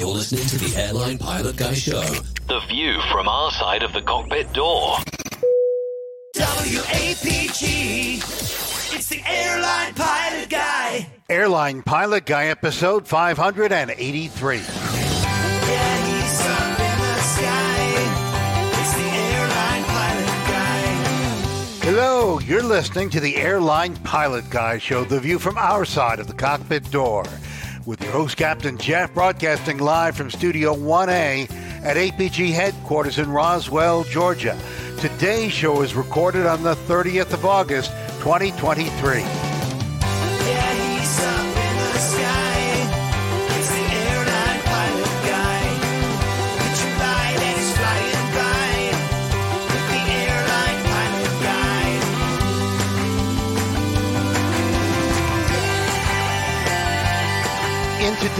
[0.00, 2.00] You're listening to the Airline Pilot Guy Show.
[2.48, 4.96] The view from our side of the cockpit door.
[6.34, 8.16] WAPG.
[8.94, 11.06] It's the airline pilot guy.
[11.28, 14.56] Airline Pilot Guy, episode 583.
[14.56, 17.92] Yeah, he's up in the sky.
[18.80, 20.82] It's the airline pilot guy.
[21.84, 26.26] Hello, you're listening to the Airline Pilot Guy Show, the view from our side of
[26.26, 27.26] the cockpit door.
[27.86, 31.50] With your host, Captain Jeff, broadcasting live from Studio 1A
[31.82, 34.58] at APG headquarters in Roswell, Georgia.
[34.98, 37.90] Today's show is recorded on the 30th of August,
[38.20, 39.49] 2023.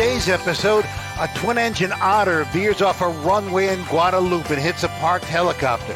[0.00, 0.86] Today's episode,
[1.20, 5.94] a twin engine otter veers off a runway in Guadeloupe and hits a parked helicopter.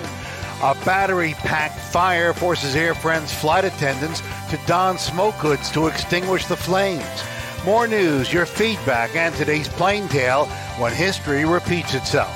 [0.62, 6.44] A battery packed fire forces Air France flight attendants to don smoke hoods to extinguish
[6.44, 7.24] the flames.
[7.64, 10.44] More news, your feedback, and today's plane tale
[10.78, 12.30] when history repeats itself.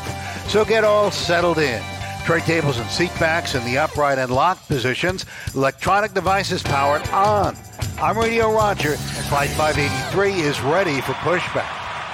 [0.49, 1.83] So get all settled in.
[2.25, 7.55] Tray tables and seat backs in the upright and locked positions, electronic devices powered on.
[8.01, 11.67] I'm Radio Roger, and Flight 583 is ready for pushback.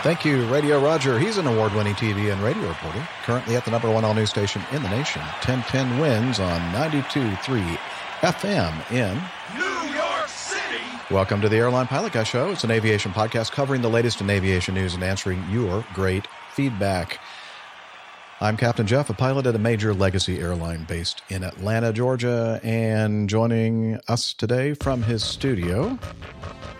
[0.02, 1.18] Thank you, Radio Roger.
[1.18, 4.30] He's an award winning TV and radio reporter, currently at the number one all news
[4.30, 7.78] station in the nation, 1010 wins on 92.3
[8.22, 9.14] FM in
[9.58, 10.82] New York City.
[11.10, 12.50] Welcome to the Airline Pilot Guy Show.
[12.50, 17.20] It's an aviation podcast covering the latest in aviation news and answering your great feedback.
[18.44, 23.26] I'm Captain Jeff, a pilot at a major legacy airline based in Atlanta, Georgia, and
[23.26, 25.98] joining us today from his studio,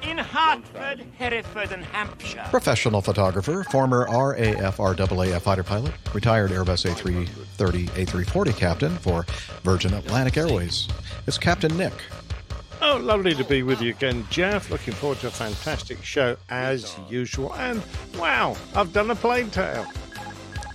[0.02, 2.44] in Hartford, Hereford, and Hampshire.
[2.50, 9.24] professional photographer, former RAF RAAF fighter pilot, retired Airbus A330 A340 captain for
[9.62, 10.86] Virgin Atlantic Airways.
[11.26, 11.94] It's Captain Nick.
[12.82, 14.70] Oh, lovely to be with you again, Jeff.
[14.70, 17.54] Looking forward to a fantastic show as usual.
[17.54, 17.82] And
[18.18, 19.86] wow, I've done a plane tale.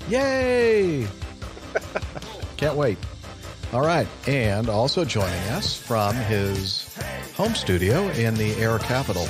[0.08, 1.08] Yay!
[2.58, 2.98] Can't wait.
[3.72, 4.08] All right.
[4.28, 6.98] And also joining us from his
[7.36, 9.28] home studio in the Air Capital,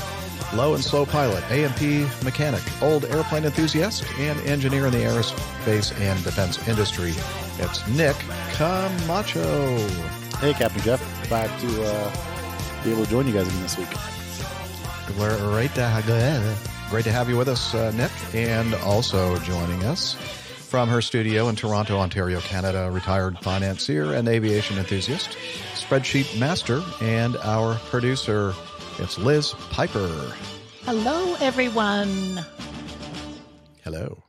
[0.53, 6.23] low and slow pilot, A&P mechanic, old airplane enthusiast, and engineer in the aerospace and
[6.23, 7.13] defense industry.
[7.57, 8.15] It's Nick
[8.53, 9.77] Camacho.
[10.37, 11.27] Hey, Captain Jeff.
[11.27, 13.89] Glad to uh, be able to join you guys again this week.
[15.17, 18.11] Great to have, great to have you with us, uh, Nick.
[18.33, 20.15] And also joining us
[20.69, 25.35] from her studio in Toronto, Ontario, Canada, retired financier and aviation enthusiast,
[25.73, 28.53] spreadsheet master, and our producer.
[28.99, 30.31] It's Liz Piper.
[30.83, 32.45] Hello, everyone.
[33.83, 34.23] Hello.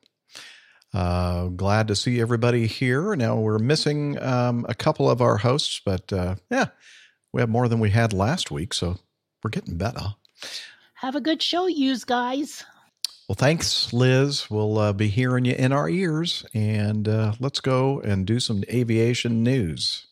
[0.95, 3.15] Uh, glad to see everybody here.
[3.17, 6.69] Now we're missing um, a couple of our hosts, but uh, yeah,
[7.34, 8.97] we have more than we had last week, so
[9.45, 10.15] we're getting better.
[10.95, 12.65] Have a good show, yous guys.
[13.31, 14.51] Well, thanks, Liz.
[14.51, 18.65] We'll uh, be hearing you in our ears, and uh, let's go and do some
[18.69, 20.07] aviation news.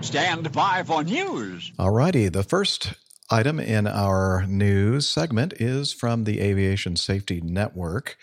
[0.00, 1.72] Stand by for news.
[1.78, 2.94] Alrighty, the first
[3.30, 8.16] item in our news segment is from the Aviation Safety Network.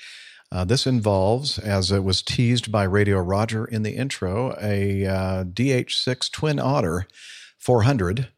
[0.51, 5.43] Uh, this involves, as it was teased by Radio Roger in the intro, a uh,
[5.43, 7.07] DH6 Twin Otter
[7.57, 8.29] 400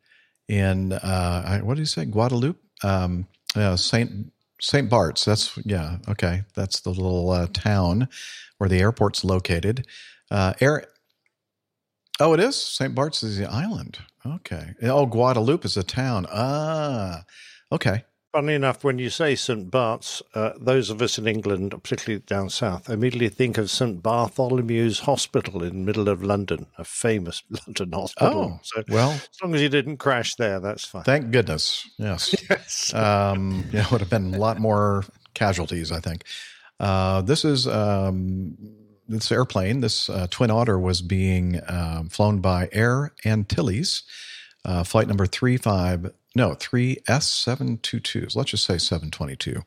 [0.47, 2.05] in uh, what did he say?
[2.05, 5.25] Guadeloupe, um, uh, Saint Saint Bart's.
[5.25, 6.43] That's yeah, okay.
[6.55, 8.07] That's the little uh, town
[8.57, 9.85] where the airport's located.
[10.31, 10.85] Uh, air.
[12.19, 13.99] Oh, it is Saint Bart's is the island.
[14.35, 14.73] Okay.
[14.83, 16.25] Oh, Guadeloupe is a town.
[16.31, 17.23] Ah,
[17.71, 18.03] okay.
[18.33, 19.71] Funny enough, when you say St.
[19.71, 24.03] Bart's, uh, those of us in England, particularly down south, immediately think of St.
[24.03, 28.53] Bartholomew's Hospital in the middle of London, a famous London hospital.
[28.55, 31.03] Oh, so well, as long as you didn't crash there, that's fine.
[31.03, 31.89] Thank goodness.
[31.97, 32.35] Yes.
[32.49, 32.93] yes.
[32.93, 36.25] um, yeah, it would have been a lot more casualties, I think.
[36.79, 38.55] Uh, this is um,
[39.07, 44.03] this airplane, this uh, Twin Otter, was being um, flown by Air Antilles,
[44.65, 48.27] uh, flight number three five no three S seven two two.
[48.35, 49.63] Let's just say seven twenty two.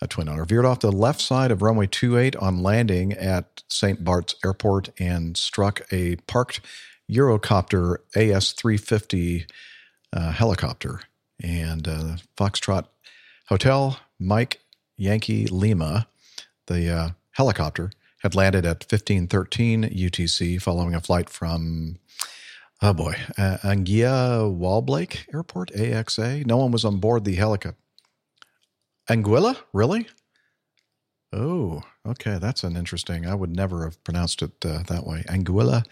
[0.00, 4.02] A Twin Otter veered off the left side of runway 28 on landing at St.
[4.02, 6.60] Bart's Airport and struck a parked
[7.08, 9.46] Eurocopter AS 350
[10.12, 11.02] uh, helicopter.
[11.40, 12.86] And uh, Foxtrot
[13.46, 14.60] Hotel, Mike
[14.96, 16.08] Yankee Lima,
[16.66, 17.92] the uh, helicopter
[18.22, 21.98] had landed at 1513 UTC following a flight from,
[22.80, 26.46] oh boy, uh, Anguilla Wallblake Airport, AXA.
[26.46, 27.78] No one was on board the helicopter.
[29.08, 29.56] Anguilla?
[29.72, 30.08] Really?
[31.32, 32.38] Oh, okay.
[32.38, 33.26] That's an interesting.
[33.26, 35.24] I would never have pronounced it uh, that way.
[35.28, 35.84] Anguilla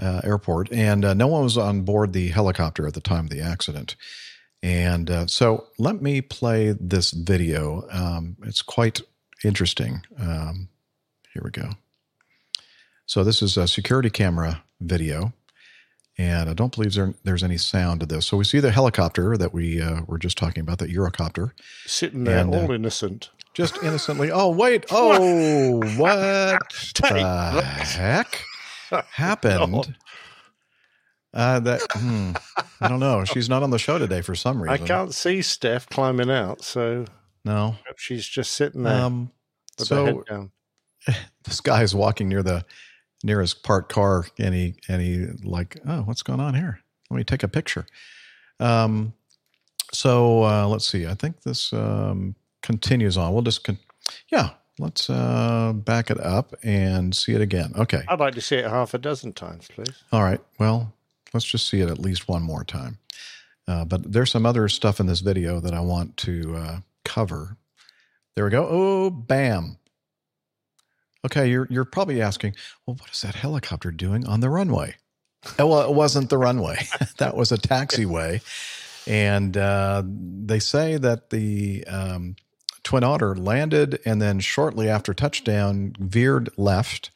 [0.00, 0.72] uh, Airport.
[0.72, 3.96] And uh, no one was on board the helicopter at the time of the accident.
[4.62, 7.86] And uh, so let me play this video.
[7.90, 9.00] Um, it's quite
[9.44, 10.02] interesting.
[10.18, 10.68] Um,
[11.32, 11.70] here we go.
[13.06, 15.32] So this is a security camera video.
[16.18, 18.26] And I don't believe there, there's any sound to this.
[18.26, 21.52] So we see the helicopter that we uh, were just talking about, that Eurocopter.
[21.86, 23.30] Sitting there, And, uh, all innocent.
[23.54, 24.30] Just innocently.
[24.30, 24.84] Oh, wait.
[24.90, 26.16] Oh, what
[26.94, 28.44] the heck
[29.12, 29.96] happened?
[31.32, 32.32] Uh, that hmm,
[32.80, 33.24] I don't know.
[33.24, 34.84] She's not on the show today for some reason.
[34.84, 37.04] I can't see Steph climbing out, so
[37.44, 37.76] No.
[37.96, 39.30] she's just sitting there Um,
[39.78, 40.50] with her so head down.
[41.44, 42.64] this guy is walking near the
[43.22, 46.80] nearest parked car, and he and he like, oh, what's going on here?
[47.10, 47.86] Let me take a picture.
[48.58, 49.14] Um,
[49.92, 51.06] so uh, let's see.
[51.06, 53.32] I think this um, continues on.
[53.32, 53.78] We'll just con-
[54.30, 54.50] yeah.
[54.78, 57.72] Let's uh, back it up and see it again.
[57.76, 58.02] Okay.
[58.08, 60.02] I'd like to see it half a dozen times, please.
[60.10, 60.40] All right.
[60.58, 60.94] Well,
[61.34, 62.96] let's just see it at least one more time.
[63.68, 67.58] Uh, but there's some other stuff in this video that I want to uh, cover.
[68.34, 68.66] There we go.
[68.70, 69.76] Oh, bam.
[71.24, 72.54] Okay, you're you're probably asking,
[72.86, 74.96] well, what is that helicopter doing on the runway?
[75.58, 76.86] Oh, well, it wasn't the runway.
[77.18, 78.42] that was a taxiway,
[79.06, 82.36] and uh, they say that the um,
[82.82, 87.10] Twin Otter landed and then shortly after touchdown veered left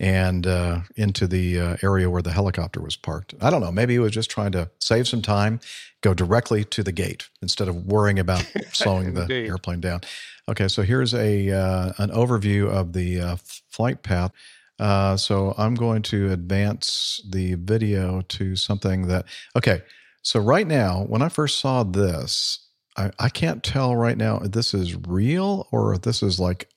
[0.00, 3.34] and uh, into the uh, area where the helicopter was parked.
[3.40, 3.70] I don't know.
[3.70, 5.60] Maybe he was just trying to save some time,
[6.00, 10.00] go directly to the gate instead of worrying about slowing the airplane down.
[10.48, 13.36] Okay, so here's a uh, an overview of the uh,
[13.70, 14.30] flight path.
[14.78, 19.26] Uh, so I'm going to advance the video to something that.
[19.56, 19.82] Okay,
[20.22, 24.52] so right now, when I first saw this, I, I can't tell right now if
[24.52, 26.68] this is real or if this is like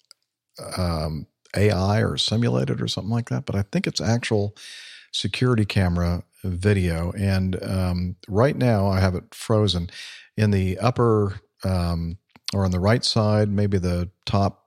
[0.77, 3.45] um, AI or simulated or something like that.
[3.45, 4.55] But I think it's actual
[5.11, 7.11] security camera video.
[7.13, 9.89] And um, right now, I have it frozen
[10.37, 12.17] in the upper um,
[12.53, 14.65] or on the right side, maybe the top,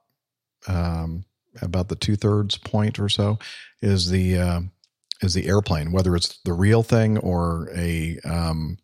[0.67, 1.25] um,
[1.61, 3.37] about the two thirds point or so,
[3.81, 4.61] is the uh,
[5.21, 8.77] is the airplane, whether it's the real thing or a um,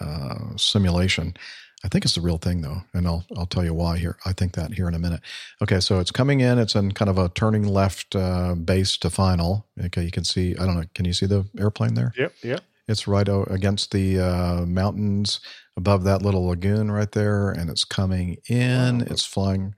[0.00, 1.36] uh, simulation.
[1.84, 4.16] I think it's the real thing though, and I'll I'll tell you why here.
[4.24, 5.20] I think that here in a minute.
[5.60, 6.58] Okay, so it's coming in.
[6.58, 9.66] It's in kind of a turning left uh, base to final.
[9.86, 10.56] Okay, you can see.
[10.56, 10.84] I don't know.
[10.94, 12.12] Can you see the airplane there?
[12.16, 12.64] Yep, yep.
[12.88, 15.40] It's right against the uh, mountains
[15.76, 19.02] above that little lagoon right there, and it's coming in.
[19.02, 19.74] It's flying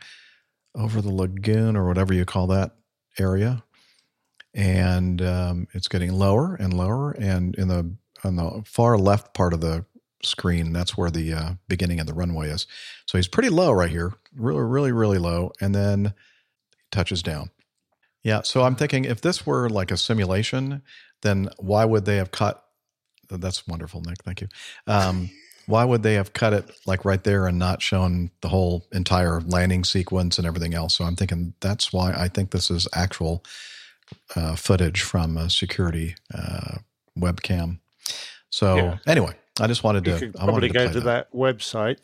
[0.74, 2.72] over the lagoon or whatever you call that
[3.18, 3.64] area,
[4.54, 7.12] and um, it's getting lower and lower.
[7.12, 7.94] And in the
[8.24, 9.84] on the far left part of the
[10.22, 12.66] screen, that's where the uh, beginning of the runway is.
[13.06, 16.14] So he's pretty low right here, really, really, really low, and then
[16.90, 17.50] touches down.
[18.22, 18.42] Yeah.
[18.42, 20.82] So I'm thinking if this were like a simulation,
[21.22, 22.62] then why would they have cut?
[23.28, 24.22] That's wonderful, Nick.
[24.24, 24.48] Thank you.
[24.86, 25.30] Um,
[25.66, 29.40] why would they have cut it like right there and not shown the whole entire
[29.40, 30.94] landing sequence and everything else?
[30.96, 33.44] So I'm thinking that's why I think this is actual
[34.36, 36.78] uh, footage from a security uh,
[37.18, 37.80] webcam.
[38.50, 38.98] So Yeah.
[39.06, 40.18] anyway, I just wanted You to.
[40.18, 42.02] could I wanted probably to go to that, website,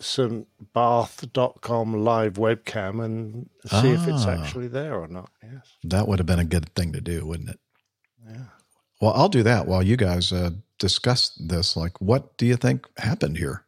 [0.74, 4.30] stbath.com live webcam, and see if it's Ah.
[4.42, 5.30] actually there or not.
[5.42, 5.66] Yes.
[5.84, 7.60] That would have been a good thing to do, wouldn't it?
[8.26, 8.44] Yeah.
[9.00, 10.50] Well, I'll do that while you guys uh,
[10.82, 11.76] discuss this.
[11.76, 13.64] Like, what do you think happened here?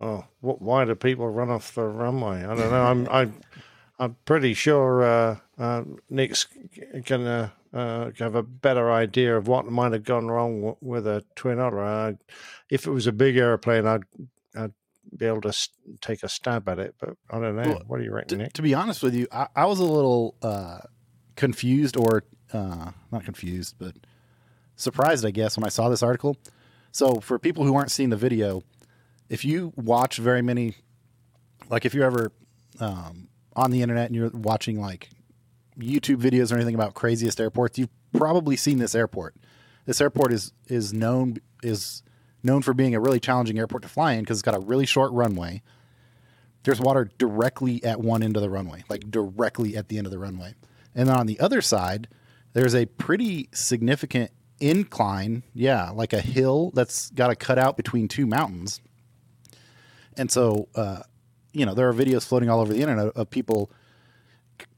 [0.00, 2.44] Oh, what, why do people run off the runway?
[2.44, 2.84] I don't know.
[2.84, 3.40] I'm I'm
[3.98, 6.46] I'm pretty sure uh, uh, Nick's
[7.06, 11.24] gonna uh, have a better idea of what might have gone wrong w- with a
[11.34, 11.82] twin otter.
[11.82, 12.18] I,
[12.68, 14.02] if it was a big airplane, I'd
[14.54, 14.74] I'd
[15.16, 15.70] be able to s-
[16.02, 16.94] take a stab at it.
[17.00, 17.62] But I don't know.
[17.62, 18.52] Well, what do you reckon, To, Nick?
[18.52, 20.80] to be honest with you, I, I was a little uh,
[21.36, 23.94] confused or uh, not confused, but
[24.76, 26.36] surprised, I guess, when I saw this article.
[26.92, 28.62] So, for people who aren't seeing the video,
[29.28, 30.76] if you watch very many,
[31.68, 32.32] like if you're ever
[32.80, 35.10] um, on the internet and you're watching like
[35.78, 39.34] YouTube videos or anything about craziest airports, you've probably seen this airport.
[39.84, 42.02] This airport is is known is
[42.42, 44.86] known for being a really challenging airport to fly in because it's got a really
[44.86, 45.62] short runway.
[46.62, 50.10] There's water directly at one end of the runway, like directly at the end of
[50.10, 50.54] the runway.
[50.94, 52.08] And then on the other side,
[52.54, 54.30] there's a pretty significant
[54.60, 58.80] incline, yeah, like a hill that's got a cutout between two mountains.
[60.16, 61.02] And so, uh,
[61.52, 63.70] you know, there are videos floating all over the internet of people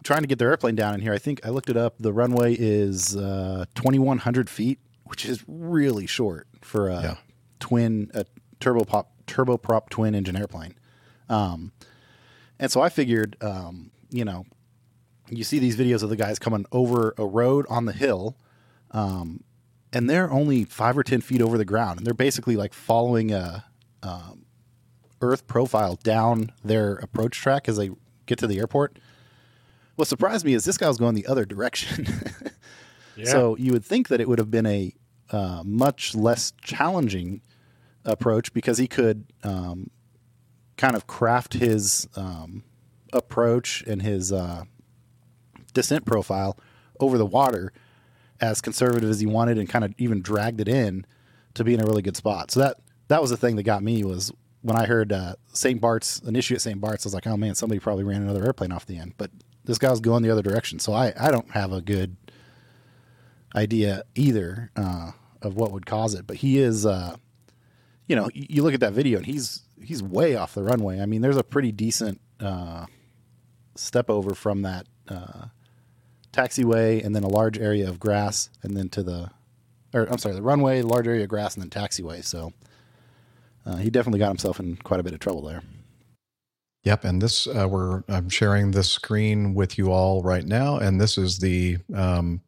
[0.02, 1.12] trying to get their airplane down in here.
[1.12, 1.94] I think I looked it up.
[1.98, 7.16] The runway is uh, 2,100 feet, which is really short for a Yeah.
[7.60, 8.24] twin, a
[8.60, 10.74] turboprop turboprop twin engine airplane.
[11.28, 11.72] Um,
[12.58, 14.46] and so I figured, um, you know,
[15.28, 18.36] you see these videos of the guys coming over a road on the hill,
[18.92, 19.44] um,
[19.92, 23.32] and they're only five or ten feet over the ground, and they're basically like following
[23.32, 23.64] a
[24.02, 24.44] um,
[25.20, 27.90] Earth profile down their approach track as they
[28.26, 28.98] get to the airport.
[29.96, 32.06] What surprised me is this guy was going the other direction.
[33.24, 34.92] So you would think that it would have been a
[35.30, 37.42] uh, much less challenging
[38.04, 39.90] approach because he could um,
[40.76, 42.62] kind of craft his um,
[43.12, 44.64] approach and his uh,
[45.74, 46.58] descent profile
[47.00, 47.72] over the water
[48.40, 51.06] as conservative as he wanted and kind of even dragged it in
[51.54, 52.50] to be in a really good spot.
[52.50, 52.78] So that
[53.08, 55.80] that was the thing that got me was when I heard uh, St.
[55.80, 56.80] Bart's an issue at St.
[56.80, 57.06] Bart's.
[57.06, 59.14] I was like, oh man, somebody probably ran another airplane off the end.
[59.16, 59.30] But
[59.64, 62.16] this guy was going the other direction, so I I don't have a good
[63.54, 66.26] idea either uh, of what would cause it.
[66.26, 67.16] But he is, uh,
[68.06, 71.00] you know, you look at that video and he's he's way off the runway.
[71.00, 72.86] I mean, there's a pretty decent uh,
[73.74, 75.46] step over from that uh,
[76.32, 79.30] taxiway and then a large area of grass and then to the,
[79.94, 82.24] or I'm sorry, the runway, large area of grass and then taxiway.
[82.24, 82.52] So
[83.66, 85.62] uh, he definitely got himself in quite a bit of trouble there.
[86.84, 91.00] Yep, and this uh, we're I'm sharing this screen with you all right now, and
[91.00, 92.40] this is the um,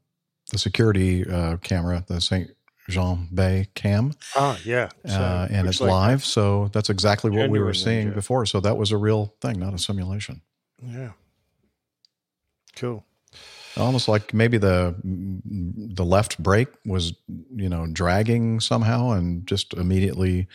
[0.52, 2.50] the security uh, camera, the Saint
[2.88, 4.88] Jean Bay cam, Ah, yeah.
[5.06, 6.24] So, uh, and it's like- live.
[6.24, 8.14] So that's exactly what we were seeing yeah.
[8.14, 8.46] before.
[8.46, 10.42] So that was a real thing, not a simulation.
[10.82, 11.12] Yeah.
[12.76, 13.04] Cool.
[13.80, 17.12] Almost like maybe the the left brake was
[17.54, 20.46] you know dragging somehow, and just immediately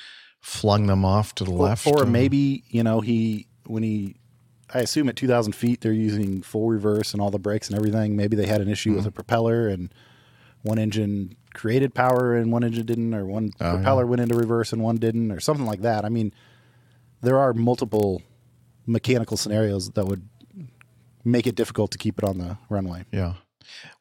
[0.41, 1.87] flung them off to the Or- left.
[1.87, 4.15] Or, maybe, you know, he, when he,
[4.71, 8.15] I assume at 2,000 feet, they're using full reverse and all the brakes and everything.
[8.15, 8.97] Maybe they had an issue Mm-hmm.
[8.97, 9.91] with a propeller and
[10.61, 14.71] one engine created power and one engine didn't, or one Oh, propeller went into reverse
[14.71, 16.05] and one didn't, or something like that.
[16.05, 16.31] I mean,
[17.21, 18.21] there are multiple
[18.85, 20.29] mechanical scenarios that would
[21.25, 23.03] make it difficult to keep it on the runway.
[23.11, 23.33] Yeah.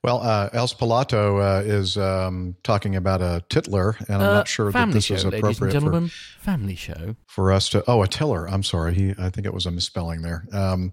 [0.02, 4.48] Well, uh, El Spalato uh, is um, talking about a titler, and I'm Uh, not
[4.48, 6.08] sure that this show, is ladies and appropriate for.
[6.40, 7.16] Family show.
[7.26, 7.82] for us to.
[7.88, 8.46] Oh, a tiller.
[8.46, 8.92] I'm sorry.
[8.94, 10.44] He, I think it was a misspelling there.
[10.52, 10.90] Um,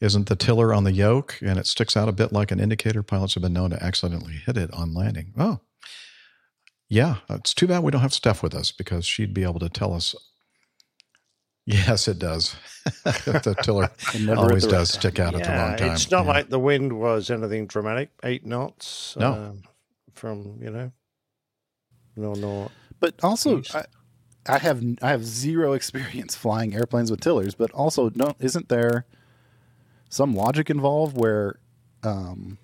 [0.00, 3.02] isn't the tiller on the yoke, and it sticks out a bit like an indicator?
[3.04, 5.32] Pilots have been known to accidentally hit it on landing.
[5.38, 5.60] Oh,
[6.88, 7.16] yeah.
[7.30, 9.92] It's too bad we don't have Steph with us because she'd be able to tell
[9.92, 10.14] us.
[11.68, 12.56] Yes, it does.
[13.04, 15.92] the tiller never always the does stick out at the wrong time.
[15.92, 16.32] It's not Yeah.
[16.32, 18.08] like the wind was anything dramatic.
[18.24, 19.14] Eight knots.
[19.18, 19.32] No.
[19.34, 19.62] um,
[20.14, 20.92] from, you know,
[22.16, 22.70] no, no.
[23.00, 23.84] But also, I,
[24.48, 27.54] I have I have zero experience flying airplanes with tillers.
[27.54, 29.04] But also, no, isn't there
[30.08, 31.56] some logic involved where,
[32.02, 32.56] um,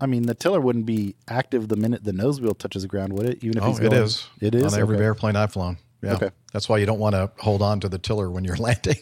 [0.00, 3.14] I mean, the tiller wouldn't be active the minute the nose wheel touches the ground,
[3.14, 3.38] would it?
[3.42, 4.28] Even if Oh, he's it going, is.
[4.42, 5.04] It is on every Okay.
[5.04, 5.78] airplane I've flown.
[6.02, 6.14] Yeah.
[6.14, 6.30] Okay.
[6.52, 8.98] That's why you don't want to hold on to the tiller when you're landing.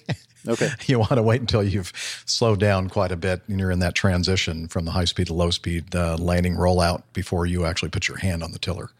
[0.46, 0.70] Okay.
[0.86, 1.92] you want to wait until you've
[2.26, 5.34] slowed down quite a bit and you're in that transition from the high speed to
[5.34, 8.90] low speed uh, landing rollout before you actually put your hand on the tiller.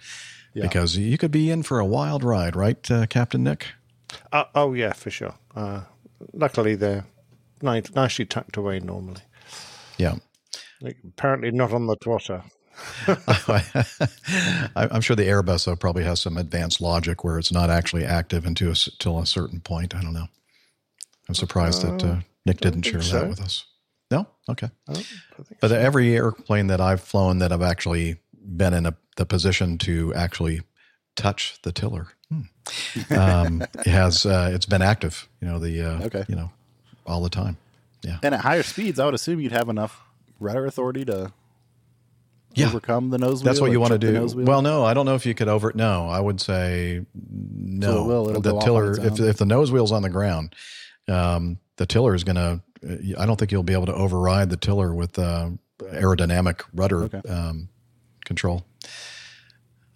[0.55, 0.63] Yeah.
[0.63, 3.67] Because you could be in for a wild ride, right, uh, Captain Nick?
[4.33, 5.35] Uh, oh, yeah, for sure.
[5.57, 5.83] Uh,
[6.33, 7.05] luckily, they're
[7.61, 9.23] ni- nicely tucked away normally.
[9.99, 10.17] Yeah.
[10.81, 12.45] Like, apparently, not on the Twotter.
[13.09, 18.05] I- I'm sure the Airbus though probably has some advanced logic where it's not actually
[18.05, 19.95] active until a, till a certain point.
[19.95, 20.27] I don't know.
[21.29, 23.65] I'm surprised that uh, Nick didn't share think that with us.
[24.11, 24.69] No, okay.
[24.89, 25.07] I don't,
[25.39, 25.77] I think But so.
[25.77, 30.61] every airplane that I've flown that I've actually been in a, the position to actually
[31.17, 35.29] touch the tiller hmm, um, has uh, it's been active.
[35.41, 36.25] You know the uh, Okay.
[36.29, 36.51] you know
[37.07, 37.57] all the time.
[38.03, 38.19] Yeah.
[38.23, 40.03] And at higher speeds, I would assume you'd have enough
[40.39, 41.33] rudder authority to
[42.55, 42.67] Yeah.
[42.69, 43.45] overcome the nose wheel.
[43.45, 44.29] That's what you want to do.
[44.45, 45.73] Well, no, I don't know if you could over.
[45.75, 47.87] No, I would say no.
[47.87, 49.29] So it will, it'll the go off on tiller, its if own.
[49.29, 50.55] if the nose wheel's on the ground,
[51.09, 52.61] um, the tiller is going to.
[53.19, 57.23] I don't think you'll be able to override the tiller with uh, aerodynamic rudder Okay.
[57.29, 57.69] um,
[58.27, 58.65] control.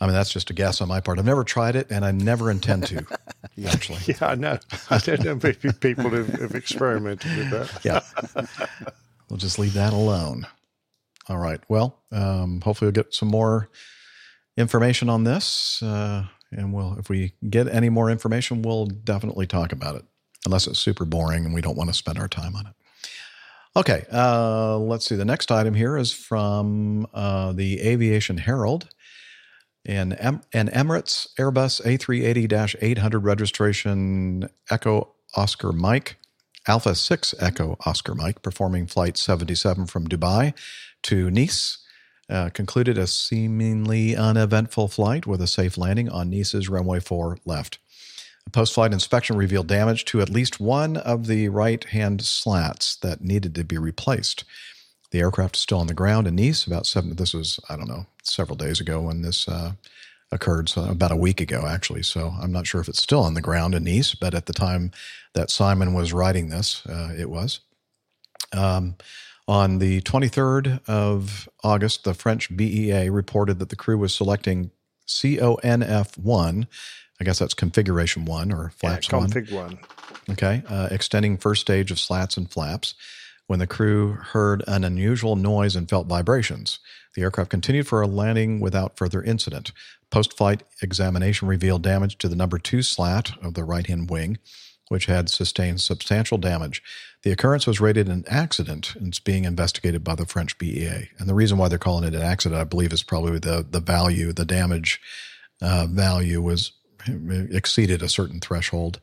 [0.00, 1.18] I mean, that's just a guess on my part.
[1.18, 3.04] I've never tried it, and I never intend to.
[3.66, 4.58] actually, yeah, I know.
[4.90, 7.84] I don't know if people have, have experimented with that.
[7.84, 8.46] yeah.
[9.28, 10.46] we'll just leave that alone.
[11.28, 11.60] All right.
[11.68, 13.68] Well, um, hopefully we'll get some more
[14.56, 19.72] information on this, uh, and we'll if we get any more information, we'll definitely talk
[19.72, 20.04] about it.
[20.46, 22.72] Unless it's super boring and we don't want to spend our time on it.
[23.76, 24.04] Okay.
[24.10, 25.16] Uh, let's see.
[25.16, 28.88] The next item here is from uh, the Aviation Herald.
[29.84, 36.16] An, em- an Emirates Airbus A380 800 registration Echo Oscar Mike
[36.66, 40.52] Alpha 6 Echo Oscar Mike performing Flight 77 from Dubai
[41.04, 41.78] to Nice.
[42.30, 47.78] Uh, concluded a seemingly uneventful flight with a safe landing on Nice's runway 4 left.
[48.46, 52.96] A post flight inspection revealed damage to at least one of the right hand slats
[52.96, 54.44] that needed to be replaced.
[55.10, 56.66] The aircraft is still on the ground in Nice.
[56.66, 59.72] About seven, this was, I don't know, several days ago when this uh,
[60.30, 62.02] occurred, so about a week ago, actually.
[62.02, 64.52] So I'm not sure if it's still on the ground in Nice, but at the
[64.52, 64.90] time
[65.34, 67.60] that Simon was writing this, uh, it was.
[68.52, 68.96] Um,
[69.48, 74.70] on the 23rd of August, the French BEA reported that the crew was selecting
[75.08, 76.66] CONF1.
[77.20, 79.30] I guess that's configuration one or flaps yeah, one.
[79.30, 79.78] config one.
[80.30, 82.94] Okay, uh, extending first stage of slats and flaps.
[83.46, 86.78] When the crew heard an unusual noise and felt vibrations,
[87.14, 89.72] the aircraft continued for a landing without further incident.
[90.10, 94.36] Post flight examination revealed damage to the number two slat of the right hand wing,
[94.88, 96.82] which had sustained substantial damage.
[97.22, 101.10] The occurrence was rated an accident and it's being investigated by the French BEA.
[101.18, 103.80] And the reason why they're calling it an accident, I believe, is probably the, the
[103.80, 105.00] value, the damage
[105.60, 106.72] uh, value was
[107.06, 109.00] exceeded a certain threshold.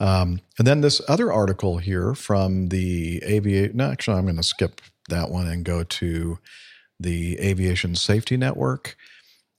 [0.00, 3.76] Um, and then this other article here from the aviation.
[3.76, 6.38] No, actually, I'm going to skip that one and go to
[6.98, 8.96] the Aviation Safety Network.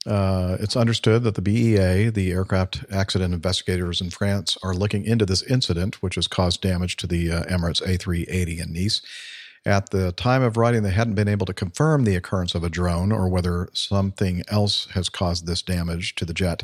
[0.06, 5.26] Uh, it's understood that the BEA, the aircraft accident investigators in France, are looking into
[5.26, 9.02] this incident, which has caused damage to the uh, Emirates A380 in Nice.
[9.66, 12.70] At the time of writing, they hadn't been able to confirm the occurrence of a
[12.70, 16.64] drone or whether something else has caused this damage to the jet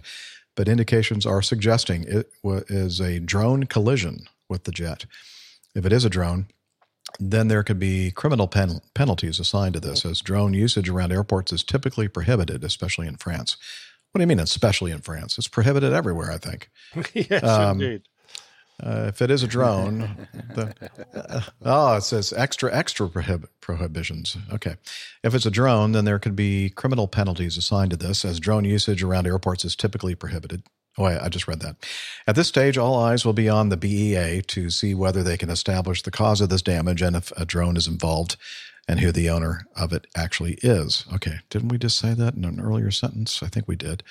[0.60, 5.06] but indications are suggesting it is a drone collision with the jet.
[5.74, 6.48] If it is a drone,
[7.20, 11.52] then there could be criminal pen- penalties assigned to this, as drone usage around airports
[11.52, 13.58] is typically prohibited, especially in France.
[14.12, 15.38] What do you mean, especially in France?
[15.38, 16.70] It's prohibited everywhere, I think.
[17.14, 18.02] yes, Um, indeed.
[18.82, 20.74] Uh, if it is a drone, the,
[21.14, 24.38] uh, oh, it says extra, extra prohib- prohibitions.
[24.54, 24.76] Okay.
[25.22, 28.64] If it's a drone, then there could be criminal penalties assigned to this, as drone
[28.64, 30.64] usage around airports is typically prohibited.
[31.00, 31.78] Oh, I, I just read that.
[32.28, 35.50] At this stage, all eyes will be on the BEA to see whether they can
[35.50, 38.36] establish the cause of this damage and if a drone is involved
[38.88, 41.06] and who the owner of it actually is.
[41.14, 41.40] Okay.
[41.50, 43.42] Didn't we just say that in an earlier sentence?
[43.42, 44.04] I think we did.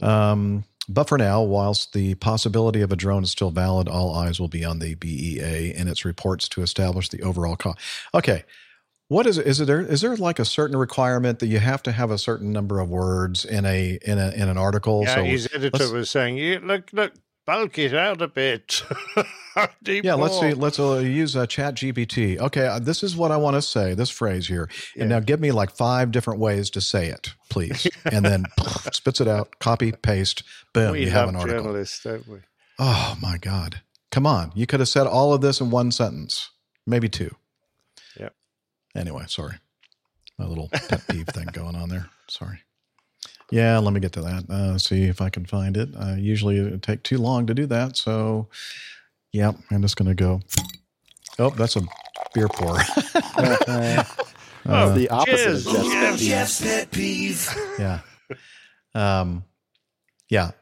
[0.00, 4.40] Um, but for now, whilst the possibility of a drone is still valid, all eyes
[4.40, 7.76] will be on the BEA and its reports to establish the overall cause.
[8.14, 8.44] Okay,
[9.08, 9.46] what is it?
[9.46, 9.80] Is it there?
[9.80, 12.88] Is there like a certain requirement that you have to have a certain number of
[12.88, 15.02] words in a in a in an article?
[15.04, 17.12] Yeah, so his editor was saying, "You look, look,
[17.46, 18.82] bulk it out a bit."
[19.86, 20.52] Yeah, let's see.
[20.52, 22.38] Let's uh, use uh, Chat GPT.
[22.40, 23.94] Okay, uh, this is what I want to say.
[23.94, 27.86] This phrase here, and now give me like five different ways to say it, please,
[28.10, 28.46] and then
[28.92, 29.60] spits it out.
[29.60, 30.90] Copy, paste, boom.
[30.90, 31.62] we you have love an article.
[31.62, 32.38] journalists, don't we?
[32.80, 33.80] Oh my God.
[34.10, 34.52] Come on.
[34.54, 36.50] You could have said all of this in one sentence,
[36.86, 37.34] maybe two.
[38.94, 39.00] Yep.
[39.06, 39.54] Anyway, sorry.
[40.38, 42.06] My little pet peeve thing going on there.
[42.28, 42.60] Sorry.
[43.50, 44.50] Yeah, let me get to that.
[44.50, 45.90] Uh, see if I can find it.
[45.96, 47.96] Uh, usually it would take too long to do that.
[47.96, 48.48] So,
[49.32, 50.40] yeah, I'm just going to go.
[51.38, 51.82] Oh, that's a
[52.32, 52.78] beer pour.
[52.80, 53.12] It's
[54.64, 56.62] the opposite cheers, of Jeff's Jeff.
[56.62, 57.36] pet peeve.
[57.36, 57.78] Jeff's pet peeve.
[57.78, 58.00] yeah.
[58.94, 59.44] Um,
[60.30, 60.52] yeah.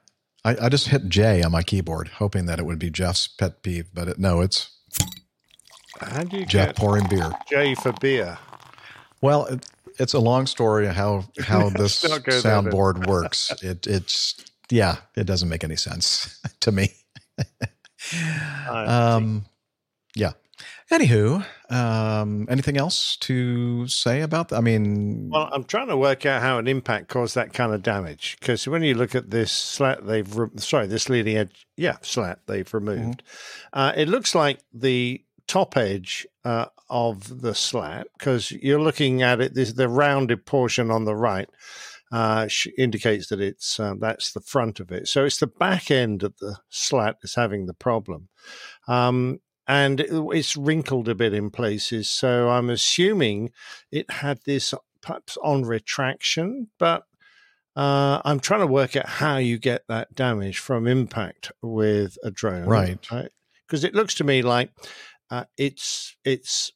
[0.44, 3.62] I, I just hit J on my keyboard, hoping that it would be Jeff's pet
[3.62, 4.76] peeve, but it, no, it's
[6.10, 7.30] How do you get pouring beer.
[7.48, 8.38] J for beer?
[9.20, 9.66] Well, it,
[9.98, 12.64] it's a long story how how this not go there, then.
[12.72, 13.52] soundboard works.
[13.62, 14.34] It it's
[14.70, 16.92] yeah, it doesn't make any sense to me.
[18.70, 19.44] um,
[20.14, 20.32] yeah.
[20.90, 24.56] Anywho, um, anything else to say about that?
[24.56, 27.82] I mean, Well, I'm trying to work out how an impact caused that kind of
[27.82, 31.96] damage because when you look at this slat, they've re- sorry, this leading edge, yeah,
[32.02, 33.22] slat they've removed.
[33.72, 39.40] Uh, it looks like the top edge uh, of the slat because you're looking at
[39.40, 39.54] it.
[39.54, 41.48] This the rounded portion on the right
[42.10, 45.08] uh, indicates that it's uh, that's the front of it.
[45.08, 48.28] So it's the back end of the slat that's having the problem.
[48.88, 52.08] Um, and it- it's wrinkled a bit in places.
[52.10, 53.50] So I'm assuming
[53.90, 57.04] it had this perhaps on retraction, but
[57.74, 62.30] uh, I'm trying to work out how you get that damage from impact with a
[62.30, 62.66] drone,
[63.10, 63.30] Right.
[63.66, 64.70] Because it looks to me like
[65.32, 66.70] uh, it's it's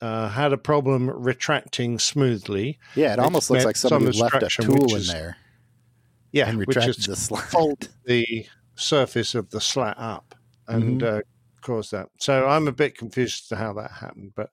[0.00, 2.78] uh, had a problem retracting smoothly.
[2.94, 5.36] Yeah, it almost looks like somebody some left a tool which in there
[6.32, 7.44] Yeah, and which retracted is the slat.
[7.44, 8.46] fold the
[8.76, 10.34] surface of the slat up
[10.68, 11.18] and Mm-hmm.
[11.18, 11.20] uh,
[11.62, 12.08] cause that.
[12.20, 14.50] So I'm a bit confused as to how that happened, but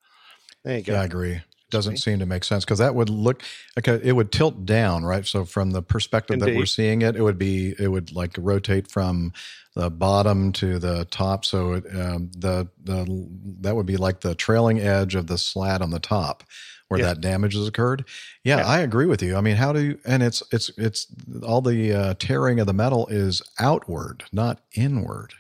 [0.64, 0.94] there you go.
[0.94, 1.42] yeah, I agree.
[1.70, 3.44] Doesn't seem to make sense because that would look
[3.78, 4.00] okay.
[4.04, 5.26] It would tilt down, right?
[5.26, 8.90] So from the perspective that we're seeing it, it would be it would like rotate
[8.90, 9.34] from
[9.76, 11.46] the bottom to the top.
[11.46, 13.28] So it, um, the the
[13.62, 16.44] that would be like the trailing edge of the slat on the top
[16.88, 17.08] where Yeah.
[17.08, 18.04] that damage has occurred.
[18.44, 18.68] Yeah, Yeah.
[18.68, 19.36] I agree with you.
[19.36, 20.00] I mean, how do you?
[20.06, 21.06] And it's it's it's
[21.44, 25.34] all the uh, tearing of the metal is outward, not inward.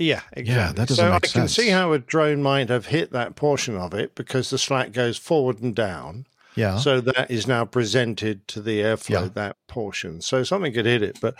[0.00, 0.76] Yeah, exactly.
[0.76, 3.76] that doesn't so make I can see how a drone might have hit that portion
[3.76, 6.26] of it because the slat goes forward and down.
[6.56, 6.78] Yeah.
[6.78, 9.28] So that is now presented to the airflow, Yeah.
[9.34, 10.20] that portion.
[10.22, 11.34] So something could hit it, but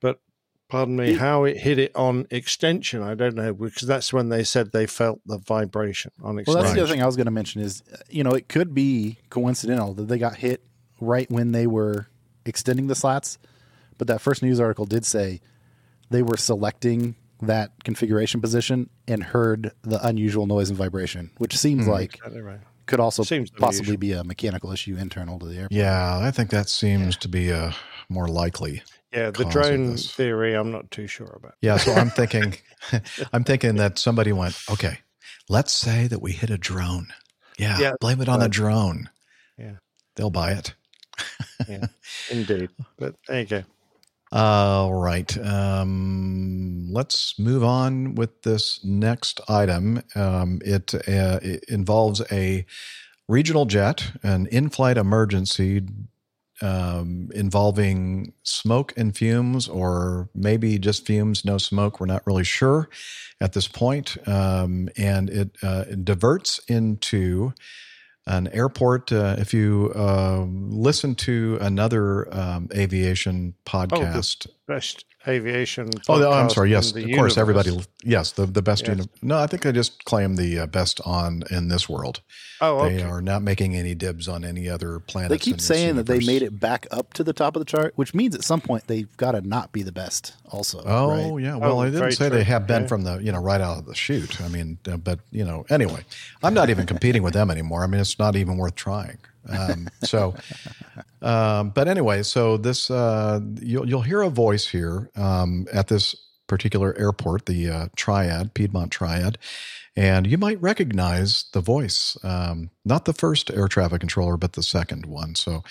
[0.00, 0.20] but
[0.68, 4.44] pardon me, how it hit it on extension, I don't know, because that's when they
[4.44, 6.54] said they felt the vibration on extension.
[6.54, 8.48] Well, that's the other thing I was going to mention is, uh, you know, it
[8.48, 10.62] could be coincidental that they got hit
[11.00, 12.08] right when they were
[12.44, 13.38] extending the slats.
[13.98, 15.40] But that first news article did say
[16.10, 21.84] they were selecting that configuration position and heard the unusual noise and vibration, which seems
[21.84, 21.90] hmm.
[21.90, 22.60] like Exactly right.
[22.86, 23.98] could also Seems possibly unusual.
[23.98, 25.80] be a mechanical issue internal to the airplane.
[25.80, 27.74] Yeah, I think that seems to be a
[28.08, 28.82] more likely.
[29.12, 31.54] Yeah, the drone theory, I'm not too sure about.
[31.60, 32.54] Yeah, so I'm thinking,
[33.32, 35.00] I'm thinking that somebody went, okay,
[35.48, 37.08] let's say that we hit a drone.
[37.58, 39.10] Yeah, Yeah, blame it on the drone.
[39.58, 39.74] Yeah.
[40.16, 40.74] They'll buy it.
[41.68, 41.86] Yeah,
[42.30, 42.70] indeed.
[42.98, 43.62] But there you go.
[44.32, 45.36] All right.
[45.46, 50.02] Um, let's move on with this next item.
[50.14, 52.64] Um, it, uh, it involves a
[53.28, 55.82] regional jet, an in flight emergency
[56.62, 62.00] um, involving smoke and fumes, or maybe just fumes, no smoke.
[62.00, 62.88] We're not really sure
[63.38, 64.16] at this point.
[64.26, 67.52] Um, and it, uh, it diverts into
[68.26, 69.12] an airport.
[69.12, 75.90] Uh, if you uh, listen to another um, aviation podcast, Best aviation.
[76.08, 76.70] Oh, no, I'm sorry.
[76.70, 77.10] Yes, of the course.
[77.10, 77.38] universe.
[77.38, 77.80] Everybody.
[78.04, 78.86] Yes, the the best.
[78.86, 78.96] Yes.
[78.98, 82.20] Uni- no, I think I just claim the uh, best on in this world.
[82.60, 85.30] Oh, They are not making any dibs on any other planet.
[85.30, 87.92] They keep saying that they made it back up to the top of the chart,
[87.96, 90.34] which means at some point they've got to not be the best.
[90.50, 91.42] Also, Oh right?
[91.42, 91.56] yeah.
[91.56, 92.38] Well, Oh, I didn't say true.
[92.38, 92.88] they have been Yeah.
[92.88, 94.40] from the you know right out of the chute.
[94.40, 96.04] I mean, uh, but you know, anyway,
[96.42, 97.82] I'm not even competing with them anymore.
[97.82, 99.18] I mean, it's not even worth trying.
[99.48, 100.34] Um, so,
[101.20, 106.14] um, but anyway, so this uh, you'll you'll hear a voice here um, at this
[106.46, 109.38] particular airport, the uh, Triad Piedmont Triad,
[109.96, 112.16] and you might recognize the voice.
[112.22, 115.34] Um, not the first air traffic controller, but the second one.
[115.34, 115.62] So.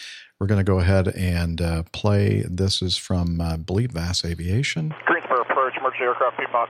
[0.41, 2.41] We're going to go ahead and uh, play.
[2.49, 4.89] This is from, uh, I believe, VASAviation.
[5.05, 6.67] Greensboro approach, emergency aircraft Piedmont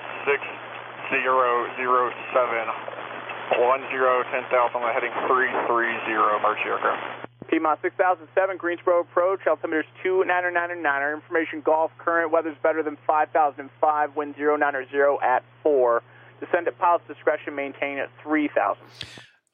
[3.51, 7.27] 6007, 10, 10,000, heading 330, emergency aircraft.
[7.49, 14.95] Piedmont 6007, Greensboro approach, altimeter's 29999, information golf current weather's better than 5005, wind 090
[15.21, 16.01] at 4.
[16.39, 18.81] Descend at pilot's discretion, maintain at 3000.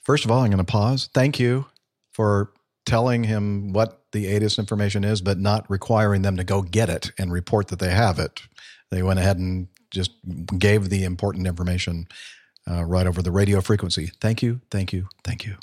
[0.01, 1.09] First of all, I'm going to pause.
[1.13, 1.65] Thank you
[2.11, 2.51] for
[2.85, 7.11] telling him what the ATIS information is, but not requiring them to go get it
[7.17, 8.41] and report that they have it.
[8.91, 10.11] They went ahead and just
[10.57, 12.07] gave the important information
[12.69, 14.11] uh, right over the radio frequency.
[14.19, 15.55] Thank you, thank you, thank you.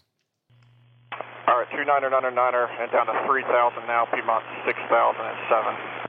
[1.46, 2.32] All right, 29999
[2.80, 6.04] and down to 3,000 now, Piedmont 6007.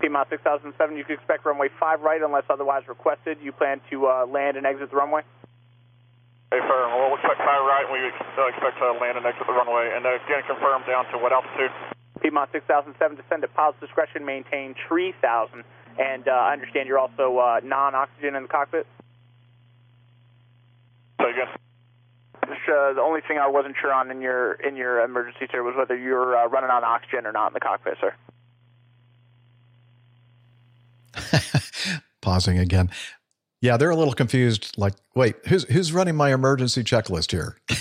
[0.00, 3.38] Piedmont 6007, you can expect runway 5 right unless otherwise requested.
[3.42, 5.22] You plan to uh, land and exit the runway?
[6.50, 9.52] Hey, firm, we'll expect high right, and we uh, expect to land and exit the
[9.52, 9.92] runway.
[9.94, 11.72] And uh, again, confirm down to what altitude?
[12.22, 15.64] Piedmont 6007, descend at pilot's discretion, maintain 3000.
[15.98, 18.86] And uh, I understand you're also uh, non-oxygen in the cockpit?
[21.20, 21.48] Say again.
[22.46, 25.62] Just, uh, the only thing I wasn't sure on in your in your emergency, sir,
[25.62, 28.14] was whether you're uh, running on oxygen or not in the cockpit, sir.
[32.20, 32.90] Pausing again.
[33.60, 34.74] Yeah, they're a little confused.
[34.76, 37.56] Like, wait, who's who's running my emergency checklist here?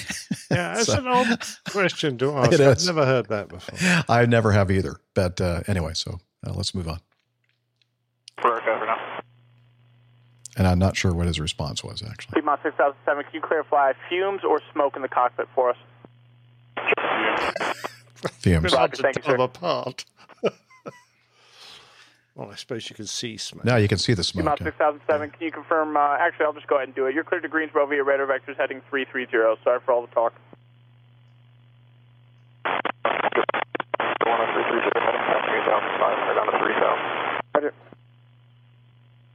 [0.52, 1.28] Yeah, that's So- an old
[1.70, 2.60] question to ask.
[2.60, 4.04] I've never heard that before.
[4.08, 4.98] I never have either.
[5.16, 7.00] But uh, anyway, so uh, let's move on.
[8.40, 9.20] For aircraft for now.
[10.58, 12.36] And I'm not sure what his response was actually.
[12.36, 15.78] Piedmont 6007, can you clarify fumes or smoke in the cockpit for us?
[18.40, 18.72] Fumes.
[18.72, 19.44] Been Roger, to thank you, tell sir.
[19.44, 20.06] apart.
[22.36, 23.66] well, I suppose you can see smoke.
[23.66, 24.44] Now you can see the smoke.
[24.58, 25.98] Piedmont 6007, can you confirm?
[25.98, 27.14] Uh, actually, I'll just go ahead and do it.
[27.14, 29.62] You're cleared to Greensboro via radar vectors heading 330.
[29.64, 30.34] Sorry for all the talk.
[32.64, 36.76] Going on 330, heading 3,500 down to 3,000.
[37.56, 37.74] Roger.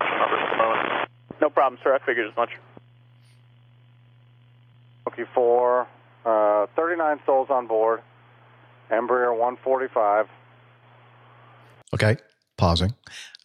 [0.00, 1.08] Numbers at the moment.
[1.40, 1.94] No problem, sir.
[1.94, 2.50] I figured as much.
[5.08, 5.88] Okay, for
[6.24, 8.02] uh, 39 souls on board,
[8.90, 10.28] Embraer 145.
[11.94, 12.16] Okay,
[12.56, 12.94] pausing.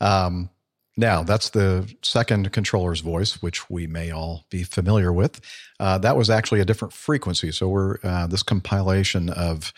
[0.02, 0.50] Um,
[0.98, 5.42] Now, that's the second controller's voice, which we may all be familiar with.
[5.78, 7.52] Uh, that was actually a different frequency.
[7.52, 9.74] So, we're uh, this compilation of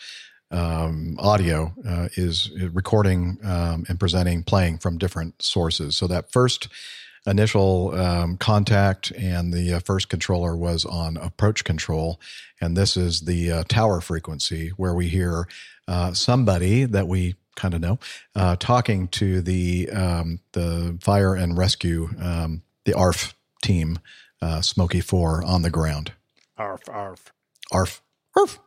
[0.52, 5.96] um, audio uh, is recording um, and presenting, playing from different sources.
[5.96, 6.68] So, that first
[7.26, 12.20] initial um, contact and the uh, first controller was on approach control.
[12.60, 15.46] And this is the uh, tower frequency where we hear
[15.86, 17.98] uh, somebody that we kind of know,
[18.34, 23.98] uh, talking to the um, the fire and rescue, um, the ARF team,
[24.40, 26.12] uh, Smoky Four on the ground.
[26.56, 27.32] Arf, arf.
[27.72, 28.02] ARF,
[28.36, 28.60] ARF.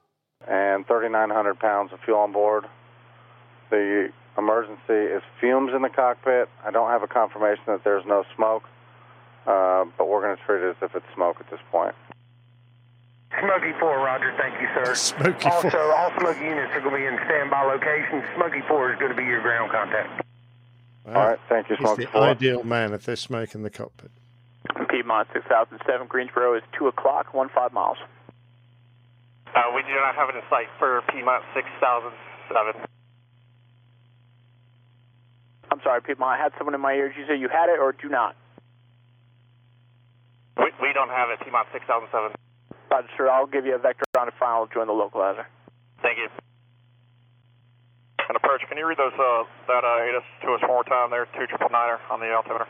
[0.48, 2.66] And 3,900 pounds of fuel on board.
[3.70, 6.50] The emergency is fumes in the cockpit.
[6.66, 8.64] I don't have a confirmation that there's no smoke,
[9.46, 11.96] uh, but we're going to treat it as if it's smoke at this point.
[13.40, 14.34] Smoky 4, Roger.
[14.38, 14.94] Thank you, sir.
[14.96, 15.94] Smoky also, 4.
[15.96, 18.24] all Smoky units are going to be in standby locations.
[18.36, 20.26] Smoky 4 is going to be your ground contact.
[21.08, 22.22] All right, thank you, He's Smoky the 4.
[22.22, 24.12] ideal man if there's smoke in the cockpit.
[24.90, 27.98] Piedmont 6007, Greensboro is 2 o'clock, 1 5 miles.
[29.56, 32.82] Uh, we do not have it in sight for Piedmont 6007.
[35.82, 37.18] I'm sorry, Piedmont, I had someone in my ears.
[37.18, 38.36] You say you had it or do not?
[40.58, 42.38] We, we don't have it, Piedmont 6007.
[42.92, 43.30] Roger, sir.
[43.30, 44.68] I'll give you a vector on the final.
[44.70, 45.50] Join the localizer.
[46.04, 46.30] Thank you.
[48.30, 51.10] And approach, can you read those, uh, that uh, ATIS to us one more time
[51.10, 52.70] there, 2999er on the altimeter?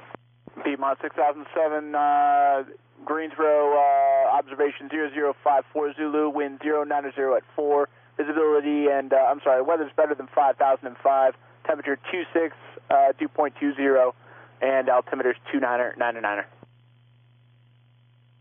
[0.64, 2.64] Piedmont 6007, uh,
[3.04, 6.88] Greensboro, uh, observation 0054 Zulu, wind 090
[7.36, 11.36] at 4, visibility and, uh, I'm sorry, weather's better than 5005,
[11.68, 12.56] temperature 26,
[12.92, 14.14] uh, 2.20,
[14.62, 16.44] and altimeter's 2999er.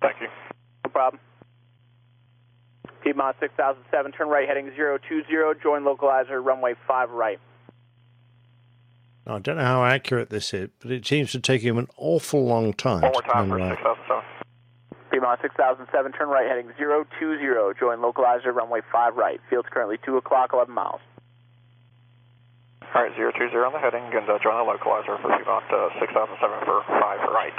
[0.03, 0.29] Thank you.
[0.85, 1.21] No problem.
[3.03, 5.25] Piedmont 6007, turn right heading 020,
[5.63, 7.39] join localizer, runway 5 right.
[9.27, 12.45] I don't know how accurate this is, but it seems to take him an awful
[12.45, 13.03] long time.
[13.03, 13.79] One more to time turn for right.
[13.79, 14.25] 6007.
[15.11, 17.09] Piedmont 6007, turn right heading 020,
[17.79, 19.41] join localizer, runway 5 right.
[19.49, 21.01] Field's currently 2 o'clock, 11 miles.
[22.92, 26.66] All right, 020 on the heading, and uh, join the localizer for Piedmont uh, 6007
[26.66, 27.55] for 5 right.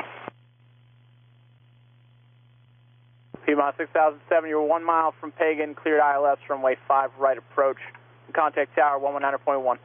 [3.46, 7.78] Piedmont 6007, you're 1 mile from Pagan, cleared ILS, runway 5 right approach.
[8.34, 9.48] Contact tower 119.1.
[9.56, 9.78] All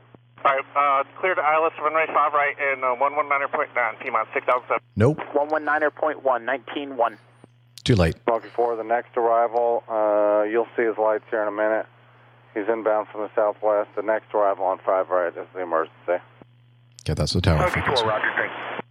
[0.45, 4.83] right, uh, cleared ILS runway 5 right and uh, 119.9, Piedmont 6007.
[4.97, 7.19] Nope, 119.1, 19.1.
[7.85, 8.17] too late.
[8.25, 11.87] Smoky 4, the next arrival, uh, you'll see his lights here in a minute.
[12.57, 13.91] He's inbound from the southwest.
[13.97, 15.95] The next arrival on 5 right is the emergency.
[16.09, 18.03] Okay, that's the tower Smoky frequency.
[18.03, 18.33] 4, Roger.
[18.35, 18.83] Thank you.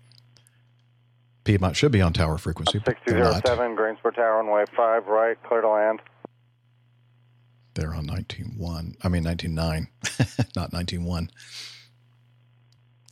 [1.46, 3.34] Piedmont should be on tower frequency, but they're not.
[3.34, 6.00] 6007, Greensboro Tower, runway 5 right, clear to land.
[7.74, 8.98] They're on 19.1.
[9.02, 9.88] I mean 19.9,
[10.56, 11.30] not 19.1.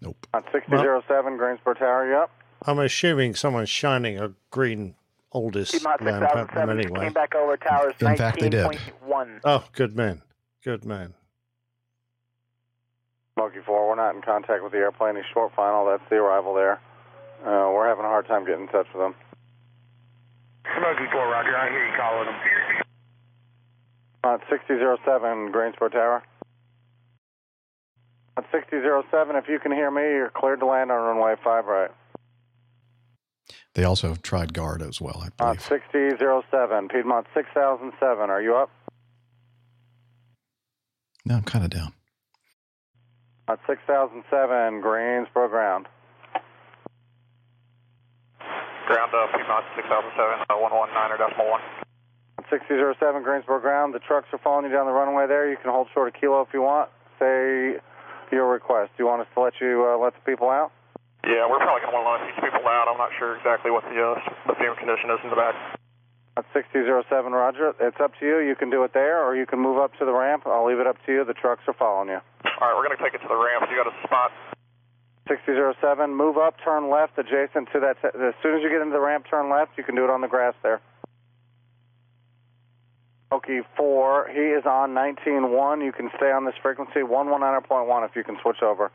[0.02, 0.28] Nope.
[0.36, 2.32] On 6007, Greensboro Tower, you up?
[2.66, 4.96] I'm assuming someone's shining a green
[5.32, 7.00] oldest Piedmont lamp at them 6007, anyway.
[7.06, 8.66] came back over towers In fact, they did.
[8.66, 9.40] 19.1.
[9.44, 10.22] Oh, good man.
[10.64, 11.14] Good man.
[13.36, 15.16] Smoky 4, we're not in contact with the airplane.
[15.16, 15.86] He's short final.
[15.86, 16.80] That's the arrival there.
[17.42, 19.16] Uh, we're having a hard time getting in touch with him.
[20.78, 21.58] Smoky 4, Roger.
[21.58, 22.40] I hear you calling them.
[24.24, 26.24] On 6007, Greensboro Tower.
[28.38, 31.92] On 6007, if you can hear me, you're cleared to land on runway 5 right.
[33.74, 35.62] They also tried guard as well, I On believe.
[35.62, 38.70] 6007, Piedmont 6007, are you up?
[41.26, 41.94] No, I'm kind of down.
[43.48, 45.88] On 6007, Greensboro ground.
[48.88, 51.62] Ground uh, Piedmont 6007, uh, 119er decimal 1.
[52.40, 53.94] On 6007, Greensboro ground.
[53.94, 55.50] The trucks are following you down the runway there.
[55.50, 56.90] You can hold short a kilo if you want.
[57.20, 57.80] Say
[58.32, 58.92] your request.
[58.98, 60.72] Do you want us to let you uh, let the people out?
[61.24, 62.92] Yeah, we're probably going to want to let these people out.
[62.92, 64.20] I'm not sure exactly what the, uh,
[64.52, 65.56] the fume condition is in the back.
[66.36, 67.76] On 6007, Roger.
[67.80, 68.40] It's up to you.
[68.40, 70.44] You can do it there, or you can move up to the ramp.
[70.48, 71.24] I'll leave it up to you.
[71.26, 72.20] The trucks are following you.
[72.60, 73.70] All right, we're going to take it to the ramp.
[73.70, 74.32] You got a spot?
[75.28, 77.98] 6007, move up, turn left, adjacent to that.
[78.04, 79.72] As soon as you get into the ramp, turn left.
[79.78, 80.82] You can do it on the grass there.
[83.32, 84.30] Okay, 4.
[84.34, 85.86] He is on 19.1.
[85.86, 88.92] You can stay on this frequency, 119.1 if you can switch over.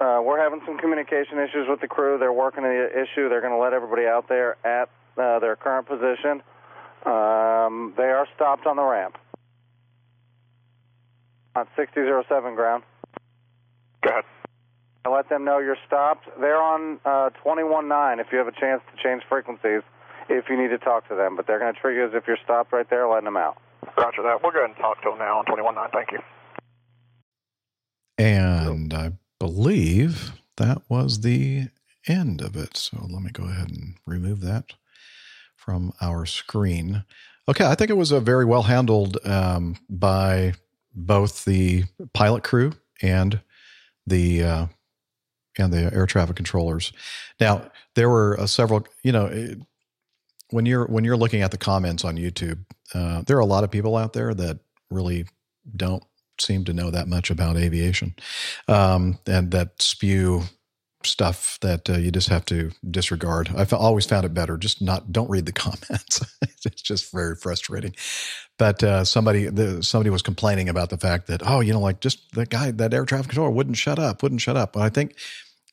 [0.00, 2.18] Uh, we're having some communication issues with the crew.
[2.18, 3.28] They're working on the issue.
[3.28, 4.88] They're going to let everybody out there at
[5.20, 6.42] uh, their current position.
[7.04, 9.16] Um, they are stopped on the ramp.
[11.56, 12.84] On 6007 ground.
[14.02, 14.24] Go ahead.
[15.04, 16.26] I let them know you're stopped.
[16.40, 19.82] They're on uh, 21.9 if you have a chance to change frequencies
[20.28, 21.36] if you need to talk to them.
[21.36, 23.56] But they're going to treat you as if you're stopped right there, letting them out.
[23.96, 24.42] Roger that.
[24.42, 25.92] We'll go ahead and talk to them now on 21.9.
[25.92, 26.18] Thank you.
[28.18, 31.68] And I believe that was the
[32.06, 32.76] end of it.
[32.76, 34.74] So let me go ahead and remove that
[35.60, 37.04] from our screen.
[37.48, 40.54] Okay, I think it was a very well handled um, by
[40.94, 43.40] both the pilot crew and
[44.06, 44.66] the uh,
[45.58, 46.92] and the air traffic controllers.
[47.38, 48.86] Now there were uh, several.
[49.02, 49.58] You know, it,
[50.50, 53.64] when you're when you're looking at the comments on YouTube, uh, there are a lot
[53.64, 54.58] of people out there that
[54.90, 55.26] really
[55.76, 56.02] don't
[56.38, 58.14] seem to know that much about aviation,
[58.66, 60.42] um, and that spew
[61.04, 63.50] stuff that uh, you just have to disregard.
[63.56, 66.20] I've always found it better just not don't read the comments.
[66.42, 67.94] it's just very frustrating.
[68.58, 72.00] But uh, somebody the, somebody was complaining about the fact that oh you know like
[72.00, 74.74] just the guy that air traffic controller wouldn't shut up wouldn't shut up.
[74.74, 75.16] But I think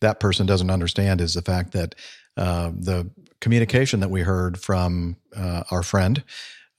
[0.02, 1.96] that person doesn't understand is the fact that
[2.38, 3.10] uh, the
[3.42, 6.24] communication that we heard from uh, our friend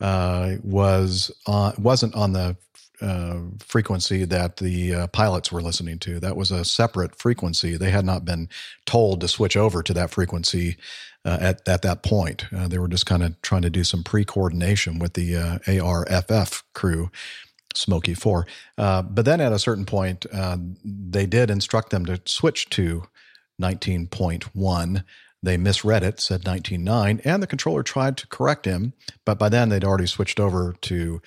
[0.00, 2.56] uh, was on, wasn't on the
[3.00, 6.18] uh, frequency that the uh, pilots were listening to.
[6.20, 7.76] That was a separate frequency.
[7.76, 8.48] They had not been
[8.86, 10.76] told to switch over to that frequency
[11.24, 12.46] uh, at at that point.
[12.52, 15.58] Uh, they were just kind of trying to do some pre coordination with the uh,
[15.66, 17.10] ARFF crew.
[17.74, 20.26] Smoky Four, uh, but then at a certain point,
[20.82, 23.04] they did instruct them to switch to
[23.62, 25.04] 19.1.
[25.42, 29.68] They misread it, said 19.9, and the controller tried to correct him, but by then
[29.68, 31.20] they'd already switched over to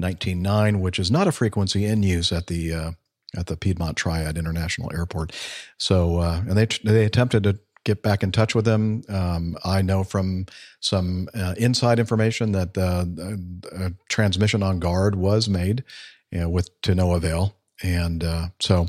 [0.00, 2.90] 19.9, which is not a frequency in use at the uh,
[3.36, 5.32] at the Piedmont Triad International Airport.
[5.78, 9.02] So, uh, and they they attempted to get back in touch with them.
[9.08, 10.46] Um, I know from
[10.80, 15.84] some uh, inside information that the transmission on guard was made,
[16.30, 18.86] you know, with to no avail, and uh, so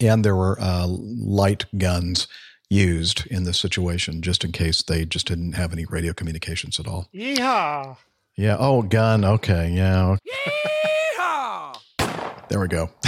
[0.00, 2.28] and there were uh, light guns
[2.68, 6.86] used in this situation just in case they just didn't have any radio communications at
[6.86, 7.08] all.
[7.14, 7.96] Yeehaw!
[8.36, 8.56] Yeah.
[8.58, 9.24] Oh, gun.
[9.24, 9.70] Okay.
[9.70, 10.16] Yeah.
[12.48, 12.90] There we go.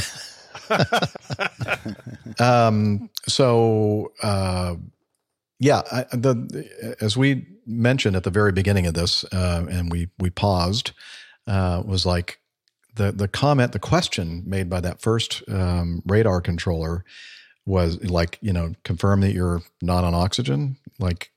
[2.39, 4.77] um, so, uh,
[5.61, 10.09] yeah, I, the as we mentioned at the very beginning of this, uh, and we
[10.19, 10.93] we paused,
[11.47, 12.41] uh, was like
[12.95, 17.05] the the comment, the question made by that first um, radar controller
[17.67, 20.77] was like, you know, confirm that you're not on oxygen.
[20.99, 21.31] Like,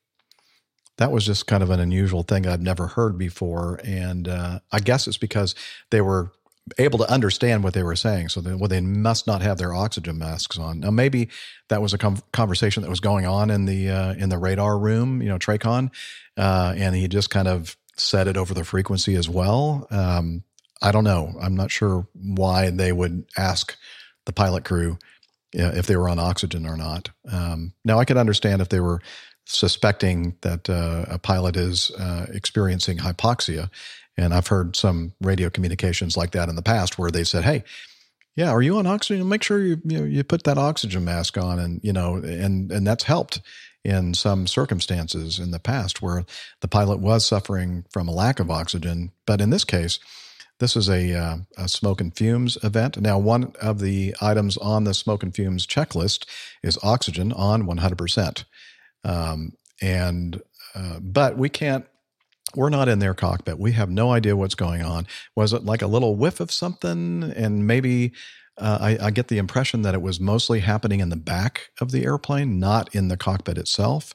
[1.02, 3.80] that was just kind of an unusual thing I've never heard before.
[3.84, 5.56] And uh, I guess it's because
[5.90, 6.32] they were
[6.78, 8.30] able to understand what they were saying.
[8.30, 10.82] So they, well, they must not have their oxygen masks on.
[10.82, 11.30] Now, maybe
[11.70, 14.78] that was a com- conversation that was going on in the uh, in the radar
[14.78, 15.90] room, you know, Tracon,
[16.38, 19.88] uh, and he just kind of said it over the frequency as well.
[19.90, 20.44] Um,
[20.84, 21.34] I don't know.
[21.42, 23.76] I'm not sure why they would ask
[24.26, 25.00] the pilot crew
[25.52, 27.10] if they were on oxygen or not.
[27.30, 29.02] Um, now, I could understand if they were
[29.46, 33.70] suspecting that uh, a pilot is uh, experiencing hypoxia.
[34.18, 37.64] And I've heard some radio communications like that in the past where they said, "Hey,
[38.36, 39.28] yeah, are you on oxygen?
[39.30, 42.86] Make sure you you, you put that oxygen mask on." And you know, and and
[42.86, 43.42] that's helped
[43.84, 46.26] in some circumstances in the past where
[46.60, 49.12] the pilot was suffering from a lack of oxygen.
[49.26, 50.00] But in this case,
[50.60, 53.02] this is a, uh, a, smoke and fumes event.
[53.02, 56.26] Now, one of the items on the smoke and fumes checklist
[56.62, 58.44] is oxygen on 100%.
[59.04, 60.42] Um, and
[60.76, 61.86] uh, but we can't.
[62.56, 63.60] We're not in their cockpit.
[63.60, 65.08] We have no idea what's going on.
[65.36, 67.24] Was it like a little whiff of something?
[67.24, 68.12] And maybe
[68.58, 71.92] uh, I, I, get the impression that it was mostly happening in the back of
[71.92, 74.14] the airplane, not in the cockpit itself.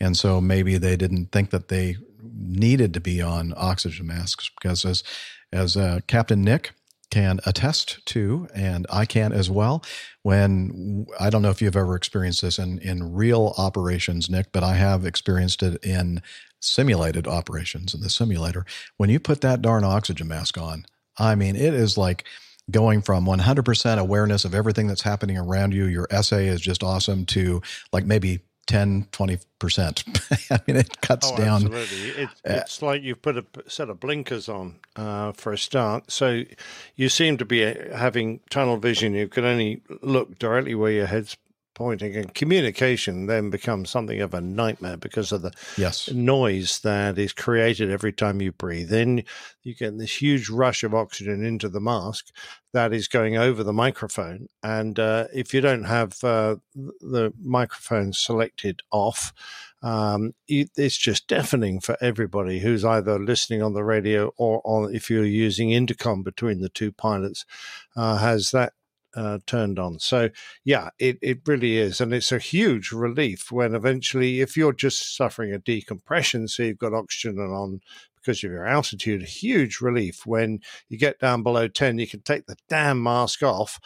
[0.00, 4.84] And so maybe they didn't think that they needed to be on oxygen masks because,
[4.84, 5.04] as
[5.52, 6.72] as uh, Captain Nick
[7.10, 9.84] can attest to, and I can as well.
[10.22, 14.62] When I don't know if you've ever experienced this in, in real operations, Nick, but
[14.62, 16.22] I have experienced it in
[16.60, 18.64] simulated operations in the simulator.
[18.96, 20.86] When you put that darn oxygen mask on,
[21.18, 22.24] I mean, it is like
[22.70, 25.84] going from 100% awareness of everything that's happening around you.
[25.86, 27.60] Your SA is just awesome to
[27.92, 31.66] like maybe 10 20% i mean it cuts oh, down.
[31.66, 32.22] absolutely.
[32.22, 36.10] It, it's like you've put a set of blinkers on uh, for a start.
[36.10, 36.42] So
[36.96, 39.14] you seem to be uh, having tunnel vision.
[39.14, 41.36] You can only look directly where your head's
[41.74, 46.10] pointing and communication then becomes something of a nightmare because of the yes.
[46.10, 49.24] noise that is created every time you breathe in
[49.62, 52.30] you get this huge rush of oxygen into the mask
[52.72, 58.12] that is going over the microphone and uh, if you don't have uh, the microphone
[58.12, 59.32] selected off
[59.82, 65.10] um, it's just deafening for everybody who's either listening on the radio or on if
[65.10, 67.44] you're using intercom between the two pilots
[67.96, 68.72] uh, has that
[69.16, 69.98] uh, turned on.
[69.98, 70.30] So
[70.64, 72.00] yeah, it, it really is.
[72.00, 76.78] And it's a huge relief when eventually, if you're just suffering a decompression, so you've
[76.78, 77.80] got oxygen on
[78.16, 80.58] because of your altitude, a huge relief when
[80.88, 81.98] you get down below 10.
[81.98, 83.78] You can take the damn mask off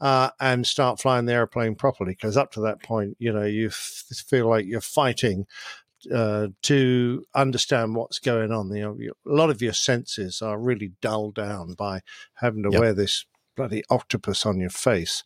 [0.00, 2.12] uh, and start flying the airplane properly.
[2.12, 5.46] Because up to that point, you know, you f- feel like you're fighting
[6.12, 8.74] uh, to understand what's going on.
[8.74, 12.00] You know, a lot of your senses are really dulled down by
[12.34, 12.80] having to Yep.
[12.80, 13.24] wear this
[13.56, 15.22] bloody octopus on your face,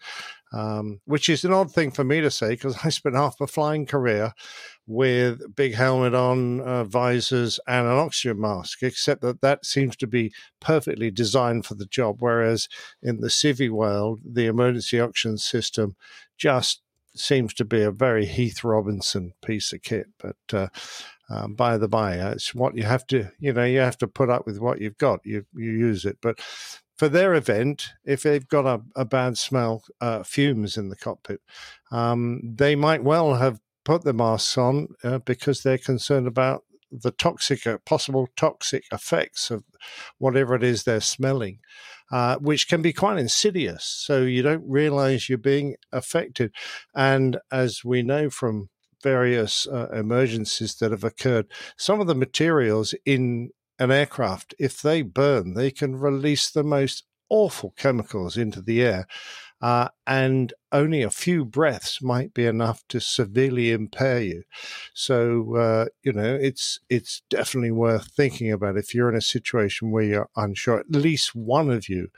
[0.53, 3.47] um, which is an odd thing for me to say because I spent half my
[3.47, 4.33] flying career
[4.87, 8.83] with big helmet on, uh, visors, and an oxygen mask.
[8.83, 12.68] Except that that seems to be perfectly designed for the job, whereas
[13.03, 15.97] in the civvy world, the emergency oxygen system
[16.37, 16.83] just
[17.18, 20.07] seems to be a very Heath Robinson piece of kit.
[20.18, 20.68] But uh,
[21.29, 24.07] um, by the by, uh, it's what you have to, you know, you have to
[24.09, 25.20] put up with what you've got.
[25.24, 26.41] You you use it, but
[26.97, 31.40] for their event, if they've got a, a bad smell, uh, fumes in the cockpit,
[31.90, 37.11] um, they might well have put the masks on uh, because they're concerned about the
[37.11, 39.64] toxic, uh, possible toxic effects of
[40.18, 41.59] whatever it is they're smelling,
[42.11, 43.84] uh, which can be quite insidious.
[43.84, 46.53] So you don't realize you're being affected.
[46.94, 48.70] And as we know from
[49.03, 55.03] various uh, emergencies that have occurred, some of the materials in an aircraft, if they
[55.03, 59.07] burn, they can release the most awful chemicals into the air.
[59.61, 64.43] Uh, and only a few breaths might be enough to severely impair you.
[64.93, 68.77] So uh, you know it's it's definitely worth thinking about.
[68.77, 72.09] If you're in a situation where you're unsure, at least one of you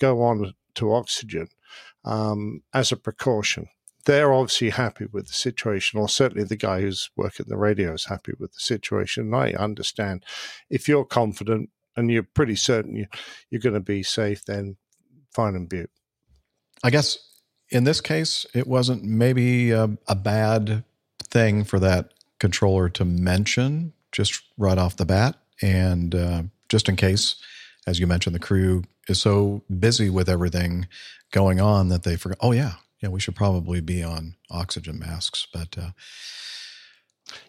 [0.00, 1.48] go on to oxygen
[2.04, 3.68] um, as a precaution.
[4.08, 8.06] They're obviously happy with the situation, or certainly the guy who's working the radio is
[8.06, 9.24] happy with the situation.
[9.24, 10.24] And I understand
[10.70, 13.06] if you're confident and you're pretty certain you,
[13.50, 14.78] you're going to be safe, then
[15.30, 15.90] fine and beaut.
[16.82, 17.18] I guess
[17.68, 20.84] in this case, it wasn't maybe a, a bad
[21.24, 25.36] thing for that controller to mention just right off the bat.
[25.60, 27.36] And uh, just in case,
[27.86, 30.88] as you mentioned, the crew is so busy with everything
[31.30, 35.46] going on that they forgot, oh, yeah, yeah, we should probably be on oxygen masks.
[35.52, 35.90] But uh,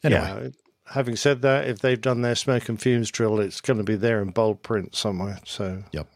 [0.03, 0.41] anyway.
[0.43, 0.49] Yeah.
[0.93, 3.95] Having said that, if they've done their smoke and fumes drill, it's going to be
[3.95, 5.37] there in bold print somewhere.
[5.45, 6.07] So, yep,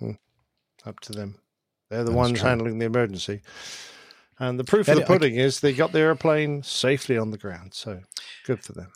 [0.84, 1.36] up to them.
[1.92, 3.42] They're the That ones handling the emergency.
[4.40, 7.30] And the proof And of the I- pudding is they got the airplane safely on
[7.30, 7.76] the ground.
[7.76, 8.00] So,
[8.48, 8.92] good for them.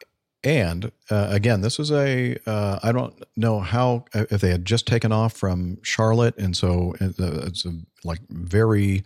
[0.47, 4.87] And uh, again, this is a uh, I don't know how if they had just
[4.87, 7.73] taken off from Charlotte, and so uh, it's a,
[8.05, 9.03] like very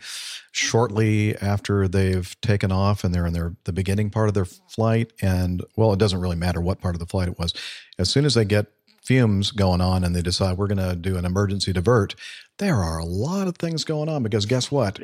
[0.51, 5.13] shortly after they've taken off, and they're in their the beginning part of their flight.
[5.19, 7.55] And well, it doesn't really matter what part of the flight it was.
[7.97, 8.67] As soon as they get
[9.03, 12.13] fumes going on, and they decide we're going to do an emergency divert,
[12.59, 14.99] there are a lot of things going on because guess what?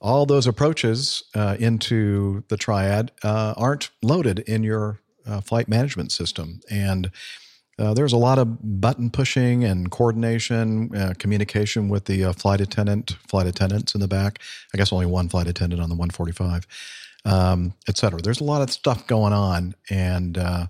[0.00, 6.12] All those approaches uh, into the triad uh, aren't loaded in your uh, flight management
[6.12, 6.60] system.
[6.70, 7.10] And
[7.78, 12.60] uh, there's a lot of button pushing and coordination, uh, communication with the uh, flight
[12.60, 14.40] attendant, flight attendants in the back.
[14.74, 16.66] I guess only one flight attendant on the 145,
[17.24, 18.20] um, et cetera.
[18.20, 19.74] There's a lot of stuff going on.
[19.88, 20.66] And uh,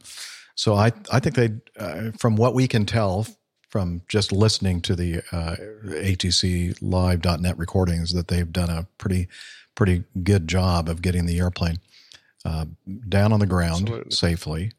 [0.55, 3.27] so I, I think they, uh, from what we can tell
[3.69, 9.29] from just listening to the uh, ATC live.net recordings, that they've done a pretty,
[9.75, 11.79] pretty good job of getting the airplane
[12.45, 12.67] uh,
[13.09, 14.11] down on the ground Absolutely.
[14.11, 14.73] safely.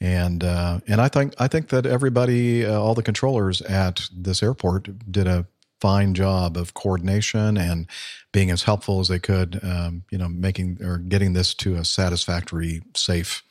[0.00, 4.42] And uh, and I think I think that everybody, uh, all the controllers at this
[4.42, 5.46] airport, did a
[5.80, 7.86] fine job of coordination and
[8.32, 9.58] being as helpful as they could.
[9.62, 13.42] Um, you know, making or getting this to a satisfactory, safe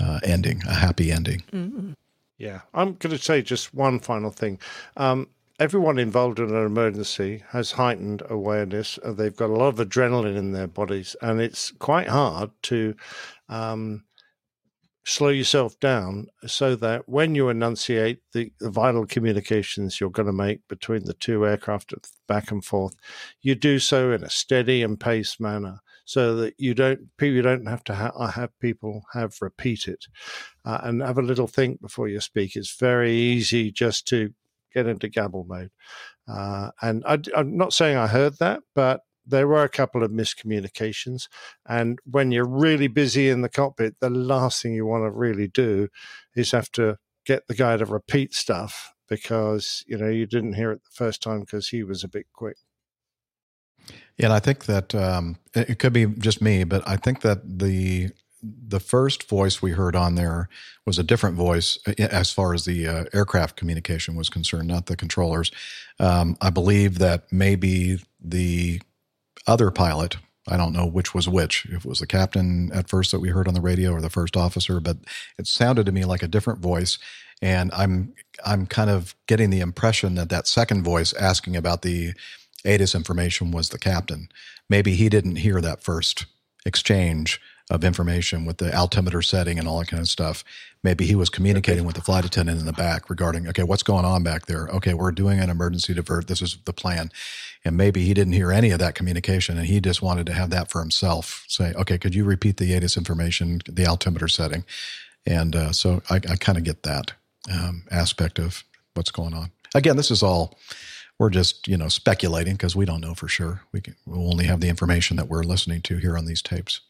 [0.00, 1.96] uh, ending, a happy ending.
[2.38, 4.58] Yeah, I'm going to say just one final thing.
[4.96, 5.28] Um,
[5.62, 8.98] everyone involved in an emergency has heightened awareness.
[9.04, 12.96] Uh, they've got a lot of adrenaline in their bodies, and it's quite hard to
[13.48, 14.02] um,
[15.04, 20.32] slow yourself down so that when you enunciate the, the vital communications you're going to
[20.32, 21.94] make between the two aircraft
[22.26, 22.96] back and forth,
[23.40, 27.68] you do so in a steady and paced manner so that you don't people don't
[27.68, 30.06] have to ha- have people have repeat it
[30.64, 32.56] uh, and have a little think before you speak.
[32.56, 34.34] It's very easy just to
[34.72, 35.70] get into gabble mode.
[36.28, 40.10] Uh, and I, am not saying I heard that, but there were a couple of
[40.10, 41.28] miscommunications.
[41.68, 45.48] And when you're really busy in the cockpit, the last thing you want to really
[45.48, 45.88] do
[46.34, 50.72] is have to get the guy to repeat stuff because you know you didn't hear
[50.72, 52.56] it the first time because he was a bit quick.
[54.16, 57.58] Yeah, and I think that um, it could be just me, but I think that
[57.58, 58.10] the
[58.42, 60.48] the first voice we heard on there
[60.84, 64.86] was a different voice uh, as far as the uh, aircraft communication was concerned, not
[64.86, 65.50] the controllers.
[66.00, 68.82] Um, I believe that maybe the
[69.46, 70.16] other pilot,
[70.48, 73.28] I don't know which was which, if it was the captain at first that we
[73.28, 74.96] heard on the radio or the first officer, but
[75.38, 76.98] it sounded to me like a different voice.
[77.40, 78.14] And I'm
[78.44, 82.12] I'm kind of getting the impression that that second voice asking about the
[82.64, 84.28] ATIS information was the captain.
[84.70, 86.26] Maybe he didn't hear that first
[86.64, 87.40] exchange
[87.72, 90.44] of information with the altimeter setting and all that kind of stuff.
[90.82, 94.04] Maybe he was communicating with the flight attendant in the back regarding, okay, what's going
[94.04, 94.68] on back there?
[94.68, 96.28] Okay, we're doing an emergency divert.
[96.28, 97.10] This is the plan.
[97.64, 100.50] And maybe he didn't hear any of that communication and he just wanted to have
[100.50, 101.44] that for himself.
[101.48, 104.64] Say, okay, could you repeat the ATIS information, the altimeter setting?
[105.24, 107.12] And uh, so I, I kind of get that
[107.50, 108.64] um, aspect of
[108.94, 109.50] what's going on.
[109.74, 110.58] Again, this is all
[111.18, 113.62] we're just you know speculating because we don't know for sure.
[113.72, 116.80] We can, we'll only have the information that we're listening to here on these tapes.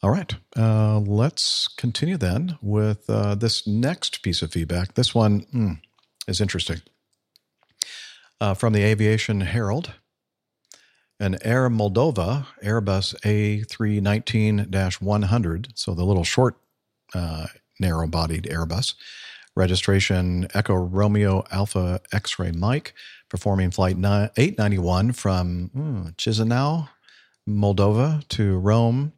[0.00, 4.94] All right, uh, let's continue then with uh, this next piece of feedback.
[4.94, 5.80] This one mm,
[6.28, 6.82] is interesting.
[8.40, 9.94] Uh, from the Aviation Herald,
[11.18, 16.54] an Air Moldova Airbus A319 100, so the little short,
[17.12, 17.48] uh,
[17.80, 18.94] narrow bodied Airbus,
[19.56, 22.94] registration Echo Romeo Alpha X ray Mike,
[23.28, 26.88] performing flight 891 from mm, Chisinau,
[27.48, 29.12] Moldova to Rome,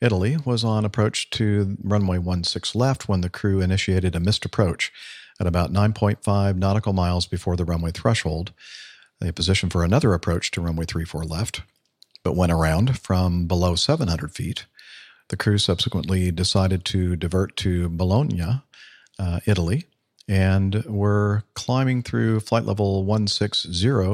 [0.00, 4.92] Italy, was on approach to runway 16 left when the crew initiated a missed approach
[5.40, 8.52] at about 9.5 nautical miles before the runway threshold.
[9.20, 11.62] They positioned for another approach to runway 34 left,
[12.22, 14.66] but went around from below 700 feet.
[15.28, 18.62] The crew subsequently decided to divert to Bologna,
[19.18, 19.86] uh, Italy,
[20.28, 23.68] and were climbing through flight level 160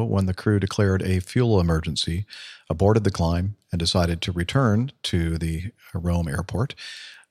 [0.07, 2.25] when the crew declared a fuel emergency,
[2.71, 6.77] aborted the climb, and decided to return to the Rome airport.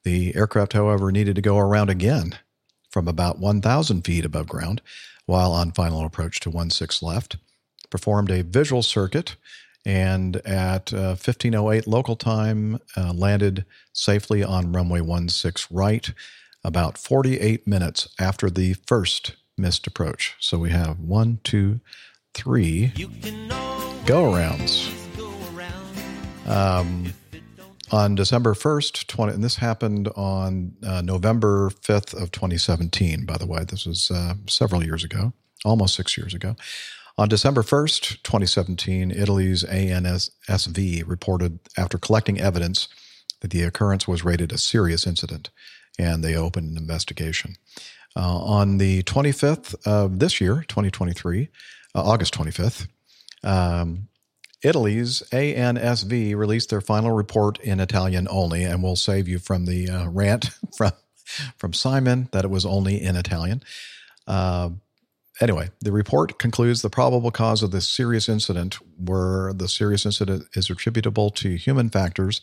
[0.04, 2.38] The aircraft, however, needed to go around again
[2.90, 4.82] from about 1,000 feet above ground
[5.26, 7.38] while on final approach to 16 left,
[7.90, 9.38] performed a visual circuit,
[9.86, 13.64] and at uh, 1508 local time, uh, landed
[13.94, 16.12] safely on runway 16 right
[16.62, 20.36] about 48 minutes after the first missed approach.
[20.42, 21.80] So we have one, two,
[22.34, 22.88] three
[24.06, 25.03] go arounds.
[26.48, 27.14] Um,
[27.92, 33.46] on December 1st, 20, and this happened on uh, November 5th of 2017, by the
[33.46, 33.64] way.
[33.64, 35.34] This was uh, several years ago,
[35.64, 36.56] almost six years ago.
[37.18, 42.88] On December 1st, 2017, Italy's ANSV reported after collecting evidence
[43.42, 45.52] that the occurrence was rated a serious incident
[46.00, 47.56] and they opened an investigation.
[48.16, 51.50] Uh, on the 25th of this year, 2023,
[51.94, 52.88] uh, August 25th,
[53.44, 54.08] um,
[54.64, 59.90] Italy's ANSV released their final report in Italian only, and we'll save you from the
[59.90, 60.92] uh, rant from
[61.58, 63.64] from Simon that it was only in Italian.
[64.28, 64.70] Uh,
[65.42, 70.48] anyway, the report concludes the probable cause of this serious incident, where the serious incident
[70.54, 72.42] is attributable to human factors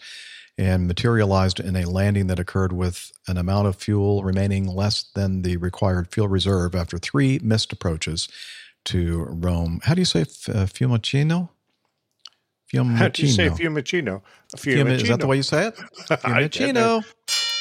[0.59, 5.43] and materialized in a landing that occurred with an amount of fuel remaining less than
[5.43, 8.29] the required fuel reserve after three missed approaches
[8.85, 9.81] to Rome.
[9.85, 11.51] How do you say uh, Fiumicino?
[12.73, 12.97] Fiumicino.
[12.97, 14.23] How do you say Fiumicino?
[14.57, 15.03] Fiumicino.
[15.03, 15.77] Is that the way you say it?
[16.09, 17.05] Fiumicino.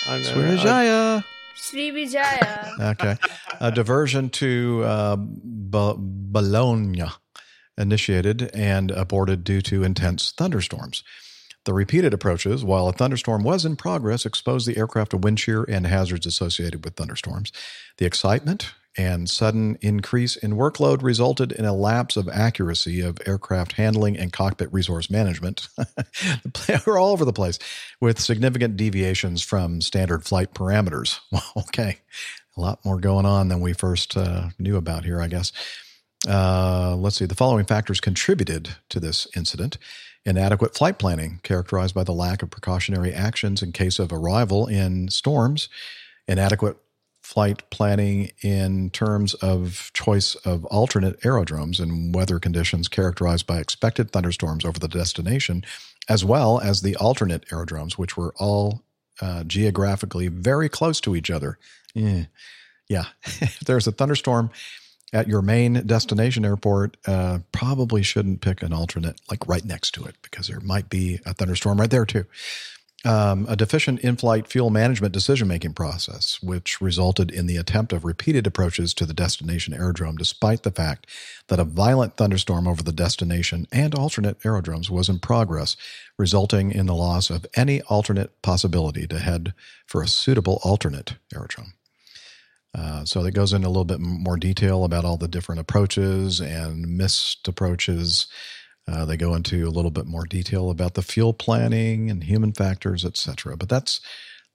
[0.06, 1.24] Sriwijaya.
[1.58, 2.92] Sriwijaya.
[2.92, 3.18] Okay.
[3.60, 7.04] A diversion to uh, Bologna
[7.78, 11.04] initiated and aborted due to intense thunderstorms.
[11.66, 15.64] The repeated approaches, while a thunderstorm was in progress, exposed the aircraft to wind shear
[15.64, 17.52] and hazards associated with thunderstorms.
[17.98, 23.72] The excitement and sudden increase in workload resulted in a lapse of accuracy of aircraft
[23.72, 25.70] handling and cockpit resource management.
[26.86, 27.60] We're all over the place
[28.02, 31.20] with significant deviations from standard flight parameters.
[31.70, 32.00] Okay,
[32.58, 35.52] a lot more going on than we first uh, knew about here, I guess.
[36.28, 37.26] Uh, let's see.
[37.26, 39.78] The following factors contributed to this incident
[40.26, 45.08] inadequate flight planning, characterized by the lack of precautionary actions in case of arrival in
[45.10, 45.70] storms,
[46.28, 46.78] inadequate
[47.30, 54.10] flight planning in terms of choice of alternate aerodromes and weather conditions characterized by expected
[54.10, 55.64] thunderstorms over the destination,
[56.10, 58.82] as well as the alternate aerodromes, which were all
[59.22, 61.60] uh, geographically very close to each other.
[61.96, 62.24] Eh.
[62.88, 64.50] Yeah, if there's a thunderstorm
[65.14, 70.04] at your main destination airport, uh, probably shouldn't pick an alternate like right next to
[70.06, 72.26] it because there might be a thunderstorm right there too.
[73.06, 77.94] Um, a deficient in flight fuel management decision making process, which resulted in the attempt
[77.94, 81.08] of repeated approaches to the destination aerodrome, despite the fact
[81.48, 85.78] that a violent thunderstorm over the destination and alternate aerodromes was in progress,
[86.18, 89.54] resulting in the loss of any alternate possibility to head
[89.88, 91.74] for a suitable alternate aerodrome.
[92.78, 96.42] Uh, so it goes into a little bit more detail about all the different approaches
[96.42, 98.28] and missed approaches.
[98.90, 102.52] Uh, they go into a little bit more detail about the fuel planning and human
[102.52, 103.56] factors, etc.
[103.56, 104.02] But that's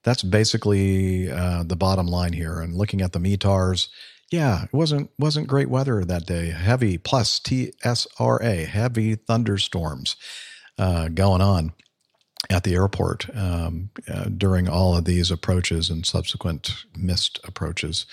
[0.02, 2.60] that's basically uh, the bottom line here.
[2.60, 3.88] And looking at the METARs,
[4.30, 6.50] yeah, it wasn't wasn't great weather that day.
[6.50, 10.16] Heavy plus TSRA, heavy thunderstorms
[10.78, 11.72] uh, going on
[12.50, 18.06] at the airport um, uh, during all of these approaches and subsequent missed approaches.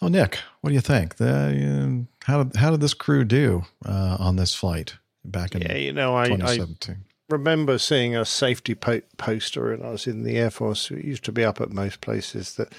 [0.00, 1.16] Oh, Nick, what do you think?
[1.16, 4.94] The, uh, how did how did this crew do uh, on this flight
[5.24, 6.58] back in Yeah, you know, I, I
[7.28, 10.90] remember seeing a safety po- poster, and I was in the Air Force.
[10.90, 12.56] It used to be up at most places.
[12.56, 12.72] That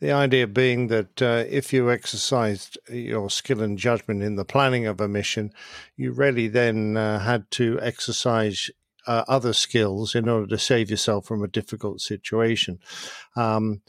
[0.00, 4.86] the idea being that uh, if you exercised your skill and judgment in the planning
[4.86, 5.52] of a mission,
[5.96, 8.70] you really then uh, had to exercise
[9.06, 12.78] uh, other skills in order to save yourself from a difficult situation.
[13.36, 13.82] Um,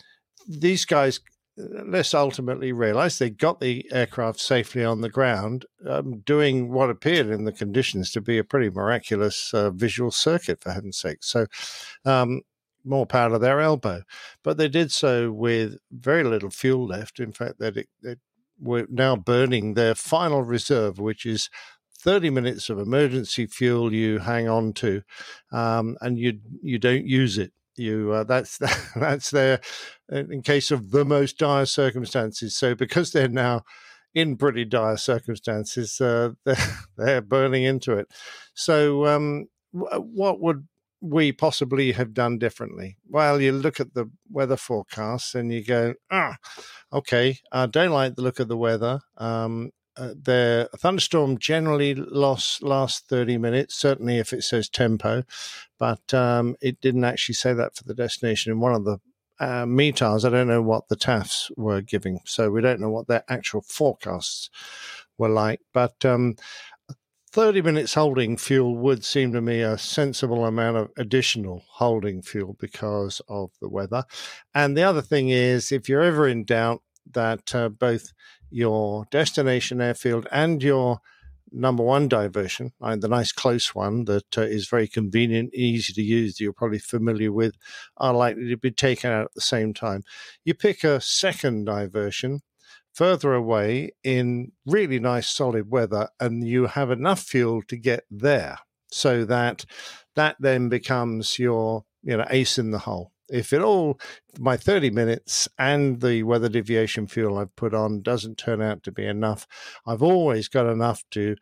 [0.47, 1.19] these guys
[1.57, 7.27] let's ultimately realize they got the aircraft safely on the ground, um, doing what appeared
[7.27, 11.19] in the conditions to be a pretty miraculous uh, visual circuit, for heaven's sake.
[11.21, 11.45] So,
[12.03, 12.41] um,
[12.83, 14.03] more power to their elbow.
[14.43, 17.19] But they did so with very little fuel left.
[17.19, 17.71] In fact, they,
[18.03, 18.15] they
[18.59, 21.49] were now burning their final reserve, which is
[21.99, 25.01] 30 minutes of emergency fuel you hang on to,
[25.51, 27.51] um, and you you don't use it.
[27.75, 28.59] You uh, that's
[28.95, 29.59] that's there
[30.09, 32.55] in case of the most dire circumstances.
[32.55, 33.63] So because they're now
[34.13, 38.07] in pretty dire circumstances, uh, they're, they're burning into it.
[38.53, 40.67] So um, what would
[41.01, 42.97] we possibly have done differently?
[43.07, 46.37] Well, you look at the weather forecasts and you go, ah,
[46.91, 49.01] okay, I don't like the look of the weather.
[49.17, 55.23] Um, uh, the thunderstorm generally lost last 30 minutes certainly if it says tempo
[55.79, 58.97] but um, it didn't actually say that for the destination in one of the
[59.39, 63.07] uh, METARs i don't know what the tafs were giving so we don't know what
[63.07, 64.49] their actual forecasts
[65.17, 66.35] were like but um,
[67.35, 72.55] 30 minutes holding fuel would seem to me a sensible amount of additional holding fuel
[72.61, 74.05] because of the weather.
[74.53, 76.81] And the other thing is, if you're ever in doubt
[77.11, 78.13] that uh, both
[78.49, 81.01] your destination airfield and your
[81.55, 86.35] number one diversion, the nice close one that uh, is very convenient, easy to use,
[86.35, 87.55] that you're probably familiar with,
[87.97, 90.03] are likely to be taken out at the same time.
[90.43, 92.41] You pick a second diversion
[92.93, 98.57] further away in really nice solid weather and you have enough fuel to get there
[98.89, 99.65] so that
[100.15, 103.99] that then becomes your you know ace in the hole if it all
[104.39, 108.91] my 30 minutes and the weather deviation fuel i've put on doesn't turn out to
[108.91, 109.47] be enough
[109.87, 111.35] i've always got enough to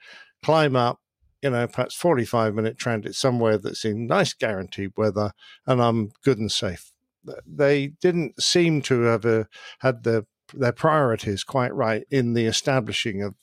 [0.44, 1.00] climb up
[1.42, 5.32] you know perhaps 45 minute transit somewhere that's in nice guaranteed weather
[5.66, 6.92] and i'm good and safe
[7.46, 9.46] they didn't seem to have uh,
[9.80, 13.36] had the their priorities quite right in the establishing of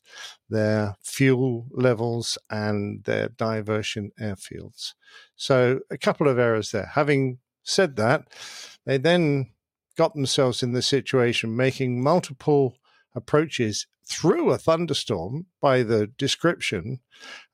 [0.48, 4.92] their fuel levels and their diversion airfields.
[5.36, 6.90] So, a couple of errors there.
[6.94, 8.28] Having said that,
[8.86, 9.50] they then
[9.96, 12.76] got themselves in the situation making multiple
[13.14, 17.00] approaches through a thunderstorm by the description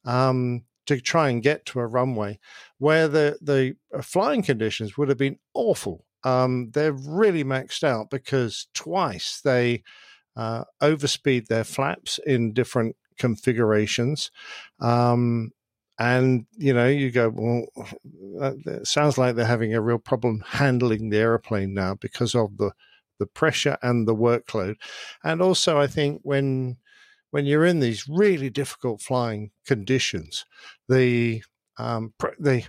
[0.04, 2.38] um, to try and get to a runway
[2.78, 8.66] where the, the flying conditions would have been awful um, they're really maxed out because
[8.74, 9.84] twice they
[10.34, 14.32] uh, overspeed their flaps in different configurations.
[14.80, 15.52] Um,
[15.98, 17.66] and you know, you go, well,
[18.64, 22.72] that sounds like they're having a real problem handling the airplane now because of the
[23.18, 24.76] the pressure and the workload.
[25.24, 26.76] And also, I think when
[27.30, 30.44] when you're in these really difficult flying conditions,
[30.88, 31.42] the
[31.78, 32.64] um, the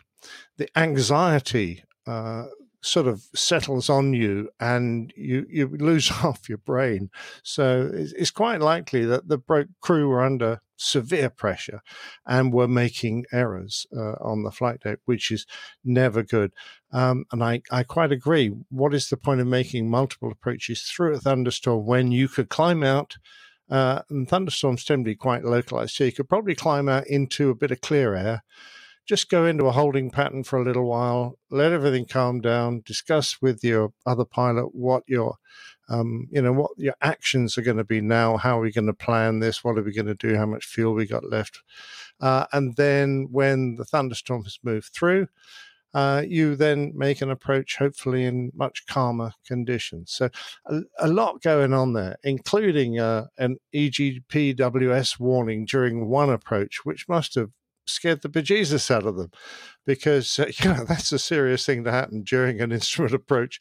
[0.58, 2.46] the anxiety uh,
[2.82, 7.10] sort of settles on you and you, you lose half your brain.
[7.44, 11.82] So it's, it's quite likely that the broke crew were under severe pressure
[12.26, 15.46] and were making errors uh, on the flight deck, which is
[15.84, 16.54] never good.
[16.92, 18.54] Um, and I, I quite agree.
[18.70, 22.84] What is the point of making multiple approaches through a thunderstorm when you could climb
[22.84, 23.18] out?
[23.70, 27.50] Uh, and thunderstorms tend to be quite localized, so you could probably climb out into
[27.50, 28.44] a bit of clear air
[29.08, 33.42] just go into a holding pattern for a little while, let everything calm down, discuss
[33.42, 35.38] with your other pilot what your
[35.90, 38.38] um, you know what your actions are going to be now.
[38.38, 39.64] How are we going to plan this?
[39.64, 40.36] What are we going to do?
[40.36, 41.62] How much fuel we got left?
[42.20, 45.28] Uh, and then when the thunderstorm has moved through,
[45.94, 50.12] uh, you then make an approach, hopefully in much calmer conditions.
[50.12, 50.30] So,
[50.66, 57.08] a, a lot going on there, including uh, an EGPWS warning during one approach, which
[57.08, 57.52] must have
[57.88, 59.32] scared the bejesus out of them
[59.86, 63.60] because uh, you know that's a serious thing to happen during an instrument approach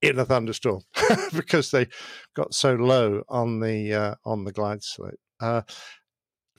[0.00, 0.82] in a thunderstorm
[1.34, 1.86] because they
[2.34, 5.18] got so low on the uh, on the glide slope.
[5.40, 5.62] Uh,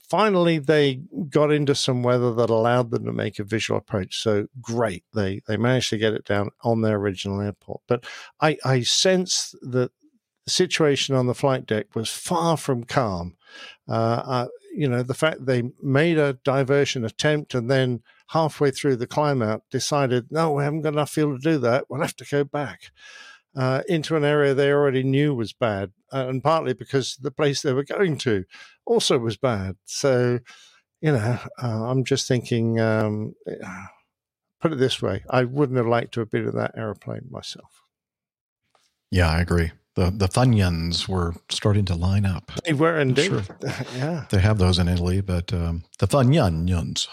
[0.10, 4.22] finally they got into some weather that allowed them to make a visual approach.
[4.22, 7.82] So great, they they managed to get it down on their original airport.
[7.88, 8.06] But
[8.42, 9.92] I I sense that
[10.46, 13.38] the situation on the flight deck was far from calm.
[13.88, 19.08] Uh, you know, the fact they made a diversion attempt and then halfway through the
[19.08, 21.86] climb out decided, no, we haven't got enough fuel to do that.
[21.90, 22.92] We'll have to go back
[23.56, 27.62] uh, into an area they already knew was bad, uh, and partly because the place
[27.62, 28.46] they were going to
[28.86, 29.76] also was bad.
[29.86, 30.40] So,
[31.02, 33.36] you know, uh, I'm just thinking, um,
[34.62, 37.82] put it this way, I wouldn't have liked to have been in that airplane myself.
[39.12, 39.72] Yeah, I agree.
[39.96, 42.52] The the Funyuns were starting to line up.
[42.64, 43.26] They were indeed.
[43.26, 43.44] Sure.
[43.96, 44.26] yeah.
[44.30, 47.08] They have those in Italy, but um, the Funyuns.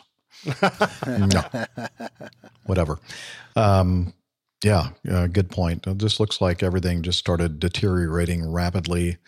[1.07, 2.28] no.
[2.66, 2.99] Whatever.
[3.57, 4.12] Um,
[4.66, 5.86] yeah, uh, good point.
[5.86, 9.18] It just looks like everything just started deteriorating rapidly.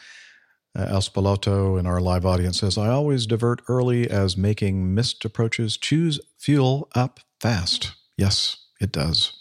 [0.77, 5.77] Uh, Spalotto in our live audience says, I always divert early as making missed approaches.
[5.77, 7.93] Chews fuel up fast.
[8.17, 9.39] Yes, it does.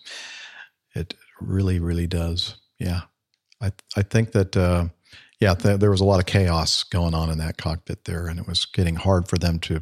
[0.94, 2.58] It really, really does.
[2.78, 3.02] Yeah.
[3.60, 4.90] I, I think that, uh,
[5.40, 8.40] yeah, th- there was a lot of chaos going on in that cockpit there, and
[8.40, 9.82] it was getting hard for them to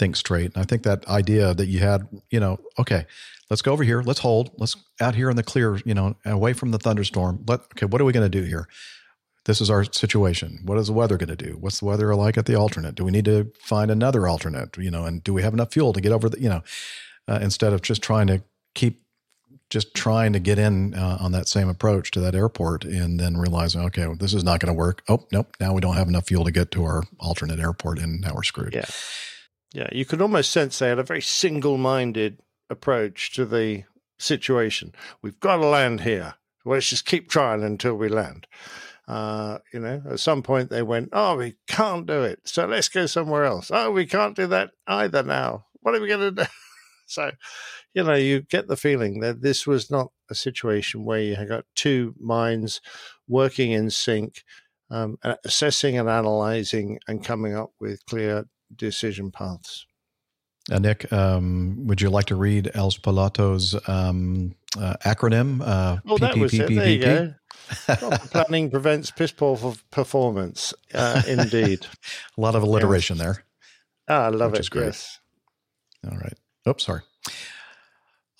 [0.00, 0.54] think straight.
[0.54, 3.06] And I think that idea that you had, you know, okay,
[3.50, 6.52] let's go over here, let's hold, let's out here in the clear, you know, away
[6.52, 7.44] from the thunderstorm.
[7.46, 8.68] Let okay, what are we going to do here?
[9.44, 10.60] This is our situation.
[10.64, 11.56] What is the weather going to do?
[11.58, 12.94] What's the weather like at the alternate?
[12.94, 14.76] Do we need to find another alternate?
[14.76, 16.62] You know, and do we have enough fuel to get over the, you know,
[17.26, 18.42] uh, instead of just trying to
[18.74, 19.02] keep
[19.70, 23.36] just trying to get in uh, on that same approach to that airport and then
[23.36, 25.02] realizing, okay, well, this is not going to work.
[25.08, 25.54] Oh, nope.
[25.60, 28.44] Now we don't have enough fuel to get to our alternate airport and now we're
[28.44, 28.74] screwed.
[28.74, 28.86] Yeah.
[29.74, 29.88] Yeah.
[29.92, 32.38] You could almost sense they had a very single minded
[32.70, 33.84] approach to the
[34.18, 34.94] situation.
[35.22, 36.34] We've got to land here.
[36.64, 38.46] Let's just keep trying until we land.
[39.06, 42.40] Uh, you know, at some point they went, Oh, we can't do it.
[42.44, 43.70] So let's go somewhere else.
[43.72, 45.64] Oh, we can't do that either now.
[45.80, 46.48] What are we going to do?
[47.06, 47.30] so,
[47.94, 51.48] you know, you get the feeling that this was not a situation where you had
[51.48, 52.82] got two minds
[53.26, 54.44] working in sync,
[54.90, 58.44] um, assessing and analyzing and coming up with clear
[58.76, 59.86] decision paths.
[60.70, 65.62] Uh, Nick, um, would you like to read El Spalotto's um, uh, acronym?
[65.62, 66.68] Uh, oh, that was it.
[66.68, 67.34] There you go.
[68.30, 70.74] planning prevents piss poor performance.
[70.92, 71.86] Uh, indeed.
[72.38, 73.44] a lot of alliteration there.
[74.08, 74.68] Ah, I love it.
[74.74, 75.18] Yes.
[76.10, 76.34] All right.
[76.66, 77.02] Oops, sorry.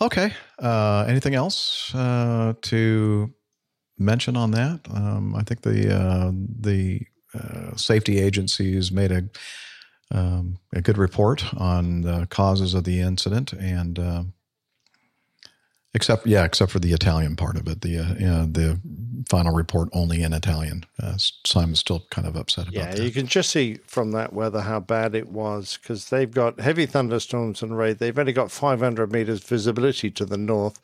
[0.01, 0.33] Okay.
[0.59, 3.33] Uh, anything else uh, to
[3.99, 4.81] mention on that?
[4.95, 7.01] Um, I think the uh, the
[7.35, 9.25] uh, safety agencies made a
[10.11, 14.23] um, a good report on the causes of the incident, and uh,
[15.95, 18.81] except yeah, except for the Italian part of it, the uh, you know, the
[19.29, 20.85] final report only in Italian.
[21.03, 22.99] Uh, Simon's still kind of upset about that.
[22.99, 26.61] yeah, you can just see from that weather how bad it was because they've got
[26.61, 27.97] heavy thunderstorms and rain.
[27.99, 30.79] They've only got 500 meters visibility to the north,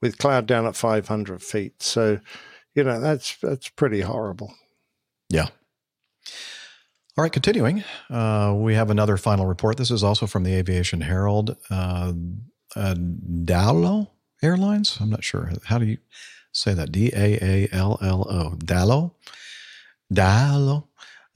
[0.00, 1.82] with cloud down at 500 feet.
[1.82, 2.20] So,
[2.74, 4.54] you know that's that's pretty horrible.
[5.28, 5.48] Yeah.
[7.18, 9.76] All right, continuing, uh, we have another final report.
[9.76, 11.56] This is also from the Aviation Herald.
[11.68, 12.12] Uh,
[12.76, 14.10] uh, Daallo
[14.40, 14.98] Airlines.
[15.00, 15.98] I'm not sure how do you
[16.52, 16.92] say that.
[16.92, 18.50] D A A L L O.
[18.58, 19.14] Daallo.
[20.14, 20.84] Daallo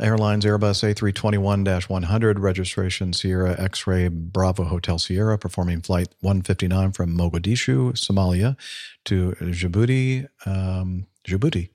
[0.01, 8.57] Airlines Airbus A321-100 registration Sierra X-ray Bravo Hotel Sierra performing flight 159 from Mogadishu, Somalia,
[9.07, 10.29] to Djibouti.
[10.47, 11.71] Um, Djibouti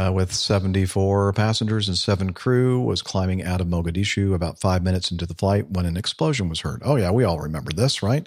[0.00, 5.10] uh, with 74 passengers and seven crew, was climbing out of Mogadishu about five minutes
[5.10, 6.80] into the flight when an explosion was heard.
[6.84, 8.26] Oh, yeah, we all remember this, right?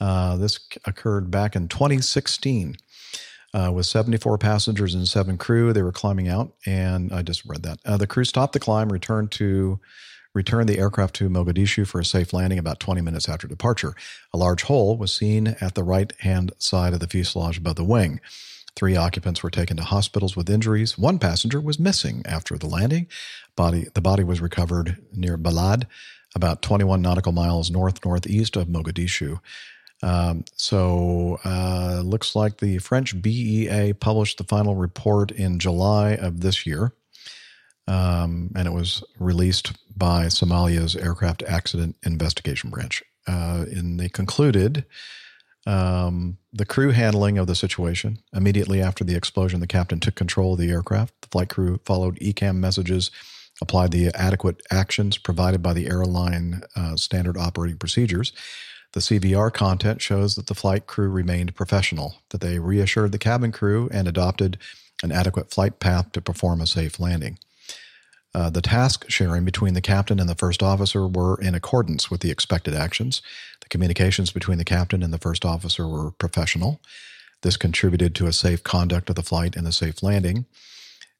[0.00, 2.76] Uh, this occurred back in 2016.
[3.54, 7.62] Uh, with 74 passengers and seven crew, they were climbing out, and I just read
[7.62, 7.78] that.
[7.84, 9.80] Uh, the crew stopped the climb, returned to
[10.34, 13.94] returned the aircraft to Mogadishu for a safe landing about 20 minutes after departure.
[14.32, 17.82] A large hole was seen at the right hand side of the fuselage above the
[17.82, 18.20] wing.
[18.78, 20.96] Three occupants were taken to hospitals with injuries.
[20.96, 23.08] One passenger was missing after the landing.
[23.56, 25.86] Body, the body was recovered near Balad,
[26.36, 29.40] about 21 nautical miles north northeast of Mogadishu.
[30.00, 36.40] Um, so, uh, looks like the French BEA published the final report in July of
[36.40, 36.92] this year,
[37.88, 43.02] um, and it was released by Somalia's Aircraft Accident Investigation Branch.
[43.26, 44.84] Uh, and they concluded
[45.68, 48.18] um, the crew handling of the situation.
[48.32, 51.12] Immediately after the explosion, the captain took control of the aircraft.
[51.20, 53.10] The flight crew followed ECAM messages,
[53.60, 58.32] applied the adequate actions provided by the airline uh, standard operating procedures.
[58.94, 63.52] The CVR content shows that the flight crew remained professional, that they reassured the cabin
[63.52, 64.56] crew and adopted
[65.02, 67.38] an adequate flight path to perform a safe landing.
[68.34, 72.20] Uh, the task sharing between the captain and the first officer were in accordance with
[72.20, 73.22] the expected actions.
[73.60, 76.80] The communications between the captain and the first officer were professional.
[77.42, 80.46] This contributed to a safe conduct of the flight and a safe landing.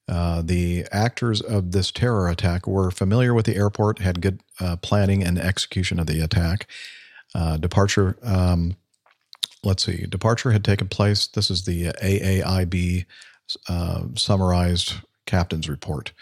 [0.09, 4.77] Uh, the actors of this terror attack were familiar with the airport, had good uh,
[4.77, 6.67] planning and execution of the attack.
[7.35, 8.75] Uh, departure, um,
[9.63, 11.27] let's see, departure had taken place.
[11.27, 13.05] This is the AAIB
[13.69, 14.95] uh, summarized
[15.27, 16.13] captain's report.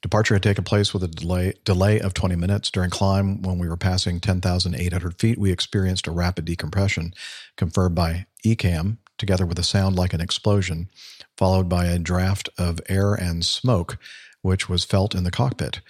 [0.00, 2.70] Departure had taken place with a delay, delay of 20 minutes.
[2.70, 7.12] During climb, when we were passing 10,800 feet, we experienced a rapid decompression
[7.56, 10.88] confirmed by ECAM, together with a sound like an explosion,
[11.36, 13.98] followed by a draft of air and smoke,
[14.40, 15.80] which was felt in the cockpit.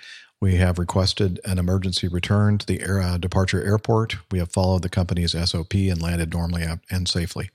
[0.40, 4.16] We have requested an emergency return to the air, uh, departure airport.
[4.30, 7.50] We have followed the company's SOP and landed normally and safely.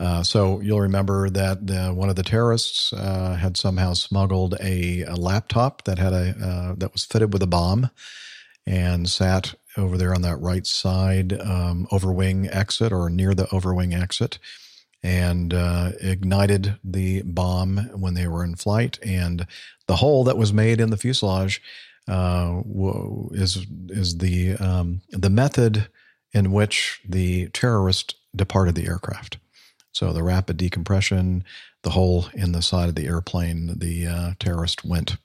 [0.00, 5.02] Uh, so you'll remember that uh, one of the terrorists uh, had somehow smuggled a,
[5.02, 7.90] a laptop that had a uh, that was fitted with a bomb,
[8.66, 13.94] and sat over there on that right side um, overwing exit or near the overwing
[14.00, 14.38] exit,
[15.02, 18.98] and uh, ignited the bomb when they were in flight.
[19.04, 19.46] And
[19.86, 21.62] the hole that was made in the fuselage
[22.08, 25.88] is is the um, the method
[26.32, 29.38] in which the terrorist departed the aircraft.
[29.94, 31.44] So the rapid decompression,
[31.82, 35.16] the hole in the side of the airplane, the uh, terrorist went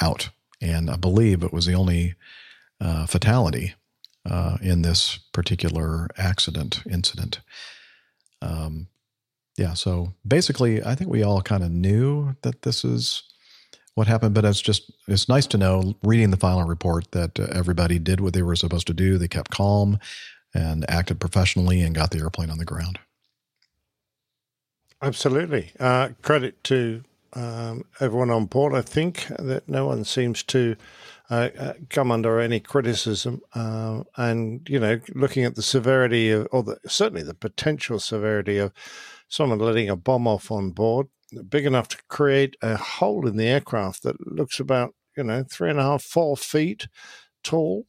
[0.00, 2.14] out, and I believe it was the only
[2.80, 3.74] uh, fatality
[4.24, 7.40] uh, in this particular accident incident.
[8.40, 8.86] Um,
[9.58, 13.24] yeah, so basically, I think we all kind of knew that this is
[13.96, 17.48] what happened, but it's just it's nice to know reading the final report that uh,
[17.52, 19.18] everybody did what they were supposed to do.
[19.18, 19.98] They kept calm
[20.54, 23.00] and acted professionally and got the airplane on the ground.
[25.02, 25.72] Absolutely.
[25.80, 28.74] Uh, credit to um, everyone on board.
[28.74, 30.76] I think that no one seems to
[31.28, 33.40] uh, uh, come under any criticism.
[33.54, 38.58] Uh, and, you know, looking at the severity of, or the, certainly the potential severity
[38.58, 38.72] of
[39.28, 41.08] someone letting a bomb off on board,
[41.48, 45.70] big enough to create a hole in the aircraft that looks about, you know, three
[45.70, 46.86] and a half, four feet
[47.42, 47.86] tall.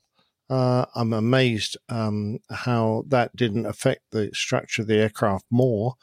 [0.49, 5.95] Uh, I'm amazed um, how that didn't affect the structure of the aircraft more.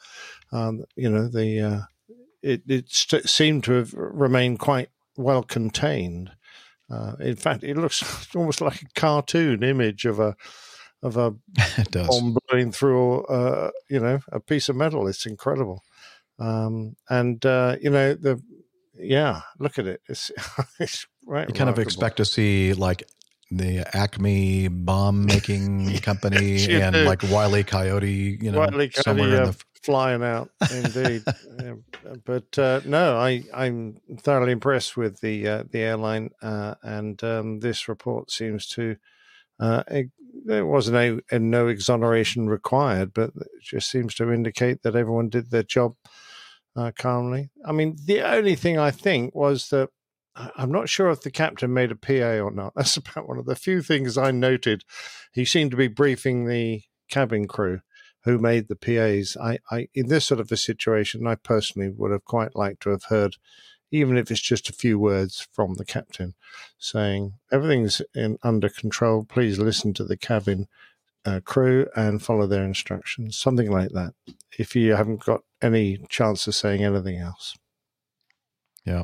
[0.51, 1.81] Um, you know, the uh,
[2.41, 6.31] it, it st- seemed to have remained quite well contained.
[6.89, 10.35] Uh, in fact, it looks almost like a cartoon image of a
[11.03, 11.31] of a
[11.91, 15.07] bomb blowing through, uh, you know, a piece of metal.
[15.07, 15.83] It's incredible,
[16.39, 18.41] um, and uh, you know the
[18.97, 20.01] yeah, look at it.
[20.07, 20.31] It's,
[20.79, 21.47] it's right.
[21.47, 23.03] You kind of expect to see like
[23.49, 27.03] the Acme bomb making company and do.
[27.03, 31.23] like Wiley Coyote, you know, Wiley Coyote, somewhere yeah, in the flying out indeed.
[31.61, 37.23] Yeah, but uh, no, I I'm thoroughly impressed with the uh, the airline, uh, and
[37.23, 38.95] um, this report seems to.
[39.59, 40.07] Uh, it,
[40.45, 45.29] there was no and no exoneration required, but it just seems to indicate that everyone
[45.29, 45.95] did their job
[46.75, 47.51] uh, calmly.
[47.63, 49.89] I mean, the only thing I think was that
[50.35, 52.73] I'm not sure if the captain made a PA or not.
[52.75, 54.83] That's about one of the few things I noted.
[55.33, 57.81] He seemed to be briefing the cabin crew
[58.23, 59.37] who made the PAs.
[59.41, 62.89] I, I in this sort of a situation, I personally would have quite liked to
[62.91, 63.37] have heard,
[63.91, 66.35] even if it's just a few words from the captain,
[66.77, 69.23] saying everything's in under control.
[69.23, 70.67] Please listen to the cabin
[71.25, 73.37] uh, crew and follow their instructions.
[73.37, 74.13] Something like that.
[74.57, 77.55] If you haven't got any chance of saying anything else.
[78.85, 79.03] Yeah.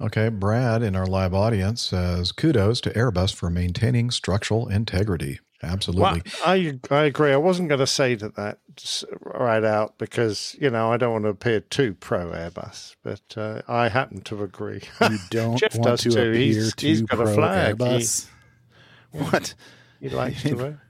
[0.00, 5.40] Okay, Brad in our live audience says kudos to Airbus for maintaining structural integrity.
[5.64, 6.02] Absolutely.
[6.02, 7.32] Well, I I agree.
[7.32, 8.58] I wasn't going to say to that
[9.22, 13.62] right out because you know I don't want to appear too pro Airbus, but uh,
[13.68, 14.82] I happen to agree.
[15.00, 16.18] You don't Jeff want does to too.
[16.20, 17.76] appear He's, too he's got a flag.
[17.80, 18.28] He- Airbus.
[19.12, 19.54] What?
[20.00, 20.82] He likes to wear.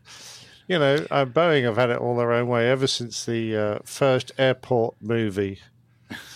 [0.66, 3.78] You know, uh, Boeing have had it all their own way ever since the uh,
[3.84, 5.60] first airport movie.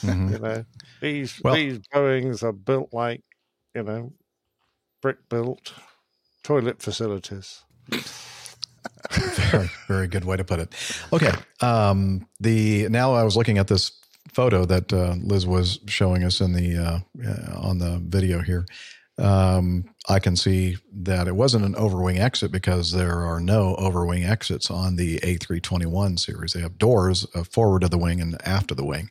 [0.02, 0.32] Mhm.
[0.32, 0.64] You know,
[1.00, 3.22] these Well- these Boeings are built like
[3.74, 4.12] you know,
[5.00, 5.72] brick built
[6.42, 7.64] toilet facilities.
[9.10, 10.74] Very, very good way to put it.
[11.12, 11.32] Okay.
[11.60, 13.92] Um, the now I was looking at this
[14.32, 18.66] photo that uh, Liz was showing us in the uh, uh, on the video here.
[19.18, 24.28] Um, I can see that it wasn't an overwing exit because there are no overwing
[24.28, 26.52] exits on the A321 series.
[26.52, 29.10] They have doors uh, forward of the wing and after the wing.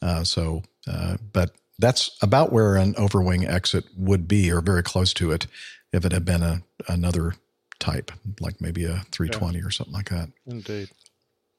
[0.00, 5.12] Uh, so, uh, but that's about where an overwing exit would be, or very close
[5.14, 5.46] to it,
[5.92, 7.34] if it had been a another
[7.82, 10.30] type, like maybe a 320 or something like that.
[10.46, 10.88] Indeed.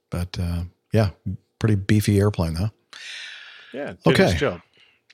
[0.10, 0.64] But uh,
[0.94, 1.10] yeah,
[1.60, 2.70] pretty beefy airplane, huh?
[3.74, 3.94] Yeah.
[4.06, 4.32] Did Okay.
[4.32, 4.62] Its job.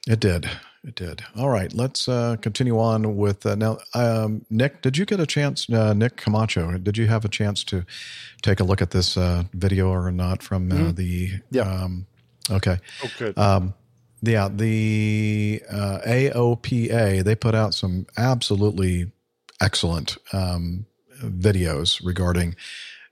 [0.08, 0.50] It did.
[0.84, 1.24] It did.
[1.36, 3.80] All right, let's uh, continue on with uh, now.
[3.94, 5.70] Um, Nick, did you get a chance?
[5.70, 7.86] Uh, Nick Camacho, did you have a chance to
[8.42, 10.96] take a look at this uh, video or not from uh, Mhm.
[10.96, 11.32] the?
[11.52, 11.64] Yeah.
[11.64, 12.06] Um,
[12.50, 12.78] okay.
[13.04, 13.38] Oh, good.
[13.38, 13.74] Um,
[14.22, 19.12] yeah, the uh, AOPA they put out some absolutely
[19.62, 20.86] excellent um,
[21.22, 22.56] videos regarding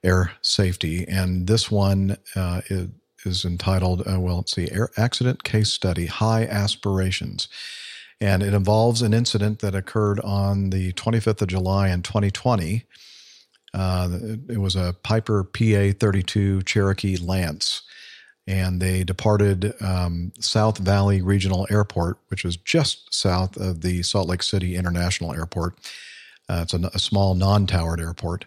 [0.03, 2.89] air safety, and this one uh, is,
[3.25, 7.47] is entitled, uh, well, let's see, Air Accident Case Study High Aspirations.
[8.19, 12.83] And it involves an incident that occurred on the 25th of July in 2020.
[13.73, 14.09] Uh,
[14.49, 17.83] it, was a Piper PA 32 Cherokee Lance.
[18.47, 24.29] And they departed um, South Valley Regional Airport, which is just south of the Salt
[24.29, 25.77] Lake City International Airport.
[26.49, 28.45] Uh, it's a, a small non towered airport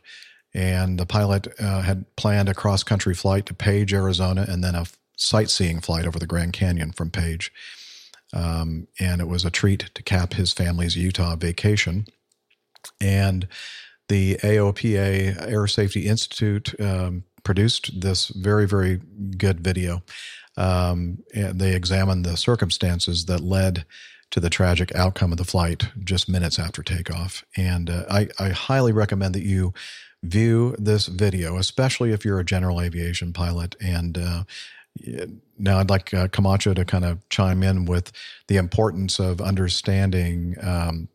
[0.52, 4.74] and the pilot uh, had planned a cross country flight to Page, Arizona, and then
[4.74, 4.86] a
[5.16, 7.52] sightseeing flight over the Grand Canyon from Page.
[8.32, 12.06] Um, and it was a treat to cap his family's Utah vacation.
[13.00, 13.46] And
[14.08, 19.00] the AOPA Air Safety Institute um, produced this very, very
[19.36, 20.02] good video.
[20.56, 23.84] Um, and they examined the circumstances that led
[24.30, 27.44] to the tragic outcome of the flight just minutes after takeoff.
[27.56, 29.74] And uh, I, I highly recommend that you
[30.22, 33.74] view this video, especially if you're a general aviation pilot.
[33.80, 34.44] And uh,
[35.58, 38.12] now I'd like uh, Camacho to kind of chime in with
[38.46, 41.08] the importance of understanding um,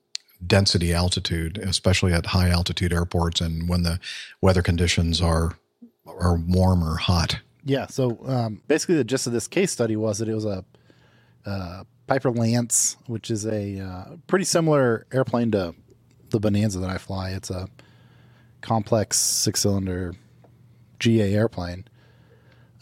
[0.46, 4.00] density altitude, especially at high altitude airports and when the
[4.42, 5.58] weather conditions are
[6.06, 7.40] are warm or hot.
[7.64, 7.88] Yeah.
[7.88, 10.64] So um, basically, the gist of this case study was that it was a
[11.46, 15.74] uh, Piper Lance, which is a uh, pretty similar airplane to
[16.30, 17.32] the Bonanza that I fly.
[17.32, 17.68] It's a
[18.62, 20.14] complex six cylinder
[21.00, 21.86] GA airplane.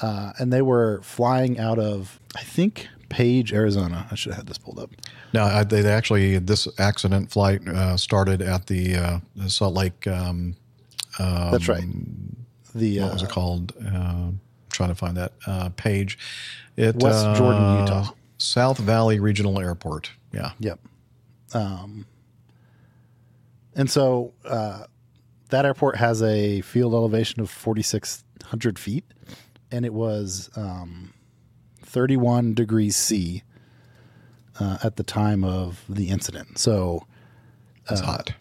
[0.01, 4.07] Uh, and they were flying out of, I think, Page, Arizona.
[4.09, 4.89] I should have had this pulled up.
[5.33, 10.07] No, I, they actually this accident flight uh, started at the uh, Salt Lake.
[10.07, 10.55] Um,
[11.19, 11.83] um, That's right.
[12.73, 13.73] The what was uh, it called?
[13.85, 14.31] Uh,
[14.71, 16.17] trying to find that uh, page.
[16.75, 18.09] It West uh, Jordan, Utah.
[18.43, 20.11] South Valley Regional Airport.
[20.33, 20.51] Yeah.
[20.59, 20.79] Yep.
[21.53, 22.05] Um,
[23.73, 24.83] and so uh,
[25.49, 29.05] that airport has a field elevation of 4,600 feet,
[29.71, 31.13] and it was um,
[31.81, 33.43] 31 degrees C
[34.59, 36.57] uh, at the time of the incident.
[36.57, 37.07] So
[37.89, 38.33] it's hot.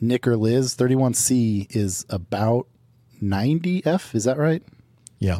[0.00, 2.66] Nick or Liz, 31C is about
[3.20, 4.14] 90 F.
[4.14, 4.62] Is that right?
[5.18, 5.38] Yeah.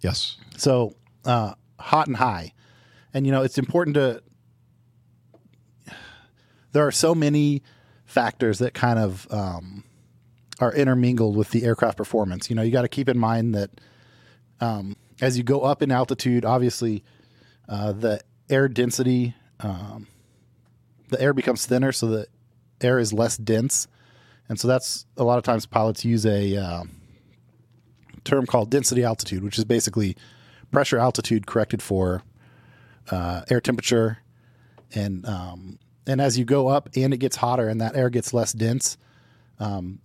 [0.00, 0.36] Yes.
[0.56, 0.94] So
[1.24, 2.52] uh, hot and high.
[3.12, 4.22] And, you know, it's important to.
[6.72, 7.62] There are so many
[8.06, 9.84] factors that kind of um,
[10.58, 12.48] are intermingled with the aircraft performance.
[12.48, 13.70] You know, you got to keep in mind that
[14.60, 17.04] um, as you go up in altitude, obviously
[17.68, 20.06] uh, the air density, um,
[21.08, 22.26] the air becomes thinner, so the
[22.80, 23.86] air is less dense.
[24.48, 26.84] And so that's a lot of times pilots use a uh,
[28.24, 30.16] term called density altitude, which is basically
[30.72, 32.22] pressure altitude corrected for
[33.10, 34.18] uh, air temperature.
[34.94, 38.34] And um, and as you go up and it gets hotter and that air gets
[38.34, 38.98] less dense,
[39.60, 40.00] um,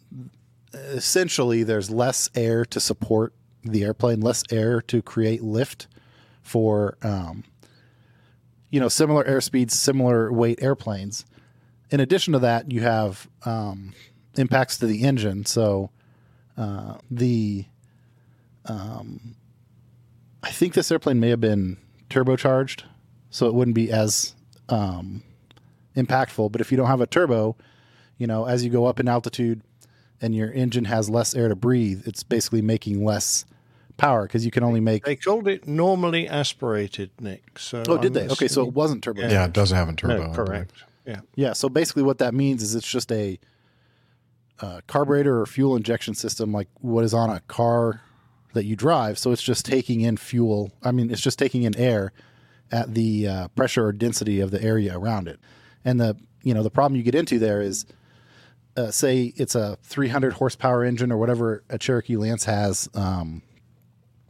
[0.73, 5.87] essentially there's less air to support the airplane, less air to create lift
[6.41, 7.43] for um,
[8.69, 11.25] you know similar airspeeds, similar weight airplanes.
[11.89, 13.93] In addition to that, you have um,
[14.35, 15.45] impacts to the engine.
[15.45, 15.89] So
[16.57, 17.65] uh, the
[18.65, 19.35] um,
[20.47, 21.75] I think this airplane may have been
[22.09, 22.83] turbocharged,
[23.29, 24.33] so it wouldn't be as
[24.69, 25.21] um,
[25.97, 26.53] impactful.
[26.53, 27.57] But if you don't have a turbo,
[28.17, 29.61] you know, as you go up in altitude
[30.21, 33.43] and your engine has less air to breathe, it's basically making less
[33.97, 35.03] power because you can only make.
[35.03, 37.59] They called it normally aspirated, Nick.
[37.59, 38.29] So Oh, did they?
[38.29, 39.23] Okay, so it wasn't turbo.
[39.27, 40.27] Yeah, it doesn't have a turbo.
[40.27, 40.71] No, correct.
[41.05, 41.19] Yeah.
[41.35, 41.53] Yeah.
[41.53, 43.37] So basically, what that means is it's just a
[44.61, 48.01] uh, carburetor or fuel injection system, like what is on a car
[48.53, 49.17] that you drive.
[49.17, 50.71] So it's just taking in fuel.
[50.83, 52.11] I mean, it's just taking in air
[52.71, 55.39] at the uh, pressure or density of the area around it.
[55.85, 57.85] And the you know the problem you get into there is,
[58.75, 62.89] uh, say it's a 300 horsepower engine or whatever a Cherokee Lance has.
[62.93, 63.41] Um,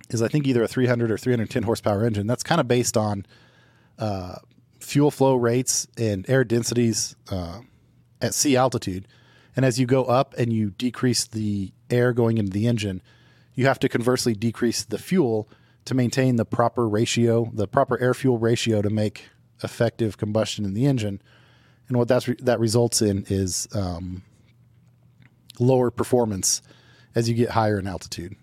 [0.10, 2.28] is I think either a 300 or 310 horsepower engine.
[2.28, 3.26] That's kind of based on
[4.00, 4.36] uh,
[4.80, 7.60] fuel flow rates and air densities uh,
[8.22, 9.08] at sea altitude.
[9.56, 13.02] And as you go up and you decrease the air going into the engine,
[13.58, 15.50] you have to conversely decrease the fuel
[15.84, 19.26] to maintain the proper ratio, the proper air fuel ratio to make
[19.64, 21.20] effective combustion in the engine.
[21.88, 24.22] And what that's re- that results in is um,
[25.60, 26.62] lower performance
[27.16, 28.36] as you get higher in altitude.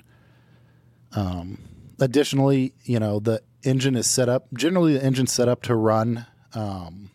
[1.12, 1.58] Um,
[2.00, 4.52] additionally, you know the engine is set up.
[4.52, 7.10] Generally, the engine's set up to run um,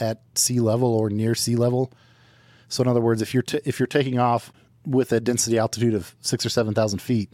[0.00, 1.92] at sea level or near sea level.
[2.68, 4.52] So in other words, if you're t- if you're taking off
[4.86, 7.32] with a density altitude of six or seven thousand feet,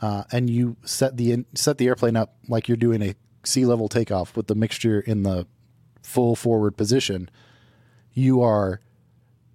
[0.00, 3.14] uh, and you set the set the airplane up like you're doing a
[3.44, 5.46] sea level takeoff with the mixture in the
[6.02, 7.30] full forward position,
[8.12, 8.80] you are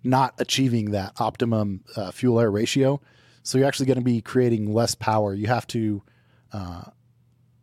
[0.03, 3.01] not achieving that optimum uh, fuel air ratio.
[3.43, 5.33] So you're actually going to be creating less power.
[5.33, 6.01] You have to
[6.51, 6.83] uh,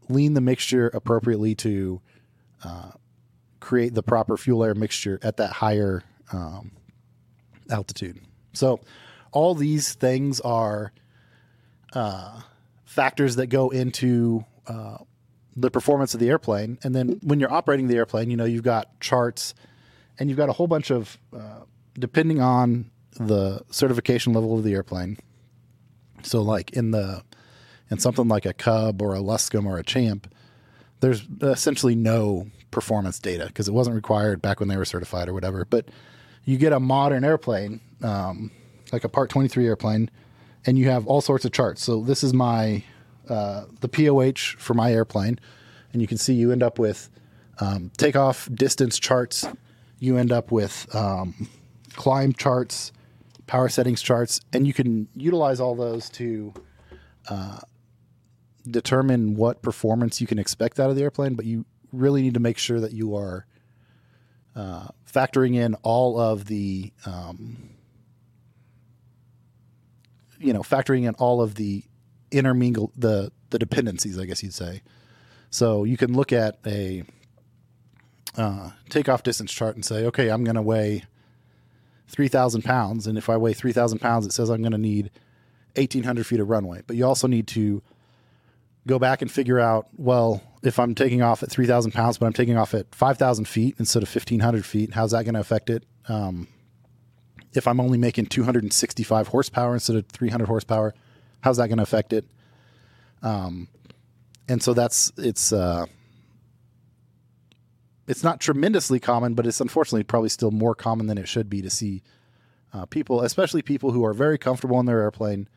[0.09, 2.01] lean the mixture appropriately to
[2.65, 2.91] uh,
[3.61, 6.73] create the proper fuel air mixture at that higher um,
[7.71, 8.21] altitude.
[8.53, 8.81] So
[9.33, 10.93] all these things are
[11.95, 12.41] uh,
[12.85, 14.99] factors that go into uh,
[15.57, 16.79] the performance of the airplane.
[16.83, 19.55] And then when you're operating the airplane, you know you've got charts
[20.19, 21.61] and you've got a whole bunch of uh,
[21.99, 25.19] depending on the certification level of the airplane.
[26.23, 27.23] So like in the
[27.91, 30.33] in something like a Cub or a Luscombe or a Champ,
[31.01, 35.35] there's essentially no performance data because it wasn't required back when they were certified or
[35.35, 35.67] whatever.
[35.69, 35.89] But
[36.45, 38.51] you get a modern airplane, um,
[38.93, 40.11] like a Part 23 airplane,
[40.67, 41.83] and you have all sorts of charts.
[41.83, 42.85] So this is my
[43.29, 45.39] uh, the POH for my airplane,
[45.93, 47.09] and you can see you end up with
[47.59, 49.47] um, takeoff distance charts.
[49.99, 51.49] You end up with um,
[51.95, 52.93] climb charts,
[53.47, 56.53] power settings charts, and you can utilize all those to
[57.29, 57.61] uh,
[58.69, 61.35] determine what performance you can expect out of the airplane.
[61.35, 63.47] But you really need to make sure that you are
[64.57, 67.71] uh, factoring in all of the, um,
[70.43, 71.85] you know, factoring in all of the
[72.31, 74.83] intermingle the the dependencies, I guess you'd say.
[75.51, 77.05] So you can look at a
[78.37, 81.05] uh, takeoff distance chart and say, okay, I'm going to weigh
[82.09, 83.07] 3,000 pounds.
[83.07, 85.11] And if I weigh 3,000 pounds, it says I'm going to need
[85.77, 86.83] 1,800 feet of runway.
[86.87, 87.83] But you also need to
[88.87, 92.33] go back and figure out, well, if I'm taking off at 3,000 pounds, but I'm
[92.33, 95.85] taking off at 5,000 feet instead of 1,500 feet, how's that going to affect it?
[96.09, 96.49] Um,
[97.55, 100.95] if I'm only making 265 horsepower instead of 300 horsepower,
[101.41, 102.25] how's that going to affect it?
[103.23, 103.69] Um,
[104.49, 105.87] and so that's it's uh,
[108.09, 111.63] it's not tremendously common, but it's unfortunately probably still more common than it should be
[111.63, 112.03] to see
[112.75, 115.49] uh, people, especially people who are very comfortable in their airplane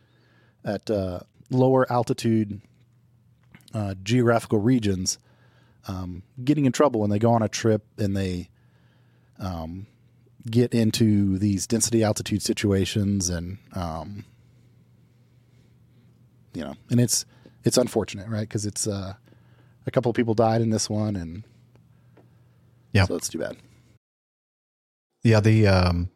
[0.64, 1.20] at uh,
[1.50, 2.62] lower altitude
[3.74, 5.18] uh, geographical regions,
[5.88, 8.50] um, getting in trouble when they go on a trip and they
[9.40, 9.88] um,
[10.50, 14.26] get into these density altitude situations and um,
[16.56, 17.26] you know, and it's
[17.64, 18.48] it's unfortunate, right?
[18.48, 19.14] Because it's uh,
[19.86, 21.44] a couple of people died in this one, and
[22.94, 23.58] yeah, so it's too bad.
[25.24, 26.10] Yeah, the um,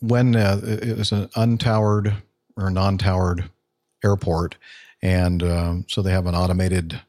[0.00, 2.22] when uh, it was an untowered
[2.56, 3.50] or non-towered
[4.04, 4.56] airport,
[5.02, 7.00] and um, so they have an automated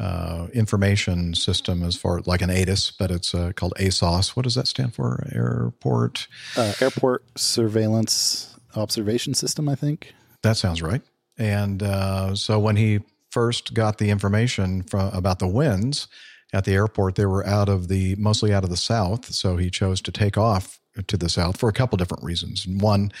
[0.00, 4.30] uh, information system as far like an ATIS, but it's uh, called ASOS.
[4.30, 5.28] What does that stand for?
[5.30, 6.26] Airport
[6.56, 10.14] uh, Airport Surveillance Observation System, I think.
[10.42, 11.02] That sounds right.
[11.36, 16.08] And uh, so when he first got the information from about the winds
[16.54, 19.26] at the airport, they were out of the mostly out of the south.
[19.26, 22.66] So he chose to take off to the south for a couple different reasons.
[22.66, 23.12] One,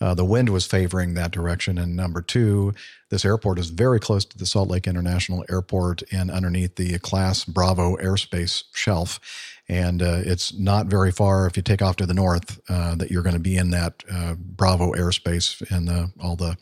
[0.00, 2.72] uh, the wind was favoring that direction, and number two,
[3.10, 7.44] this airport is very close to the Salt Lake International Airport and underneath the Class
[7.44, 9.20] Bravo airspace shelf.
[9.68, 13.10] And uh, it's not very far if you take off to the north uh, that
[13.10, 16.56] you're going to be in that uh, Bravo airspace and uh, all the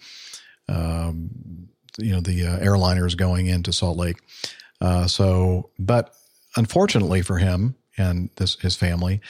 [0.68, 1.30] um,
[1.99, 4.18] you know the uh, airliners going into Salt Lake.
[5.07, 6.14] So, but
[6.57, 9.20] unfortunately for him and this his family,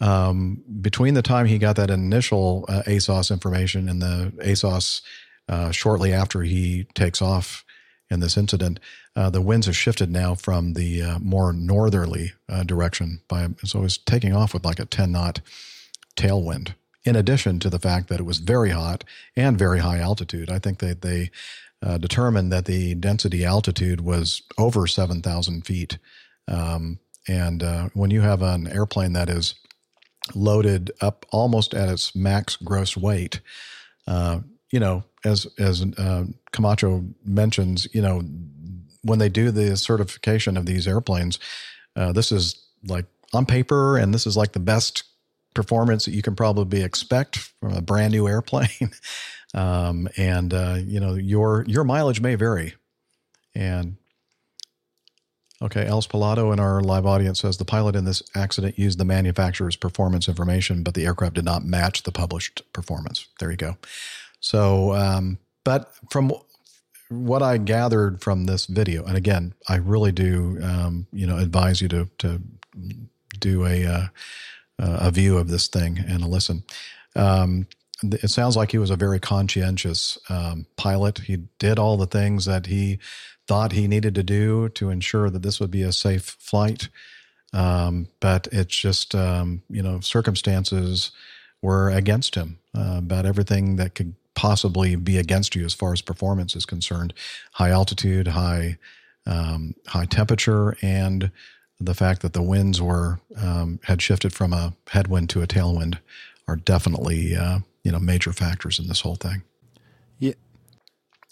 [0.00, 5.02] um, between the time he got that initial uh, ASOS information and the ASOS
[5.48, 7.64] uh, shortly after he takes off
[8.10, 8.80] in this incident,
[9.16, 12.32] uh, the winds have shifted now from the uh, more northerly
[12.64, 13.20] direction.
[13.28, 15.40] By so it's taking off with like a ten knot
[16.16, 16.74] tailwind
[17.04, 19.02] in addition to the fact that it was very hot
[19.34, 20.50] and very high altitude.
[20.50, 21.30] I think that they
[21.82, 25.98] uh, determined that the density altitude was over 7,000 feet.
[26.46, 29.54] Um, and uh, when you have an airplane that is
[30.34, 33.40] loaded up almost at its max gross weight,
[34.06, 34.40] uh,
[34.70, 38.22] you know, as as uh, Camacho mentions, you know,
[39.02, 41.38] when they do the certification of these airplanes,
[41.96, 45.04] uh, this is like on paper, and this is like the best
[45.54, 48.90] performance that you can probably expect from a brand new airplane.
[49.54, 52.74] um, and uh, you know your your mileage may vary.
[53.54, 53.96] And
[55.60, 59.04] okay, Els Pilato in our live audience says the pilot in this accident used the
[59.04, 63.26] manufacturer's performance information, but the aircraft did not match the published performance.
[63.40, 63.76] There you go.
[64.40, 66.32] So, um, but from
[67.08, 71.80] what I gathered from this video, and again, I really do, um, you know, advise
[71.80, 72.40] you to to
[73.38, 74.06] do a uh,
[74.78, 76.62] a view of this thing and a listen.
[77.16, 77.66] Um,
[78.02, 81.18] it sounds like he was a very conscientious um, pilot.
[81.18, 83.00] He did all the things that he
[83.48, 86.88] thought he needed to do to ensure that this would be a safe flight.
[87.54, 91.10] Um, but it's just, um, you know, circumstances
[91.62, 96.02] were against him uh, about everything that could possibly be against you as far as
[96.02, 97.14] performance is concerned.
[97.52, 98.78] High altitude, high,
[99.26, 101.30] um, high temperature, and
[101.80, 105.98] the fact that the winds were um, had shifted from a headwind to a tailwind
[106.46, 109.42] are definitely uh, you know major factors in this whole thing.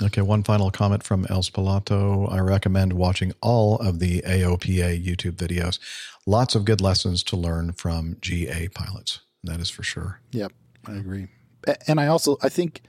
[0.02, 2.30] Okay, one final comment from El Spalato.
[2.30, 5.78] I recommend watching all of the AOPA YouTube videos.
[6.26, 9.20] Lots of good lessons to learn from GA pilots.
[9.42, 10.20] That is for sure.
[10.32, 10.52] Yep,
[10.86, 11.28] I agree.
[11.86, 12.82] And I also I think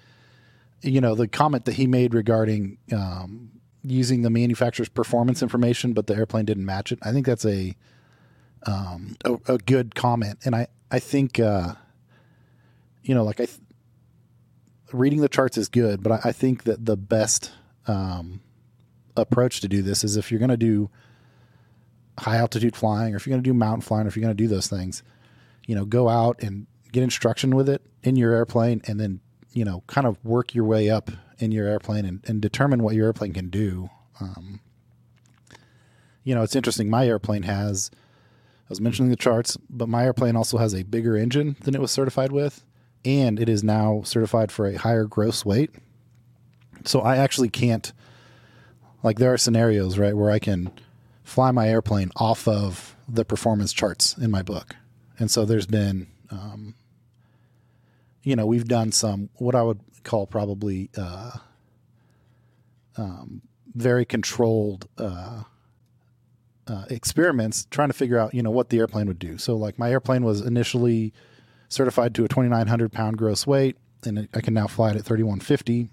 [0.82, 3.52] you know the comment that he made regarding um,
[3.84, 7.00] using the manufacturer's performance information, but the airplane didn't match it.
[7.02, 7.76] I think that's a
[8.66, 11.76] um, a, a good comment, and I I think uh,
[13.04, 13.60] you know like I th-
[14.92, 17.52] reading the charts is good, but I, I think that the best
[17.88, 18.42] um,
[19.16, 20.90] approach to do this is if you're going to do
[22.20, 24.36] high altitude flying, or if you're going to do mountain flying, or if you're going
[24.36, 25.04] to do those things,
[25.66, 29.20] you know, go out and get instruction with it in your airplane, and then
[29.58, 31.10] you know, kind of work your way up
[31.40, 33.90] in your airplane and, and determine what your airplane can do.
[34.20, 34.60] Um,
[36.24, 36.92] you know, it's interesting.
[36.92, 41.18] My airplane has, I was mentioning the charts, but my airplane also has a bigger
[41.18, 42.64] engine than it was certified with,
[43.08, 45.72] and it is now certified for a higher gross weight.
[46.84, 47.94] So I actually can't,
[49.02, 50.72] like, there are scenarios, right, where I can
[51.24, 54.76] fly my airplane off of the performance charts in my book.
[55.18, 56.76] And so there's been, um,
[58.24, 61.32] you know, we've done some what I would call probably uh,
[62.98, 63.42] um,
[63.74, 65.44] very controlled uh,
[66.68, 69.38] uh, experiments trying to figure out, you know, what the airplane would do.
[69.38, 71.14] So, like, my airplane was initially
[71.70, 75.90] certified to a 2,900 pound gross weight, and I can now fly it at 3,150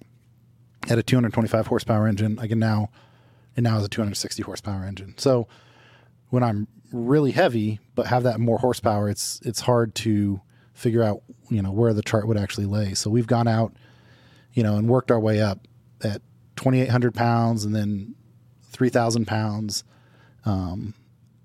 [0.89, 2.39] at a 225 horsepower engine.
[2.39, 2.91] I can now,
[3.57, 5.15] it now has a 260 horsepower engine.
[5.17, 5.49] So,
[6.31, 10.41] when I'm really heavy but have that more horsepower, it's it's hard to
[10.73, 12.95] figure out you know where the chart would actually lay.
[12.95, 13.75] So we've gone out,
[14.53, 15.67] you know, and worked our way up
[16.03, 16.23] at
[16.57, 18.15] 2,800 pounds and then
[18.71, 19.85] 3,000 pounds,
[20.45, 20.95] um,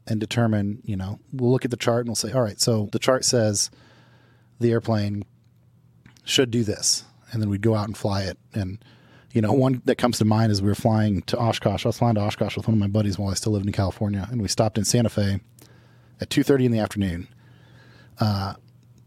[0.07, 0.81] and determine.
[0.85, 3.25] You know, we'll look at the chart and we'll say, all right, so the chart
[3.25, 3.69] says
[4.59, 5.23] the airplane
[6.23, 8.37] should do this, and then we'd go out and fly it.
[8.53, 8.83] And
[9.31, 11.85] you know, one that comes to mind is we were flying to Oshkosh.
[11.85, 13.71] I was flying to Oshkosh with one of my buddies while I still lived in
[13.71, 15.39] California, and we stopped in Santa Fe
[16.19, 17.27] at 2:30 in the afternoon.
[18.19, 18.55] Uh,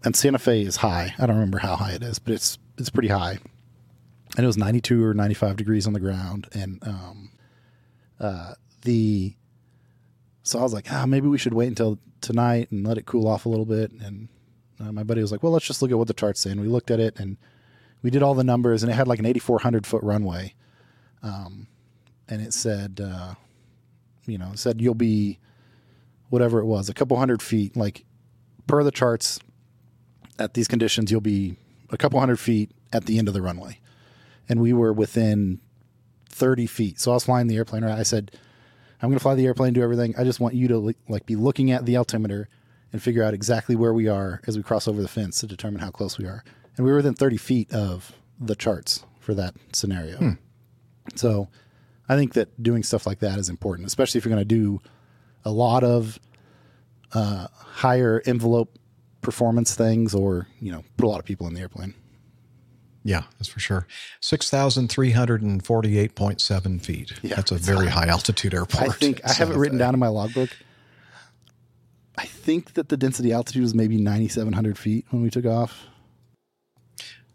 [0.05, 1.15] and Santa Fe is high.
[1.19, 3.39] I don't remember how high it is, but it's it's pretty high.
[4.37, 7.31] And it was 92 or 95 degrees on the ground, and um,
[8.19, 9.35] uh, the
[10.43, 13.29] so I was like, ah, maybe we should wait until tonight and let it cool
[13.29, 13.93] off a little bit.
[13.93, 14.29] And
[14.83, 16.51] uh, my buddy was like, well, let's just look at what the charts say.
[16.51, 17.37] And we looked at it and
[18.03, 20.55] we did all the numbers, and it had like an 8,400 foot runway,
[21.23, 21.69] um,
[22.29, 23.35] and it said, uh,
[24.27, 25.39] you know, it said you'll be
[26.31, 28.05] whatever it was, a couple hundred feet, like
[28.67, 29.39] per the charts
[30.39, 31.57] at these conditions, you'll be
[31.91, 33.79] a couple hundred feet at the end of the runway.
[34.49, 35.61] And we were within
[36.31, 36.99] 30 feet.
[36.99, 37.85] So I was flying the airplane.
[37.85, 37.99] Right?
[37.99, 38.33] I said,
[39.01, 40.15] I'm going to fly the airplane, do everything.
[40.19, 42.49] I just want you to like be looking at the altimeter
[42.93, 45.81] and figure out exactly where we are as we cross over the fence to determine
[45.81, 46.45] how close we are.
[46.77, 50.19] And we were within 30 feet of the charts for that scenario.
[50.19, 50.31] Hmm.
[51.15, 51.49] So
[52.09, 54.81] I think that doing stuff like that is important, especially if you're going to do
[55.45, 56.19] a lot of
[57.13, 58.79] uh, higher envelope
[59.21, 61.95] performance things or, you know, put a lot of people in the airplane.
[63.05, 63.89] Yeah, that's for sure.
[64.21, 67.13] 6,348.7 feet.
[67.23, 68.05] Yeah, that's a very high.
[68.05, 68.91] high altitude airport.
[68.91, 70.51] I think I have it written down in my logbook.
[72.19, 75.87] I think that the density altitude was maybe 9,700 feet when we took off.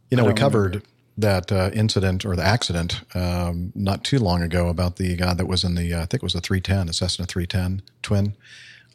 [0.09, 0.83] You know, we covered
[1.17, 5.47] that uh, incident or the accident um, not too long ago about the guy that
[5.47, 8.35] was in the, uh, I think it was a 310, a Cessna 310 twin,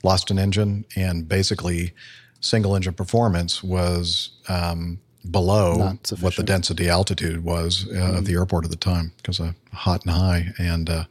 [0.04, 1.92] lost an engine, and basically
[2.40, 5.00] single engine performance was um,
[5.30, 8.18] below what the density altitude was uh, Mhm.
[8.18, 10.52] of the airport at the time because of hot and high.
[10.58, 11.04] And uh,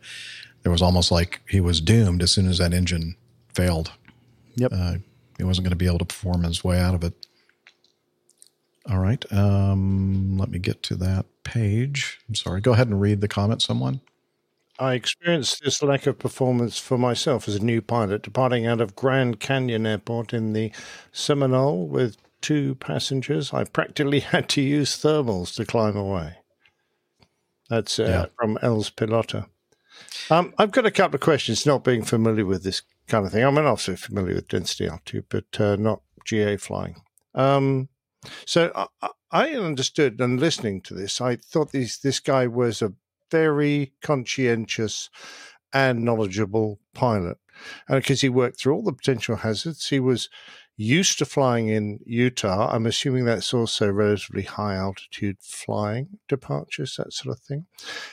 [0.63, 3.15] there was almost like he was doomed as soon as that engine
[3.53, 3.91] failed.
[4.55, 4.71] Yep.
[4.73, 4.93] Uh,
[5.37, 7.13] he wasn't going to be able to perform his way out of it.
[8.89, 9.23] All right.
[9.31, 12.19] Um, let me get to that page.
[12.27, 12.61] I'm sorry.
[12.61, 14.01] Go ahead and read the comment, someone.
[14.79, 18.95] I experienced this lack of performance for myself as a new pilot, departing out of
[18.95, 20.71] Grand Canyon Airport in the
[21.11, 23.53] Seminole with two passengers.
[23.53, 26.37] I practically had to use thermals to climb away.
[27.69, 28.25] That's uh, Yeah.
[28.39, 29.45] from Els Pilota.
[30.29, 33.43] Um, I've got a couple of questions, not being familiar with this kind of thing.
[33.43, 37.01] I'm mean, also familiar with density altitude, but uh, not GA flying.
[37.35, 37.89] Um,
[38.45, 42.81] so I, I- I understood, and listening to this, I thought this this guy was
[42.81, 42.91] a
[43.31, 45.09] very conscientious
[45.73, 47.37] and knowledgeable pilot,
[47.87, 49.87] and because he worked through all the potential hazards.
[49.87, 50.27] He was
[50.77, 52.73] used to flying in Utah.
[52.73, 57.67] I'm assuming that's also relatively high altitude flying departures, that sort of thing.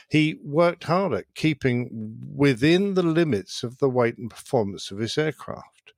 [0.09, 5.17] He worked hard at keeping within the limits of the weight and performance of his
[5.17, 5.93] aircraft.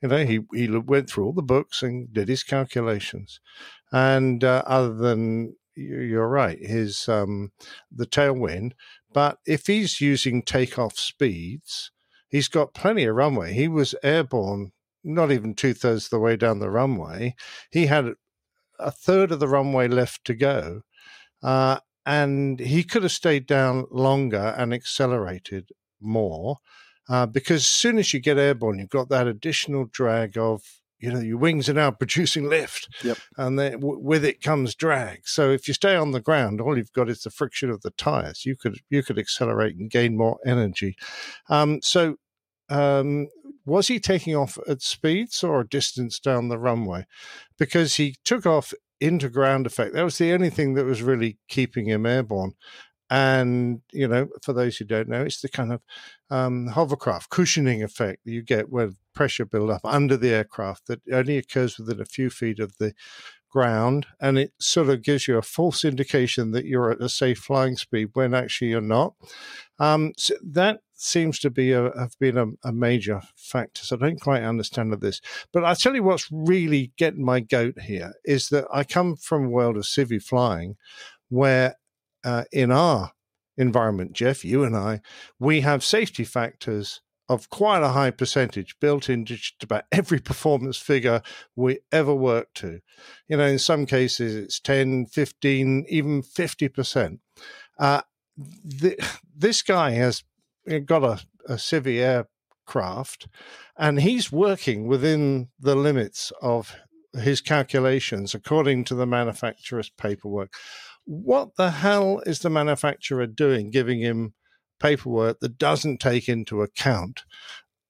[0.00, 3.40] You know, he, he went through all the books and did his calculations.
[3.92, 7.52] And uh, other than you- you're right, his um,
[7.90, 8.72] the tailwind.
[9.12, 11.90] But if he's using takeoff speeds,
[12.28, 13.52] he's got plenty of runway.
[13.54, 14.72] He was airborne,
[15.04, 17.34] not even two thirds of the way down the runway.
[17.70, 18.12] He had
[18.78, 20.82] a third of the runway left to go.
[21.42, 25.70] Uh, and he could have stayed down longer and accelerated
[26.00, 26.58] more
[27.08, 30.62] uh, because as soon as you get airborne, you've got that additional drag of
[30.98, 33.18] you know your wings are now producing lift, Yep.
[33.36, 35.26] and then w- with it comes drag.
[35.26, 37.90] So if you stay on the ground, all you've got is the friction of the
[37.90, 38.46] tires.
[38.46, 40.96] You could you could accelerate and gain more energy.
[41.50, 42.16] Um, so
[42.70, 43.28] um,
[43.64, 47.06] was he taking off at speeds or a distance down the runway?
[47.58, 49.94] Because he took off into ground effect.
[49.94, 52.52] That was the only thing that was really keeping him airborne.
[53.10, 55.82] And, you know, for those who don't know, it's the kind of
[56.30, 61.00] um, hovercraft cushioning effect that you get when pressure build up under the aircraft that
[61.12, 62.94] only occurs within a few feet of the
[63.50, 64.06] ground.
[64.20, 67.76] And it sort of gives you a false indication that you're at a safe flying
[67.76, 69.14] speed when actually you're not.
[69.78, 73.82] Um, so that seems to be a, have been a, a major factor.
[73.82, 75.20] So I don't quite understand this.
[75.52, 79.46] But I tell you what's really getting my goat here is that I come from
[79.46, 80.76] a world of civvy flying
[81.28, 81.76] where
[82.24, 83.12] uh, in our
[83.56, 85.00] environment, Jeff, you and I,
[85.38, 90.76] we have safety factors of quite a high percentage built into just about every performance
[90.76, 91.22] figure
[91.56, 92.80] we ever work to.
[93.28, 97.18] You know, in some cases it's 10, 15, even 50%.
[97.78, 98.02] Uh,
[98.80, 98.98] th-
[99.34, 100.22] this guy has
[100.86, 103.28] got a, a civvy aircraft
[103.76, 106.76] and he's working within the limits of
[107.14, 110.52] his calculations according to the manufacturer's paperwork.
[111.04, 114.34] What the hell is the manufacturer doing giving him
[114.80, 117.24] paperwork that doesn't take into account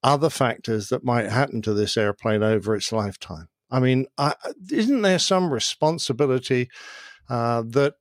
[0.02, 3.48] other factors that might happen to this airplane over its lifetime?
[3.70, 4.34] I mean, I,
[4.70, 6.68] isn't there some responsibility
[7.28, 7.94] uh, that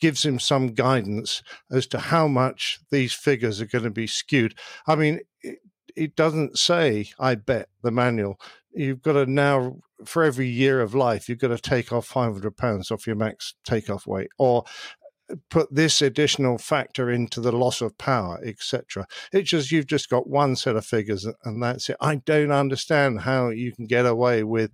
[0.00, 4.54] gives him some guidance as to how much these figures are going to be skewed?
[4.86, 5.58] I mean, it,
[5.94, 8.38] it doesn't say, I bet, the manual.
[8.72, 12.56] You've got to now, for every year of life, you've got to take off 500
[12.56, 14.64] pounds off your max takeoff weight or
[15.50, 19.06] put this additional factor into the loss of power, etc.
[19.32, 21.96] It's just you've just got one set of figures and that's it.
[22.00, 24.70] I don't understand how you can get away with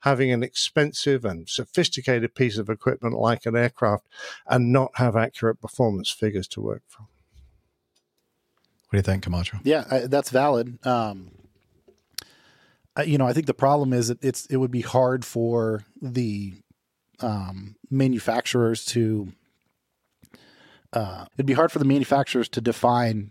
[0.00, 4.06] having an expensive and sophisticated piece of equipment like an aircraft
[4.46, 7.06] and not have accurate performance figures to work from.
[8.88, 9.58] What do you think, Camacho?
[9.62, 10.84] Yeah, I, that's valid.
[10.84, 11.30] Um,
[12.96, 15.84] I, you know, I think the problem is that it's it would be hard for
[16.02, 16.54] the
[17.20, 19.28] um, manufacturers to.
[20.92, 23.30] Uh, it'd be hard for the manufacturers to define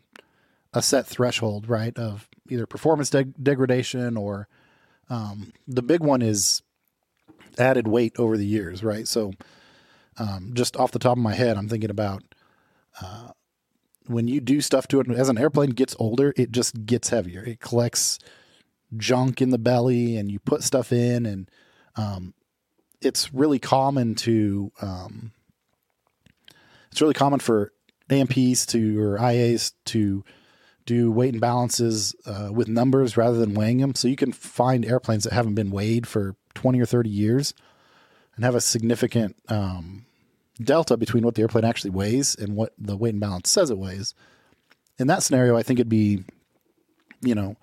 [0.74, 1.98] a set threshold, right?
[1.98, 4.48] Of either performance deg- degradation or
[5.10, 6.62] um, the big one is
[7.58, 9.08] added weight over the years, right?
[9.08, 9.34] So,
[10.18, 12.24] um, just off the top of my head, I'm thinking about
[13.02, 13.30] uh,
[14.08, 17.44] when you do stuff to it as an airplane gets older, it just gets heavier.
[17.44, 18.20] It collects
[18.98, 21.50] junk in the belly, and you put stuff in, and
[21.96, 22.34] um,
[23.02, 25.32] it's really common to um,
[26.92, 27.72] it's really common for
[28.10, 30.24] A&Ps to or IAs to
[30.90, 33.94] do weight and balances uh, with numbers rather than weighing them.
[33.94, 37.54] So you can find airplanes that haven't been weighed for 20 or 30 years
[38.36, 40.08] and have a significant um,
[40.60, 43.78] delta between what the airplane actually weighs and what the weight and balance says it
[43.78, 44.16] weighs.
[44.98, 46.24] In that scenario, I think it'd be,
[47.22, 47.56] you know,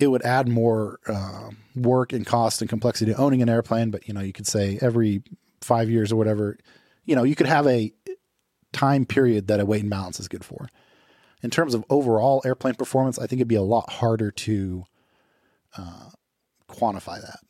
[0.00, 3.92] it would add more uh, work and cost and complexity to owning an airplane.
[3.92, 5.22] But you know, you could say every
[5.60, 6.58] five years or whatever,
[7.04, 7.92] you know, you could have a
[8.72, 10.68] time period that a weight and balance is good for.
[11.42, 14.84] In terms of overall airplane performance, I think it'd be a lot harder to
[15.76, 16.10] uh,
[16.68, 17.40] quantify that.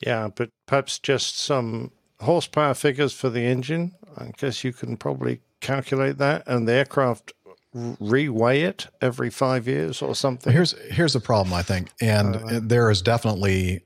[0.00, 3.92] Yeah, but perhaps just some horsepower figures for the engine.
[4.16, 7.32] I guess you can probably calculate that, and the aircraft
[7.74, 10.52] reweigh it every five years or something.
[10.52, 13.82] Here's here's the problem, I think, and Uh, there is definitely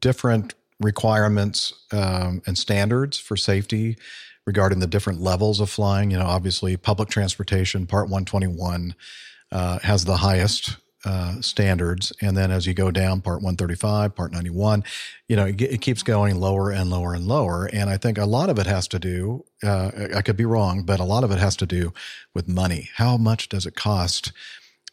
[0.00, 3.96] different requirements um, and standards for safety
[4.46, 6.10] regarding the different levels of flying.
[6.10, 8.94] You know, obviously, public transportation, Part 121,
[9.52, 12.12] uh, has the highest uh, standards.
[12.20, 14.84] And then as you go down, Part 135, Part 91,
[15.28, 17.70] you know, it, it, keeps going lower and lower and lower.
[17.72, 20.82] And I think a lot of it has to do, uh, I could be wrong,
[20.82, 21.94] but a lot of it has to do
[22.34, 22.90] with money.
[22.96, 24.32] How much does it cost?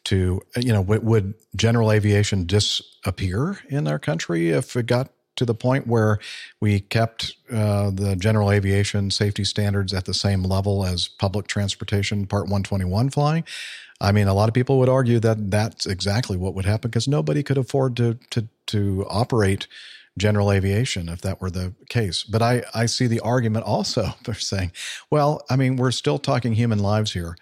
[0.05, 5.53] To, you know, would general aviation disappear in our country if it got to the
[5.53, 6.19] point where
[6.59, 12.27] we kept uh, the general aviation safety standards at the same level as public transportation
[12.27, 13.43] Part 121 flying.
[13.99, 17.07] I mean, a lot of people would argue that that's exactly what would happen because
[17.07, 19.67] nobody could afford to to to operate
[20.17, 22.23] general aviation if that were the case.
[22.23, 24.13] But I I see the argument also.
[24.25, 24.71] They're saying,
[25.09, 27.37] well, I mean, we're still talking human lives here.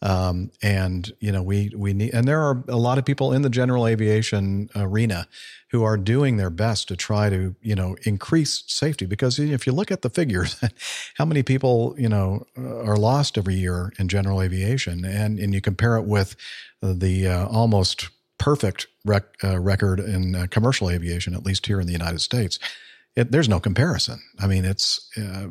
[0.00, 3.42] Um, and you know we we need and there are a lot of people in
[3.42, 5.26] the general aviation arena
[5.72, 9.06] who are doing their best to try to you know increase safety.
[9.06, 10.62] Because if you look at the figures
[11.16, 15.04] how many people you know are lost every year in general aviation?
[15.04, 16.36] And and you compare it with
[16.80, 18.08] the uh, almost
[18.38, 22.60] perfect rec- uh, record in uh, commercial aviation at least here in the United States
[23.18, 24.20] it, there's no comparison.
[24.38, 25.48] I mean it's uh,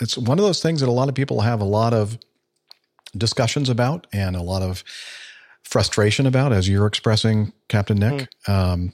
[0.00, 2.18] it's one of those things that a lot of people have a lot of
[3.16, 4.82] discussions about and a lot of
[5.62, 8.28] frustration about, as you're expressing, Captain Nick.
[8.46, 8.52] Mm.
[8.52, 8.92] Um,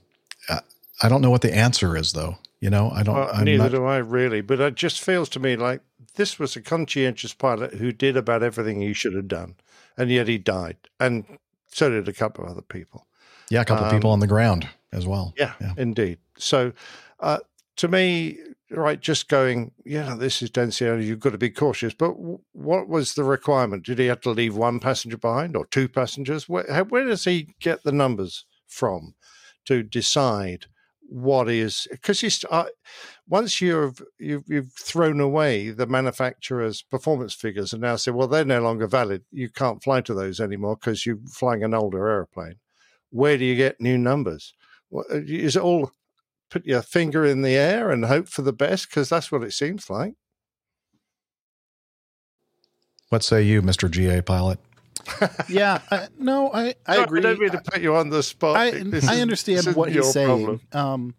[1.02, 2.38] I don't know what the answer is, though.
[2.60, 3.16] You know, I don't.
[3.16, 4.40] Well, neither not, do I really.
[4.40, 5.80] But it just feels to me like
[6.14, 9.56] this was a conscientious pilot who did about everything he should have done,
[9.96, 11.24] and yet he died, and
[11.66, 13.06] so did a couple of other people.
[13.50, 15.34] Yeah, a couple um, of people on the ground as well.
[15.36, 15.72] Yeah, yeah.
[15.76, 16.18] indeed.
[16.38, 16.72] So,
[17.18, 17.38] uh,
[17.76, 18.38] to me,
[18.72, 21.94] right, just going, yeah, this is density, you've got to be cautious.
[21.94, 23.84] But w- what was the requirement?
[23.84, 26.48] Did he have to leave one passenger behind or two passengers?
[26.48, 29.14] Where, where does he get the numbers from
[29.66, 30.66] to decide
[31.00, 31.86] what is?
[31.90, 32.64] Because uh,
[33.28, 38.44] once you've, you've you've thrown away the manufacturer's performance figures and now say, well, they're
[38.44, 39.24] no longer valid.
[39.30, 42.56] You can't fly to those anymore because you're flying an older airplane.
[43.10, 44.54] Where do you get new numbers?
[45.10, 45.92] Is it all
[46.52, 49.52] put your finger in the air and hope for the best because that's what it
[49.52, 50.14] seems like.
[53.08, 53.90] What say you, Mr.
[53.90, 54.58] GA pilot?
[55.48, 57.20] yeah, I, no, I, I no, agree.
[57.20, 58.56] I don't mean to put you on the spot.
[58.56, 58.68] I,
[59.08, 60.60] I understand what he's saying.
[60.72, 61.14] Um,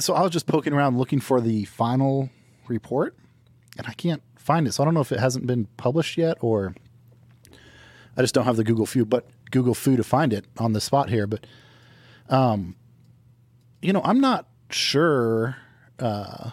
[0.00, 2.28] so I was just poking around looking for the final
[2.68, 3.16] report,
[3.78, 4.72] and I can't find it.
[4.72, 6.74] So I don't know if it hasn't been published yet, or
[8.16, 10.80] I just don't have the Google Fu, but Google Fu to find it on the
[10.80, 11.26] spot here.
[11.26, 11.46] But
[12.28, 12.76] um,
[13.84, 15.58] you know, I'm not sure.
[15.98, 16.50] Uh,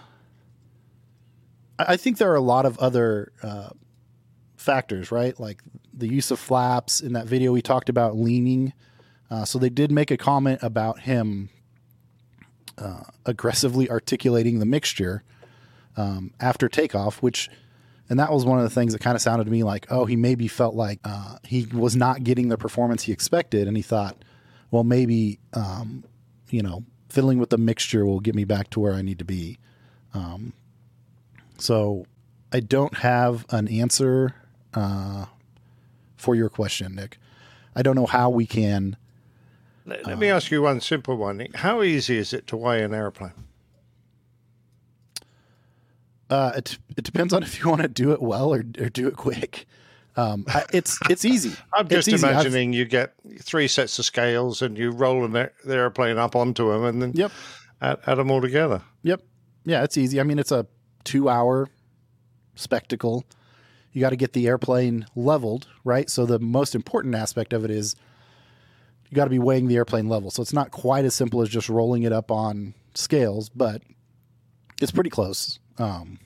[1.79, 3.69] I think there are a lot of other uh,
[4.57, 5.39] factors, right?
[5.39, 5.61] Like
[5.93, 8.73] the use of flaps in that video we talked about leaning.
[9.29, 11.49] Uh, so they did make a comment about him
[12.77, 15.23] uh, aggressively articulating the mixture
[15.95, 17.49] um, after takeoff, which,
[18.09, 20.03] and that was one of the things that kind of sounded to me like, oh,
[20.03, 23.83] he maybe felt like uh, he was not getting the performance he expected, and he
[23.83, 24.17] thought,
[24.69, 26.03] well, maybe, um,
[26.49, 29.25] you know, fiddling with the mixture will get me back to where I need to
[29.25, 29.57] be.
[30.13, 30.53] Um,
[31.57, 32.05] so
[32.51, 34.35] I don't have an answer
[34.73, 35.25] uh,
[36.15, 37.17] for your question, Nick.
[37.75, 38.97] I don't know how we can.
[39.85, 41.37] Let, let uh, me ask you one simple one.
[41.37, 41.55] Nick.
[41.57, 43.33] How easy is it to weigh an airplane?
[46.29, 49.07] Uh, it, it depends on if you want to do it well or, or do
[49.07, 49.67] it quick.
[50.17, 51.53] Um, I, it's it's easy.
[51.73, 52.27] I'm just easy.
[52.27, 56.17] imagining I've, you get three sets of scales and you roll an air, the airplane
[56.17, 57.31] up onto them and then yep,
[57.81, 58.81] add, add them all together.
[59.03, 59.21] Yep,
[59.63, 60.19] yeah, it's easy.
[60.19, 60.67] I mean, it's a
[61.03, 61.69] two-hour
[62.55, 63.25] spectacle.
[63.93, 66.09] You got to get the airplane leveled, right?
[66.09, 67.95] So the most important aspect of it is
[69.09, 70.31] you got to be weighing the airplane level.
[70.31, 73.81] So it's not quite as simple as just rolling it up on scales, but
[74.81, 75.59] it's pretty close.
[75.77, 76.19] Um,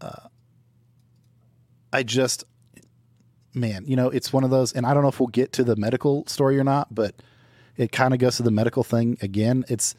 [0.00, 0.28] uh,
[1.92, 2.44] I just,
[3.54, 5.64] man, you know, it's one of those, and I don't know if we'll get to
[5.64, 7.14] the medical story or not, but
[7.76, 9.64] it kind of goes to the medical thing again.
[9.68, 9.94] It's,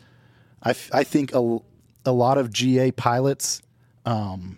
[0.64, 1.60] I, I think a,
[2.06, 3.62] a lot of GA pilots
[4.06, 4.58] um,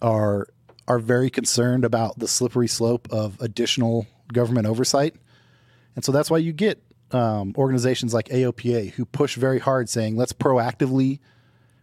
[0.00, 0.48] are
[0.86, 5.14] are very concerned about the slippery slope of additional government oversight,
[5.96, 6.82] and so that's why you get
[7.12, 11.20] um, organizations like AOPA who push very hard, saying let's proactively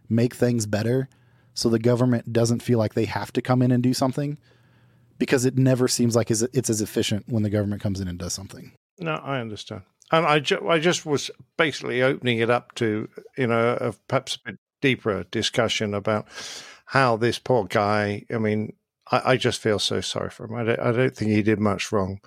[0.08, 1.08] make things better
[1.54, 4.38] so the government doesn't feel like they have to come in and do something
[5.18, 8.32] because it never seems like it's as efficient when the government comes in and does
[8.32, 8.72] something.
[8.98, 9.82] No, I understand.
[10.10, 13.08] And I, ju- I just was basically opening it up to,
[13.38, 16.26] you know, a, perhaps a bit deeper discussion about
[16.86, 18.74] how this poor guy, I mean,
[19.10, 20.54] I, I just feel so sorry for him.
[20.54, 22.20] I don't, I don't think he did much wrong.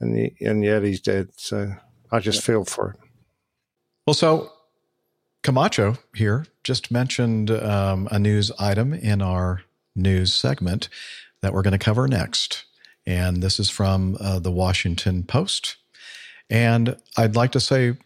[0.00, 1.28] And, he, and yet he's dead.
[1.36, 1.74] So
[2.10, 2.96] I just feel for him.
[4.06, 4.50] Well, so
[5.42, 9.62] Camacho here just mentioned um, a news item in our
[9.96, 10.88] news segment
[11.40, 12.64] that we're going to cover next.
[13.04, 15.76] And this is from uh, the Washington Post.
[16.48, 17.96] And I'd like to say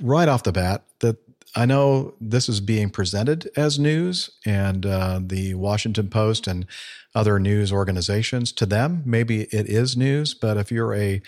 [0.00, 1.16] right off the bat that
[1.54, 6.66] I know this is being presented as news, and uh, the Washington Post and
[7.14, 10.32] other news organizations, to them, maybe it is news.
[10.32, 11.20] But if you're a,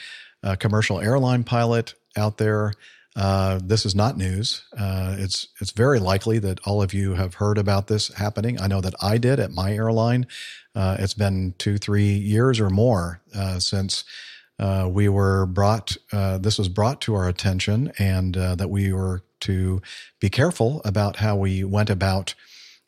[0.42, 2.72] a commercial airline pilot out there,
[3.16, 4.64] uh, this is not news.
[4.76, 8.60] Uh, it's it's very likely that all of you have heard about this happening.
[8.60, 10.26] I know that I did at my airline.
[10.74, 14.02] Uh, it's been two, three years or more uh, since
[14.58, 15.96] uh, we were brought.
[16.12, 19.80] Uh, this was brought to our attention, and that we were to
[20.18, 22.34] be careful about how we went about.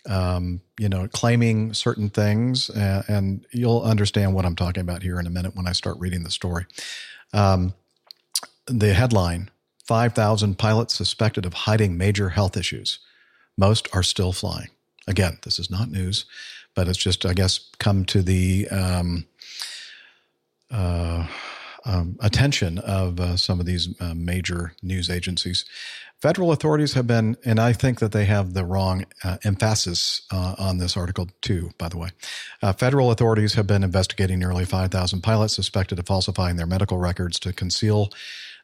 [0.09, 5.27] Um, you know, claiming certain things, and you'll understand what I'm talking about here in
[5.27, 6.67] a minute when I start reading the story.
[7.33, 7.75] Um,
[8.69, 9.51] the headline
[9.87, 12.99] 5,000 pilots suspected of hiding major health issues.
[13.57, 14.69] Most are still flying.
[15.07, 16.25] Again, this is not news,
[16.75, 19.27] but it's just, I guess, come to the um,
[20.71, 21.27] uh,
[21.85, 25.65] um, attention of uh, some of these uh, major news agencies.
[26.21, 30.57] Federal authorities have been, and I think that they have the wrong uh, emphasis uh,
[30.59, 32.09] on this article too, by the way.
[32.63, 37.39] Uh, federal authorities have been investigating nearly 5,000 pilots suspected of falsifying their medical records
[37.41, 38.11] to conceal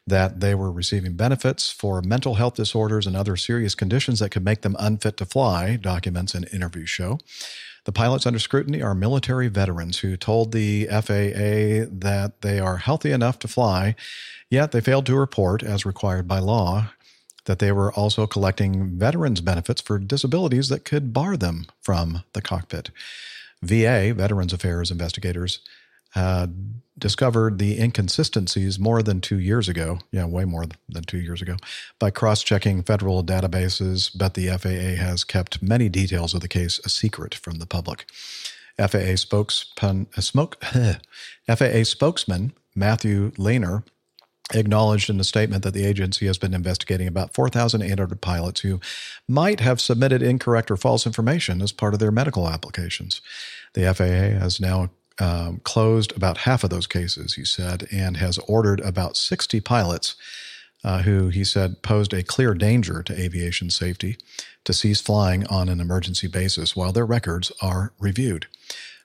[0.05, 4.43] that they were receiving benefits for mental health disorders and other serious conditions that could
[4.43, 7.19] make them unfit to fly, documents and interviews show.
[7.85, 13.11] The pilots under scrutiny are military veterans who told the FAA that they are healthy
[13.11, 13.95] enough to fly,
[14.49, 16.91] yet they failed to report, as required by law,
[17.45, 22.41] that they were also collecting veterans benefits for disabilities that could bar them from the
[22.41, 22.89] cockpit.
[23.61, 25.59] VA, Veterans Affairs investigators,
[26.15, 26.47] uh,
[26.97, 29.99] discovered the inconsistencies more than two years ago.
[30.11, 31.57] Yeah, way more than two years ago
[31.99, 36.79] by cross checking federal databases, but the FAA has kept many details of the case
[36.85, 38.05] a secret from the public.
[38.77, 40.93] FAA, spokesman, uh,
[41.55, 43.83] FAA spokesman Matthew Lanier
[44.53, 48.79] acknowledged in a statement that the agency has been investigating about 4,800 pilots who
[49.27, 53.21] might have submitted incorrect or false information as part of their medical applications.
[53.73, 58.37] The FAA has now um, closed about half of those cases, he said, and has
[58.39, 60.15] ordered about 60 pilots
[60.83, 64.17] uh, who he said posed a clear danger to aviation safety
[64.65, 68.47] to cease flying on an emergency basis while their records are reviewed.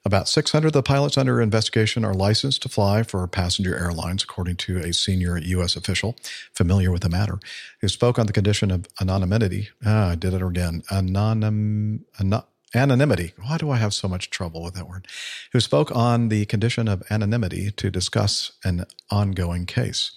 [0.05, 4.57] About 600 of the pilots under investigation are licensed to fly for passenger airlines, according
[4.57, 5.77] to a senior U.S.
[5.77, 6.17] official
[6.55, 7.39] familiar with the matter,
[7.81, 9.69] who spoke on the condition of anonymity.
[9.85, 10.83] Ah, I did it again.
[10.91, 12.43] Anonym, anon,
[12.75, 13.33] anonymity.
[13.41, 15.07] Why do I have so much trouble with that word?
[15.53, 20.13] Who spoke on the condition of anonymity to discuss an ongoing case.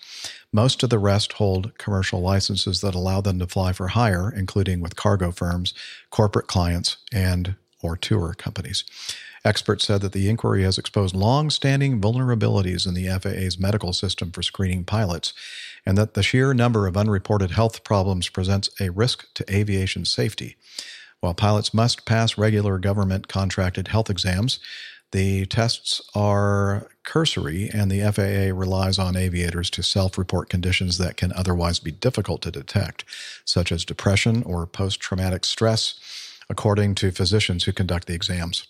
[0.52, 4.82] Most of the rest hold commercial licenses that allow them to fly for hire, including
[4.82, 5.73] with cargo firms,
[6.10, 8.84] corporate clients, and or tour companies.
[9.44, 14.44] Experts said that the inquiry has exposed long-standing vulnerabilities in the FAA's medical system for
[14.44, 15.34] screening pilots,
[15.84, 20.57] and that the sheer number of unreported health problems presents a risk to aviation safety.
[21.22, 24.60] While pilots must pass regular government contracted health exams,
[25.11, 31.18] the tests are cursory, and the FAA relies on aviators to self report conditions that
[31.18, 33.06] can otherwise be difficult to detect,
[33.45, 35.99] such as depression or post traumatic stress,
[36.49, 38.65] according to physicians who conduct the exams.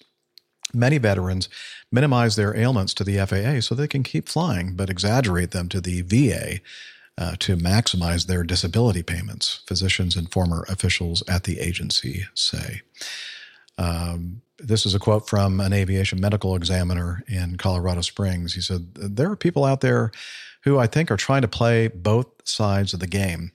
[0.73, 1.47] Many veterans
[1.91, 5.79] minimize their ailments to the FAA so they can keep flying, but exaggerate them to
[5.79, 6.59] the VA
[7.17, 12.81] uh, to maximize their disability payments, physicians and former officials at the agency say.
[13.77, 18.53] Um, this is a quote from an aviation medical examiner in Colorado Springs.
[18.53, 20.11] He said, There are people out there
[20.63, 23.51] who I think are trying to play both sides of the game.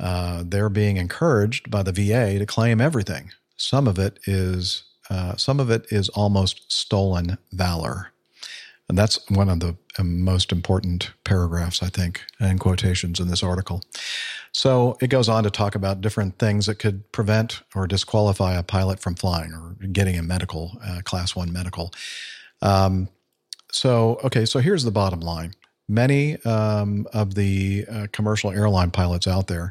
[0.00, 3.30] Uh, they're being encouraged by the VA to claim everything.
[3.56, 8.08] Some of it is uh, some of it is almost stolen valor.
[8.88, 13.82] And that's one of the most important paragraphs, I think, and quotations in this article.
[14.50, 18.62] So it goes on to talk about different things that could prevent or disqualify a
[18.62, 21.92] pilot from flying or getting a medical, uh, class one medical.
[22.62, 23.08] Um,
[23.70, 25.54] so, okay, so here's the bottom line.
[25.88, 29.70] Many um, of the uh, commercial airline pilots out there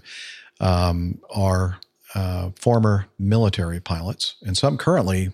[0.60, 1.80] um, are
[2.14, 5.32] uh, former military pilots, and some currently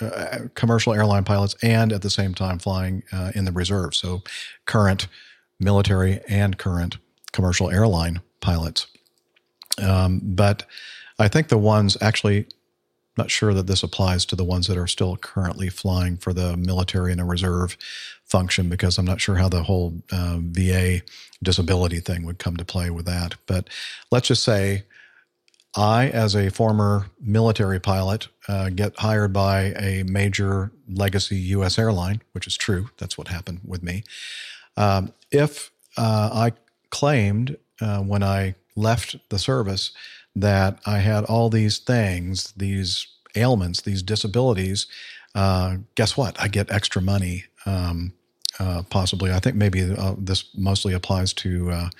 [0.00, 3.94] uh, commercial airline pilots and at the same time flying uh, in the reserve.
[3.94, 4.22] So,
[4.66, 5.06] current
[5.60, 6.98] military and current
[7.32, 8.86] commercial airline pilots.
[9.82, 10.64] Um, but
[11.18, 12.46] I think the ones actually,
[13.16, 16.56] not sure that this applies to the ones that are still currently flying for the
[16.56, 17.76] military and a reserve
[18.24, 21.02] function because I'm not sure how the whole uh, VA
[21.42, 23.36] disability thing would come to play with that.
[23.46, 23.68] But
[24.10, 24.84] let's just say
[25.76, 31.78] I, as a former military pilot, uh, get hired by a major legacy U.S.
[31.78, 32.90] airline, which is true.
[32.98, 34.04] That's what happened with me.
[34.76, 36.52] Um, if uh, I
[36.90, 39.92] claimed uh, when I left the service
[40.36, 43.06] that I had all these things, these
[43.36, 44.86] ailments, these disabilities,
[45.34, 46.40] uh, guess what?
[46.40, 47.44] I get extra money.
[47.66, 48.12] Um,
[48.60, 51.90] uh, possibly, I think maybe uh, this mostly applies to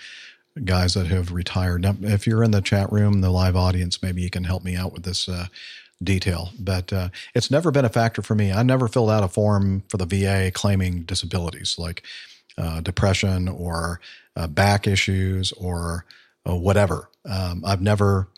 [0.63, 1.83] guys that have retired.
[1.83, 4.77] Now, if you're in the chat room, the live audience, maybe you can help me
[4.77, 5.47] out with this uh,
[6.05, 6.51] detail.
[6.59, 8.53] But uh, it's never been a factor for me.
[8.53, 12.05] I never filled out a form for the VA claiming disabilities like
[12.57, 14.01] uh, depression or
[14.37, 16.05] uh, back issues or
[16.49, 17.09] uh, whatever.
[17.29, 18.29] Um, I've never.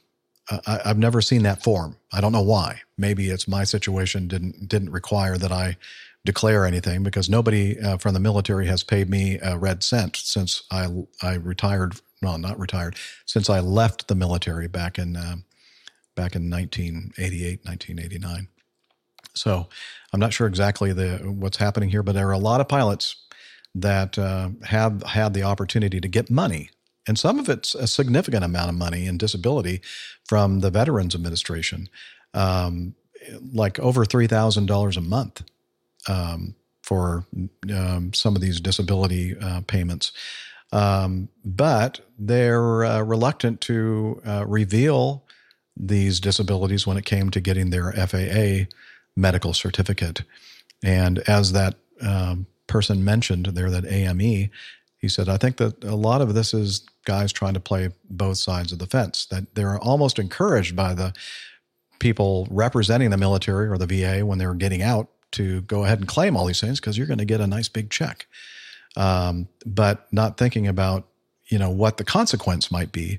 [0.49, 1.97] I, I've never seen that form.
[2.13, 2.83] I don't know why.
[2.97, 5.77] Maybe it's my situation didn't didn't require that I
[6.25, 10.63] declare anything because nobody uh, from the military has paid me a red cent since
[10.71, 10.89] I
[11.23, 11.95] I retired.
[12.23, 15.37] Well, not retired since I left the military back in uh,
[16.17, 18.49] back in 1988, 1989.
[19.35, 19.69] So
[20.13, 23.17] I'm not sure exactly the what's happening here, but there are a lot of pilots
[23.75, 26.71] that uh, have had the opportunity to get money,
[27.07, 29.83] and some of it's a significant amount of money in disability
[30.25, 31.89] from the Veterans Administration,
[32.33, 32.95] um,
[33.53, 35.43] like over three thousand dollars a month
[36.09, 37.27] um, for
[37.75, 40.13] um, some of these disability uh, payments.
[40.73, 45.26] Um, but they're uh, reluctant to uh, reveal
[45.77, 48.71] these disabilities when it came to getting their FAA
[49.17, 50.23] medical certificate.
[50.83, 54.51] And as that um, person mentioned there, that AME,
[54.99, 58.39] he said, I think that a lot of this is guys trying to play both
[58.39, 61.13] sides of the fence, that they're almost encouraged by the
[61.99, 66.09] people representing the military or the VA when they're getting out to go ahead and
[66.09, 68.27] claim all these things because you're going to get a nice big check.
[68.97, 71.07] Um, but not thinking about,
[71.49, 73.19] you know, what the consequence might be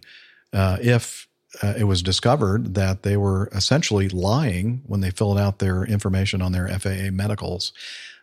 [0.54, 1.27] uh, if
[1.62, 6.42] uh, it was discovered that they were essentially lying when they filled out their information
[6.42, 7.74] on their FAA medicals,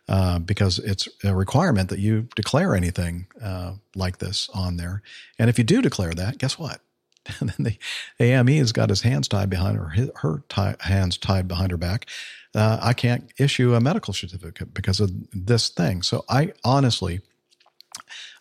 [0.07, 5.01] uh, because it's a requirement that you declare anything uh, like this on there.
[5.39, 6.79] And if you do declare that, guess what?
[7.41, 7.77] then the
[8.19, 12.07] AME has got his hands tied behind her, her tie, hands tied behind her back.
[12.53, 16.01] Uh, I can't issue a medical certificate because of this thing.
[16.03, 17.21] So I honestly,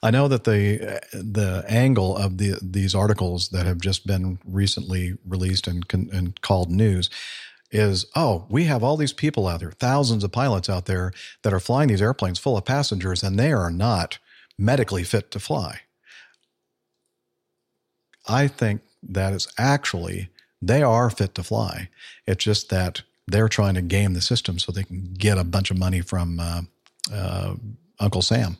[0.05, 5.16] I know that the the angle of the these articles that have just been recently
[5.26, 7.09] released and and called news
[7.72, 11.10] is oh we have all these people out there thousands of pilots out there
[11.43, 14.18] that are flying these airplanes full of passengers and they are not
[14.59, 15.81] medically fit to fly.
[18.28, 20.28] I think that is actually
[20.60, 21.89] they are fit to fly.
[22.26, 25.70] It's just that they're trying to game the system so they can get a bunch
[25.70, 26.62] of money from uh,
[27.10, 27.55] uh,
[27.98, 28.59] uncle sam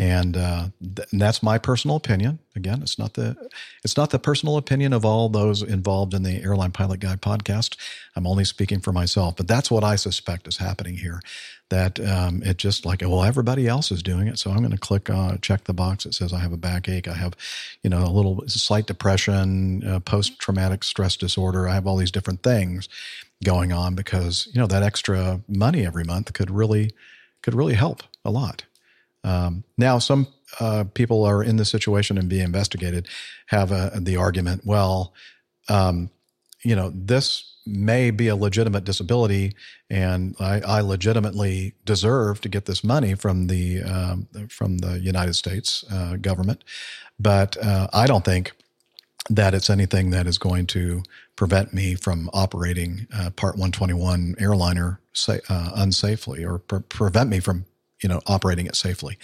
[0.00, 2.38] and, uh, th- and that's my personal opinion.
[2.56, 3.36] Again, it's not the
[3.84, 7.76] it's not the personal opinion of all those involved in the Airline Pilot Guy podcast.
[8.16, 11.20] I'm only speaking for myself, but that's what I suspect is happening here.
[11.68, 14.78] That um, it just like well, everybody else is doing it, so I'm going to
[14.78, 17.34] click uh, check the box that says I have a backache, I have
[17.82, 21.68] you know a little slight depression, uh, post traumatic stress disorder.
[21.68, 22.88] I have all these different things
[23.44, 26.94] going on because you know that extra money every month could really
[27.42, 28.64] could really help a lot.
[29.24, 30.28] Um, now, some
[30.58, 33.08] uh, people are in this situation and being investigated
[33.46, 35.12] have a, the argument, well,
[35.68, 36.10] um,
[36.62, 39.54] you know, this may be a legitimate disability,
[39.88, 45.34] and I, I legitimately deserve to get this money from the um, from the United
[45.34, 46.64] States uh, government,
[47.18, 48.52] but uh, I don't think
[49.28, 51.02] that it's anything that is going to
[51.36, 55.38] prevent me from operating uh, Part 121 airliner uh,
[55.76, 57.64] unsafely or pre- prevent me from
[58.02, 59.18] you know operating it safely.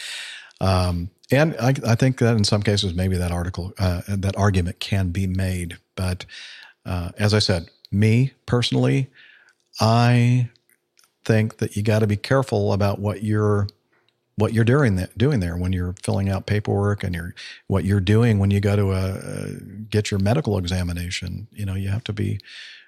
[0.60, 4.80] Um, and I, I, think that in some cases maybe that article uh, that argument
[4.80, 6.24] can be made, but
[6.86, 9.10] uh, as I said, me personally,
[9.80, 10.48] I
[11.24, 13.66] think that you got to be careful about what you're
[14.36, 17.34] what you're doing that, doing there when you're filling out paperwork and you're
[17.66, 19.48] what you're doing when you go to a, uh,
[19.90, 21.48] get your medical examination.
[21.52, 22.38] You know, you have to be.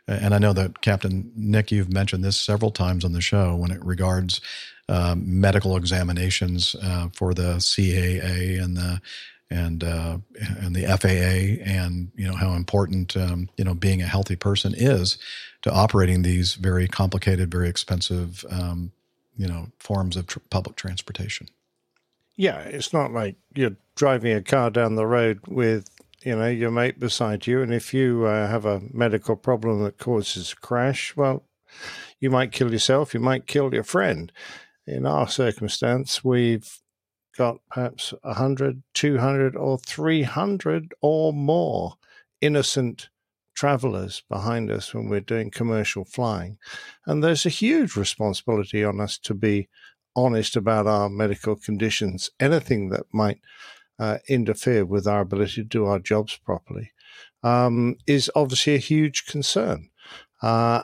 [0.07, 3.71] And I know that Captain Nick, you've mentioned this several times on the show when
[3.71, 4.41] it regards
[4.89, 9.03] um, medical examinations uh, for the CAA and the
[9.51, 10.19] and uh,
[10.61, 14.75] and the FAA, and you know how important um, you know being a healthy person
[14.77, 15.19] is
[15.63, 18.93] to operating these very complicated, very expensive um,
[19.39, 21.49] you know forms of tr- public transportation.
[22.37, 25.89] Yeah, it's not like you're driving a car down the road with
[26.23, 29.99] you know your mate beside you, and if you uh, have a medical problem that
[29.99, 31.45] causes a crash, well,
[32.21, 34.31] you might kill yourself, you might kill your friend
[34.89, 36.81] in our circumstance, we've
[37.37, 41.95] got perhaps 100, 200, or 300 or more
[42.41, 43.11] innocent
[43.59, 46.57] travelers behind us when we're doing commercial flying.
[47.07, 49.69] And there's a huge responsibility on us to be
[50.15, 53.41] honest about our medical conditions, anything that might
[53.99, 56.93] uh, interfere with our ability to do our jobs properly.
[57.43, 59.91] Um, is obviously a huge concern,
[60.41, 60.83] uh,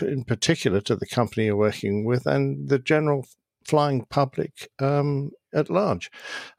[0.00, 3.26] in particular to the company you're working with and the general
[3.64, 6.12] flying public um, at large.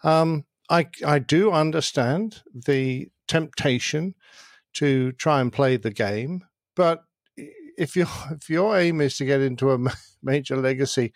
[0.04, 4.16] Um, I I do understand the temptation
[4.76, 6.44] to try and play the game,
[6.76, 7.04] but
[7.78, 9.80] if your if your aim is to get into a
[10.24, 11.14] major legacy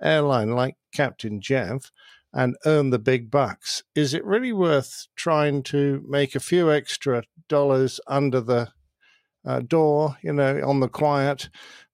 [0.00, 1.90] airline like Captain Jeff
[2.32, 7.22] and earn the big bucks, is it really worth trying to make a few extra
[7.48, 8.68] dollars under the
[9.44, 11.48] uh, door, you know, on the quiet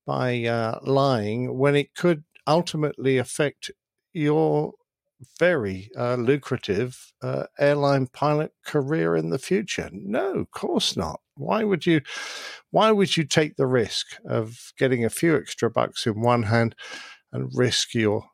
[0.06, 3.70] by uh, lying when it could ultimately affect
[4.12, 4.72] your
[5.39, 9.90] very uh, lucrative uh, airline pilot career in the future?
[9.93, 11.20] No, of course not.
[11.35, 12.01] Why would you?
[12.70, 16.74] Why would you take the risk of getting a few extra bucks in one hand
[17.32, 18.24] and risk your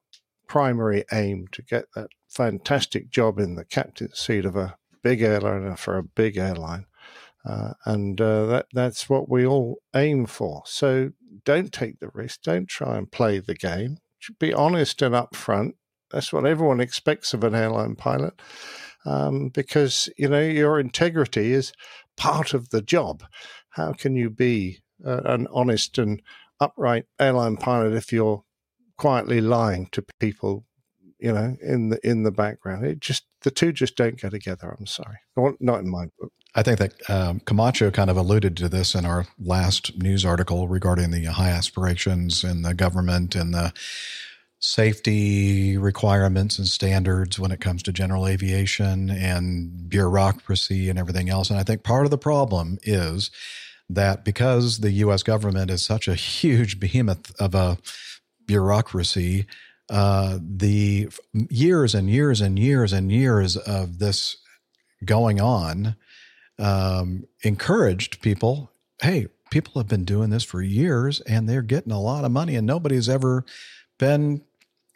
[0.49, 5.77] primary aim to get that fantastic job in the captain's seat of a big airliner
[5.77, 6.87] for a big airline?
[7.45, 10.63] Uh, and uh, that that's what we all aim for.
[10.67, 11.11] So
[11.45, 12.43] don't take the risk.
[12.43, 13.99] Don't try and play the game.
[14.39, 15.73] Be honest and upfront.
[16.15, 18.35] That's what everyone expects of an airline pilot,
[19.05, 21.73] um, because you know your integrity is
[22.17, 23.25] part of the job.
[23.71, 26.23] How can you be uh, an honest and
[26.61, 28.45] upright airline pilot if you're
[28.97, 30.65] quietly lying to people?
[31.19, 34.77] You know, in the in the background, it just the two just don't go together.
[34.79, 36.33] I'm sorry, not in my book.
[36.55, 40.69] I think that um, Camacho kind of alluded to this in our last news article
[40.69, 43.73] regarding the high aspirations in the government and the
[44.65, 51.51] safety requirements and standards when it comes to general aviation and bureaucracy and everything else.
[51.51, 53.31] And I think part of the problem is
[53.91, 57.77] that because the US government is such a huge behemoth of a
[58.47, 59.47] bureaucracy,
[59.91, 61.11] uh, the
[61.51, 64.39] years and years and years and years of this
[65.05, 65.95] going on
[66.59, 68.71] um, encouraged people
[69.03, 72.57] hey, people have been doing this for years and they're getting a lot of money
[72.57, 73.45] and nobody's ever
[73.99, 74.43] been,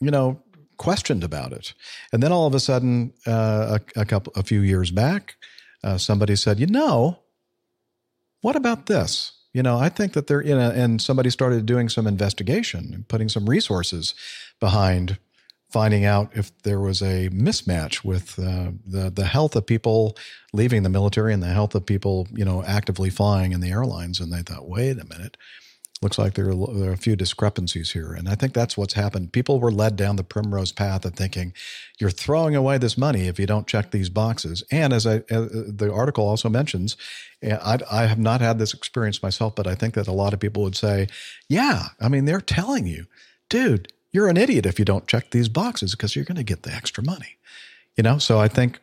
[0.00, 0.40] you know,
[0.76, 1.74] questioned about it.
[2.12, 5.36] And then all of a sudden, uh, a, a, couple, a few years back,
[5.82, 7.18] uh, somebody said, you know,
[8.40, 9.32] what about this?
[9.52, 13.08] You know, I think that they're in a, and somebody started doing some investigation and
[13.08, 14.14] putting some resources
[14.60, 15.18] behind
[15.70, 20.16] finding out if there was a mismatch with uh, the the health of people
[20.52, 24.20] leaving the military and the health of people you know actively flying in the airlines
[24.20, 25.36] and they thought wait a minute
[26.02, 28.94] looks like there are, there are, a few discrepancies here and i think that's what's
[28.94, 31.52] happened people were led down the primrose path of thinking
[31.98, 35.48] you're throwing away this money if you don't check these boxes and as i as
[35.50, 36.96] the article also mentions
[37.42, 40.32] eh, I, I have not had this experience myself but i think that a lot
[40.32, 41.08] of people would say
[41.48, 43.06] yeah i mean they're telling you
[43.48, 46.62] dude you're an idiot if you don't check these boxes because you're going to get
[46.62, 47.36] the extra money.
[47.96, 48.78] You know, so I think,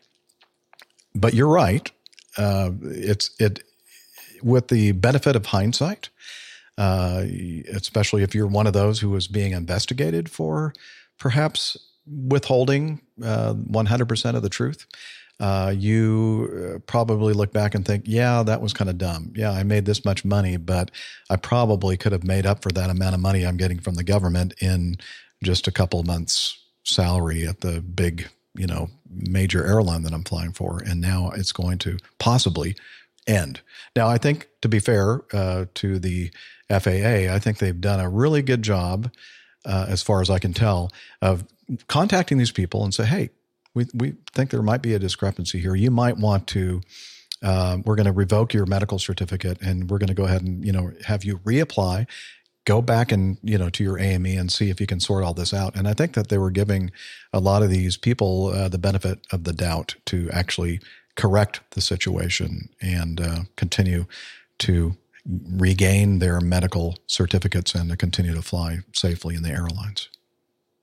[1.14, 1.90] but you're right.
[2.38, 3.64] Uh, it's it
[4.44, 6.10] with the benefit of hindsight,
[6.78, 7.24] uh,
[7.74, 10.74] especially if you're one of those who was being investigated for
[11.18, 14.86] perhaps withholding uh, 100% of the truth.
[15.40, 19.34] Uh, you uh, probably look back and think, yeah, that was kind of dumb.
[19.36, 20.92] Yeah, I made this much money, but
[21.30, 24.04] I probably could have made up for that amount of money I'm getting from the
[24.04, 24.96] government in
[25.44, 30.54] just a couple months' salary at the big, you know, major airline that I'm flying
[30.54, 30.82] for.
[30.86, 32.78] And now it's going to possibly
[33.28, 33.60] end.
[33.94, 36.32] Now, I think, to be fair uh, to the
[36.70, 39.12] FAA, I think they've done a really good job,
[39.66, 41.46] uh, as far as I can tell, of
[41.88, 43.30] contacting these people and say, hey,
[43.74, 45.76] we, we think there might be a discrepancy here.
[45.76, 46.82] You might want to,
[47.44, 50.66] uh, we're going to revoke your medical certificate and we're going to go ahead and,
[50.66, 52.08] you know, have you reapply
[52.66, 55.34] go back and you know to your AME and see if you can sort all
[55.34, 55.76] this out.
[55.76, 56.92] And I think that they were giving
[57.32, 60.82] a lot of these people uh, the benefit of the doubt to actually
[61.16, 64.06] correct the situation and uh, continue
[64.60, 70.10] to regain their medical certificates and to continue to fly safely in the airlines.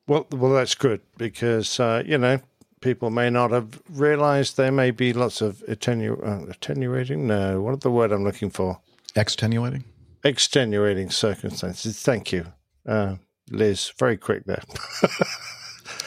[0.07, 2.41] Well, well, that's good because uh, you know
[2.81, 7.27] people may not have realized there may be lots of attenu- uh, attenuating.
[7.29, 8.81] No, what the word I'm looking for?
[9.15, 9.85] Extenuating
[10.25, 12.01] extenuating circumstances.
[12.01, 12.47] Thank you,
[12.87, 13.17] uh,
[13.51, 13.93] Liz.
[13.99, 14.63] Very quick there.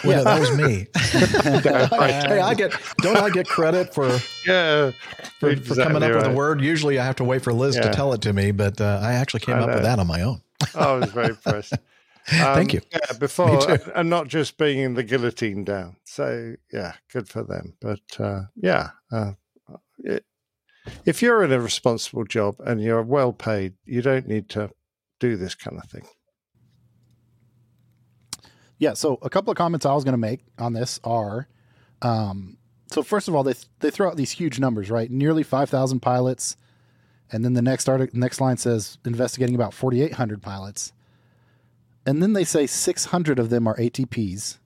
[0.05, 0.87] yeah, that was me.
[0.95, 4.07] hey, I get don't I get credit for
[4.45, 4.91] yeah
[5.39, 6.15] for, exactly for coming up right.
[6.15, 6.61] with a word?
[6.61, 7.83] Usually, I have to wait for Liz yeah.
[7.83, 10.07] to tell it to me, but uh, I actually came I up with that on
[10.07, 10.41] my own.
[10.73, 11.73] I was very impressed.
[12.31, 12.81] Um, Thank you.
[12.91, 15.97] Yeah, before and not just bringing the guillotine down.
[16.05, 17.75] So yeah, good for them.
[17.79, 19.33] But uh, yeah, uh,
[19.99, 20.25] it,
[21.05, 24.71] if you're in a responsible job and you're well paid, you don't need to
[25.19, 26.07] do this kind of thing.
[28.77, 28.93] Yeah.
[28.93, 31.47] So a couple of comments I was going to make on this are,
[32.01, 32.57] um,
[32.91, 35.09] so first of all, they they throw out these huge numbers, right?
[35.09, 36.55] Nearly five thousand pilots,
[37.31, 40.93] and then the next article, next line says investigating about forty eight hundred pilots,
[42.05, 44.57] and then they say six hundred of them are ATPs,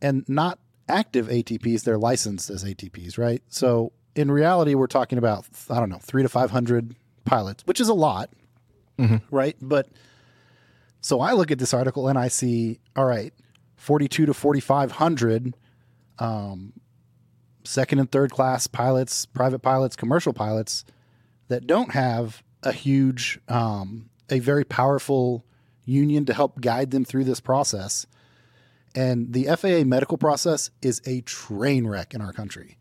[0.00, 0.58] and not
[0.88, 3.42] active ATPs; they're licensed as ATPs, right?
[3.48, 6.94] So in reality, we're talking about I don't know three to five hundred
[7.24, 8.30] pilots, which is a lot,
[9.30, 9.56] right?
[9.60, 9.88] But
[11.04, 13.34] so I look at this article and I see, all right,
[13.76, 15.54] 42 to 4,500
[16.18, 16.72] um,
[17.62, 20.82] second and third class pilots, private pilots, commercial pilots
[21.48, 25.44] that don't have a huge, um, a very powerful
[25.84, 28.06] union to help guide them through this process.
[28.94, 32.78] And the FAA medical process is a train wreck in our country.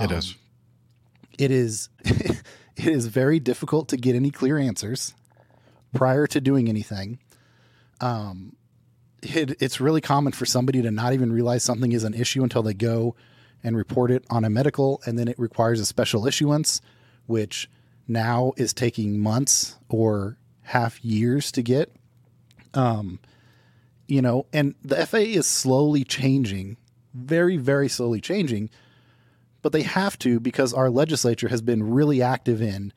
[0.00, 0.34] it is.
[1.38, 5.12] It is it is very difficult to get any clear answers
[5.92, 7.18] prior to doing anything.
[8.00, 8.56] Um,
[9.22, 12.62] it, it's really common for somebody to not even realize something is an issue until
[12.62, 13.16] they go
[13.62, 16.80] and report it on a medical, and then it requires a special issuance,
[17.26, 17.68] which
[18.06, 21.92] now is taking months or half years to get.
[22.74, 23.18] Um,
[24.06, 26.76] you know, and the FAA is slowly changing,
[27.12, 28.70] very, very slowly changing,
[29.60, 32.92] but they have to because our legislature has been really active in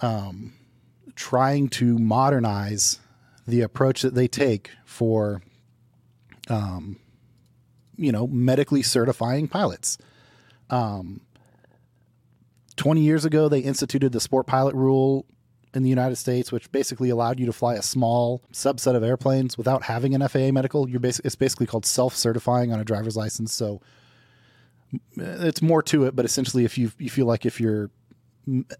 [0.00, 0.52] um,
[1.14, 3.00] trying to modernize
[3.46, 5.42] the approach that they take for,
[6.48, 6.98] um,
[7.96, 9.98] you know, medically certifying pilots.
[10.70, 11.20] Um,
[12.76, 15.26] 20 years ago, they instituted the sport pilot rule
[15.74, 19.58] in the United States, which basically allowed you to fly a small subset of airplanes
[19.58, 20.88] without having an FAA medical.
[20.88, 23.52] You're basi- it's basically called self-certifying on a driver's license.
[23.52, 23.80] So
[25.16, 27.90] it's more to it, but essentially, if you you feel like if you're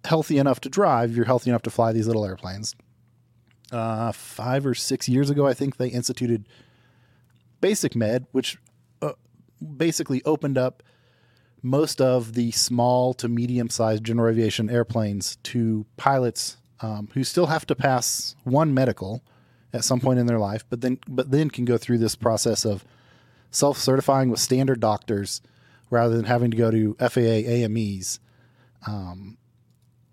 [0.05, 2.75] healthy enough to drive, you're healthy enough to fly these little airplanes.
[3.73, 6.49] Uh, five or six years ago, I think they instituted
[7.61, 8.59] Basic Med, which
[9.03, 9.13] uh,
[9.77, 10.83] basically opened up
[11.63, 17.47] most of the small to medium sized general aviation airplanes to pilots um, who still
[17.47, 19.23] have to pass one medical
[19.73, 22.65] at some point in their life, but then but then can go through this process
[22.65, 22.85] of
[23.51, 25.41] self certifying with standard doctors
[25.91, 28.21] rather than having to go to FAA AMEs.
[28.87, 29.39] Um,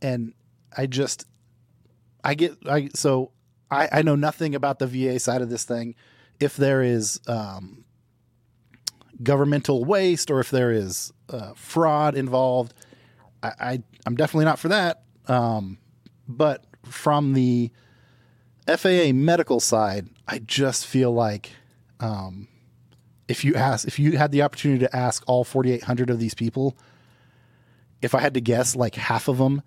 [0.01, 0.33] and
[0.75, 1.25] I just
[2.23, 3.31] I get I so
[3.73, 5.95] I, I know nothing about the VA side of this thing.
[6.39, 7.85] If there is um,
[9.21, 12.73] governmental waste or if there is uh, fraud involved,
[13.41, 15.03] I, I I'm definitely not for that.
[15.27, 15.77] Um,
[16.27, 17.71] but from the
[18.67, 21.51] FAA medical side, I just feel like
[21.99, 22.47] um,
[23.27, 26.77] if you ask, if you had the opportunity to ask all 4,800 of these people,
[28.01, 29.61] if I had to guess, like half of them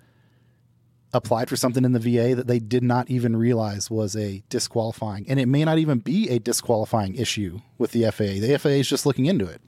[1.13, 5.27] applied for something in the VA that they did not even realize was a disqualifying,
[5.29, 8.41] and it may not even be a disqualifying issue with the FAA.
[8.41, 9.61] The FAA is just looking into it.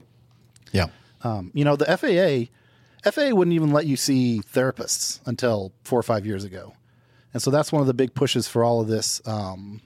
[0.71, 0.87] Yeah.
[1.23, 2.51] Um, you know, the FAA,
[3.09, 6.73] FAA wouldn't even let you see therapists until four or five years ago,
[7.33, 9.81] and so that's one of the big pushes for all of this, um,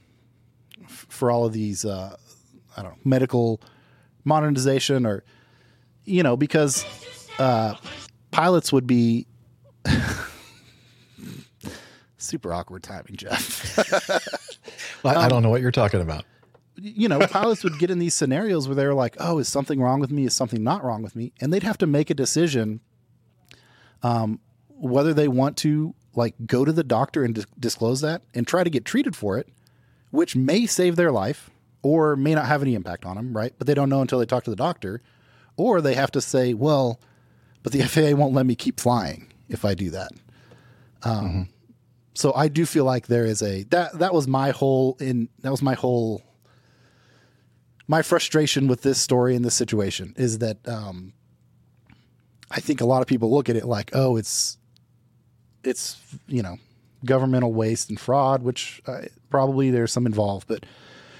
[0.83, 2.15] f- for all of these, uh,
[2.75, 3.61] I don't know, medical
[4.25, 5.23] modernization, or
[6.05, 6.85] you know, because
[7.39, 7.75] uh,
[8.31, 9.27] pilots would be
[12.23, 13.77] super awkward timing, Jeff.
[15.05, 16.25] I, I don't know what you're talking about.
[16.77, 19.99] you know, pilots would get in these scenarios where they're like, "Oh, is something wrong
[19.99, 20.25] with me?
[20.25, 22.79] Is something not wrong with me?" And they'd have to make a decision,
[24.01, 24.39] um,
[24.69, 28.63] whether they want to like go to the doctor and dis- disclose that and try
[28.63, 29.49] to get treated for it,
[30.11, 31.49] which may save their life
[31.81, 33.53] or may not have any impact on them, right?
[33.57, 35.01] But they don't know until they talk to the doctor,
[35.57, 36.99] or they have to say, "Well,
[37.61, 40.11] but the FAA won't let me keep flying if I do that."
[41.03, 41.49] Um,
[42.13, 45.51] So I do feel like there is a that that was my whole in that
[45.51, 46.23] was my whole
[47.87, 51.13] my frustration with this story and this situation is that um,
[52.49, 54.57] I think a lot of people look at it like, oh, it's
[55.63, 56.57] it's you know
[57.05, 60.65] governmental waste and fraud, which uh, probably there's some involved, but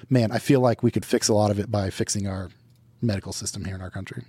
[0.10, 2.50] man, I feel like we could fix a lot of it by fixing our
[3.02, 4.24] medical system here in our country.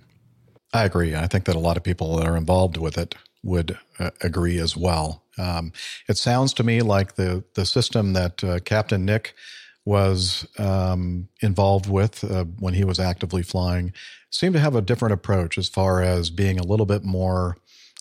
[0.73, 1.15] I agree.
[1.15, 3.15] I think that a lot of people that are involved with it
[3.45, 5.23] would uh, agree as well.
[5.37, 5.71] Um,
[6.09, 9.35] it sounds to me like the the system that uh, Captain Nick
[9.85, 13.93] was um, involved with uh, when he was actively flying
[14.31, 17.55] seemed to have a different approach as far as being a little bit more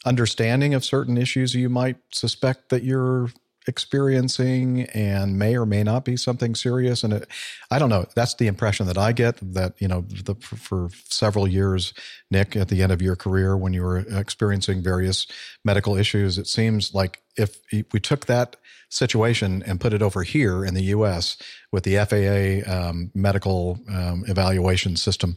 [0.07, 3.29] understanding of certain issues you might suspect that you're
[3.67, 7.29] experiencing and may or may not be something serious and it,
[7.71, 10.89] i don't know that's the impression that i get that you know the, for, for
[11.09, 11.95] several years
[12.31, 15.27] nick at the end of your career when you were experiencing various
[15.65, 17.61] medical issues it seems like if
[17.93, 18.57] we took that
[18.91, 21.37] situation and put it over here in the us
[21.73, 25.37] with the faa um, medical um, evaluation system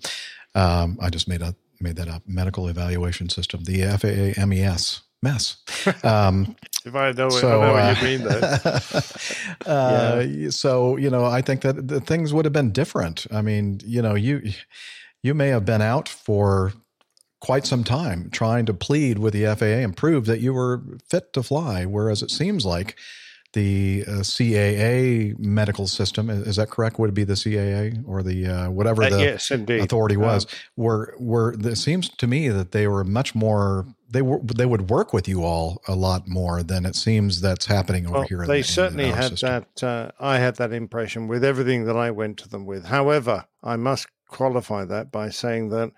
[0.53, 5.57] um, i just made a made that up medical evaluation system the faa mes mess
[6.03, 8.39] um, If I know, so, I know uh, what you mean, though.
[9.71, 13.27] uh, So you know, I think that the things would have been different.
[13.31, 14.53] I mean, you know, you
[15.21, 16.73] you may have been out for
[17.41, 21.33] quite some time trying to plead with the FAA and prove that you were fit
[21.33, 22.95] to fly, whereas it seems like
[23.53, 26.99] the uh, CAA medical system is, is that correct?
[26.99, 30.45] Would it be the CAA or the uh, whatever Uh, the yes, authority was?
[30.45, 34.65] Um, were were it seems to me that they were much more they were they
[34.65, 38.27] would work with you all a lot more than it seems that's happening over Well,
[38.27, 38.39] here.
[38.41, 39.65] they the- in certainly had system.
[39.75, 39.83] that.
[39.83, 42.85] Uh, I had that impression with everything that I went to them with.
[42.85, 45.91] However, I must qualify that by saying that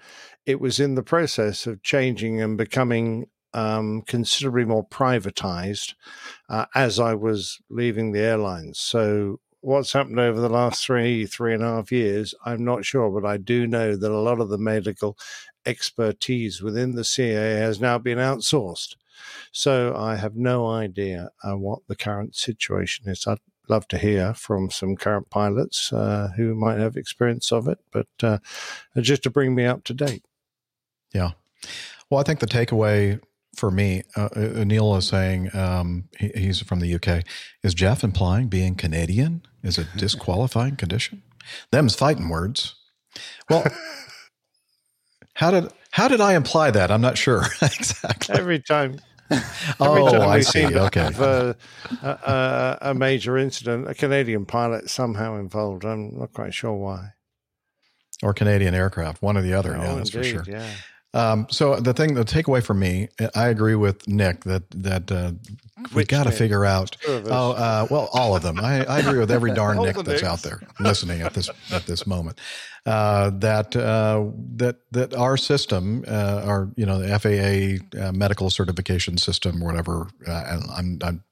[0.46, 5.94] it was in the process of changing and becoming um, considerably more privatized
[6.50, 8.78] uh, as I was leaving the airlines.
[8.80, 13.10] So, what's happened over the last three, three and a half years, I'm not sure,
[13.10, 15.18] but I do know that a lot of the medical
[15.66, 18.96] expertise within the CAA has now been outsourced.
[19.52, 23.28] So I have no idea uh, what the current situation is.
[23.28, 27.80] I'd love to hear from some current pilots uh, who might have experience of it,
[27.92, 28.40] but uh,
[29.00, 30.24] just to bring me up to date.
[31.14, 31.32] Yeah.
[32.10, 33.20] Well, I think the takeaway
[33.56, 37.24] for me, uh, uh, Neil is saying um, he, he's from the UK.
[37.64, 41.24] Is Jeff implying being Canadian is a disqualifying condition?
[41.72, 42.76] Them's fighting words.
[43.50, 43.66] Well,
[45.40, 46.92] how did how did I imply that?
[46.92, 48.36] I'm not sure exactly.
[48.36, 49.00] Every time.
[49.80, 50.66] Oh, every Oh, time I see.
[50.76, 51.08] Okay.
[51.20, 51.56] a,
[52.02, 55.86] a, a, a major incident, a Canadian pilot somehow involved.
[55.86, 57.10] I'm not quite sure why.
[58.24, 59.76] or Canadian aircraft, one or the other.
[59.78, 60.54] Oh, yeah, Oh, that's indeed, for sure.
[60.56, 60.70] yeah.
[61.14, 65.32] Um, so the thing, the takeaway for me, I agree with Nick that that uh,
[65.96, 66.98] we got to figure out.
[67.08, 68.60] Oh, uh, well, all of them.
[68.60, 70.24] I, I agree with every darn Nick that's Nicks.
[70.24, 72.40] out there listening at this at this moment.
[72.86, 74.26] Uh, that uh,
[74.56, 79.66] that that our system, uh, our you know the FAA uh, medical certification system, or
[79.66, 80.08] whatever.
[80.28, 81.24] Uh, and I'm, I'm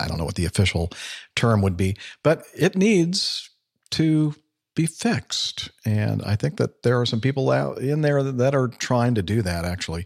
[0.00, 0.90] I don't know what the official
[1.36, 3.50] term would be, but it needs
[3.90, 4.34] to
[4.74, 5.70] be fixed.
[5.84, 9.22] And I think that there are some people out in there that, are trying to
[9.22, 10.04] do that actually.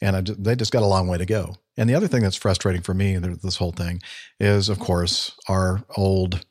[0.00, 1.56] And I, they just got a long way to go.
[1.76, 4.00] And the other thing that's frustrating for me, this whole thing,
[4.40, 6.44] is of course our old,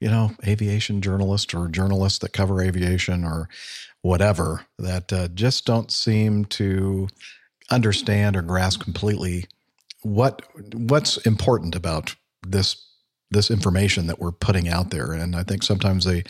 [0.00, 3.48] you know, aviation journalists or journalists that cover aviation or
[4.02, 7.08] whatever that uh, just don't seem to
[7.70, 9.46] understand or grasp completely
[10.02, 10.42] what
[10.74, 12.14] what's important about
[12.46, 12.86] this
[13.30, 16.22] this information that we're putting out there and i think sometimes they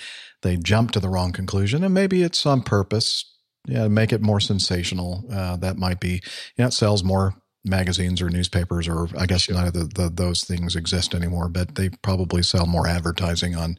[0.45, 3.25] they jump to the wrong conclusion and maybe it's on purpose.
[3.67, 6.23] Yeah make it more sensational uh, that might be.
[6.57, 7.35] Yeah it sells more
[7.65, 11.77] magazines or newspapers or i guess none of the, the, those things exist anymore but
[11.77, 13.79] they probably sell more advertising on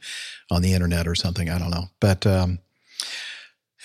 [0.50, 1.50] on the internet or something.
[1.50, 1.86] I don't know.
[2.02, 2.60] But um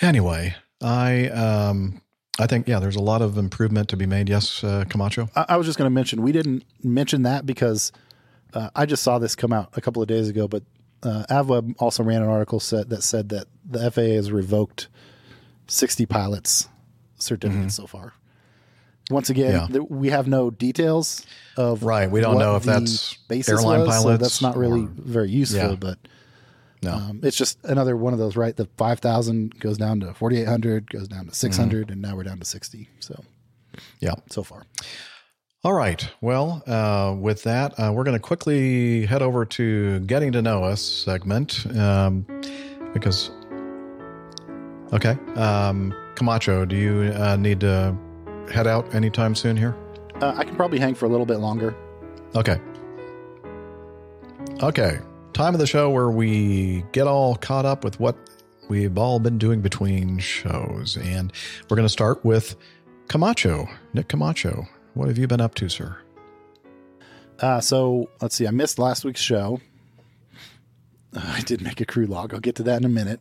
[0.01, 2.01] anyway i um
[2.39, 4.29] i think yeah there's a lot of improvement to be made.
[4.31, 5.29] Yes uh, camacho?
[5.37, 7.93] I, I was just going to mention we didn't mention that because
[8.55, 10.63] uh, I just saw this come out a couple of days ago, but
[11.03, 14.89] uh, AvWeb also ran an article said, that said that the FAA has revoked
[15.67, 16.69] 60 pilots'
[17.17, 18.13] certificates so far.
[19.11, 19.67] Once again, Yeah.
[19.67, 21.25] th- we have no details
[21.57, 24.89] of Right, we don't know if that's airline was, so pilots that's not really or-
[24.97, 25.71] very useful.
[25.71, 25.75] Yeah.
[25.77, 25.99] But
[26.83, 26.93] No.
[26.95, 28.37] um, it's just another one of those.
[28.37, 32.39] Right, the 5,000 goes down to 4,800, goes down to 600, and now we're down
[32.39, 32.89] to 60.
[33.01, 33.79] So Mm-hmm.
[34.01, 34.63] yeah so far.
[35.63, 36.09] All right.
[36.23, 40.65] Well, uh, with that, uh, we're going to quickly head over to getting to know
[40.65, 42.25] us segment um,
[42.95, 43.31] because.
[44.95, 47.95] Okay, um, Camacho, do you uh, need to
[48.51, 49.77] head out anytime soon here?
[50.23, 51.77] Uh, I can probably hang for a little bit longer.
[52.35, 52.59] Okay.
[54.63, 54.99] Okay.
[55.35, 58.17] Time of the show where we get all caught up with what
[58.69, 60.97] we've all been doing between shows.
[60.97, 61.33] And
[61.69, 62.57] we're going to start with
[63.09, 64.67] Camacho, Nick Camacho.
[64.95, 65.97] What have you been up to, sir?
[67.39, 68.47] Uh, so let's see.
[68.47, 69.61] I missed last week's show.
[71.17, 72.35] I did make a crew log.
[72.35, 73.21] I'll get to that in a minute.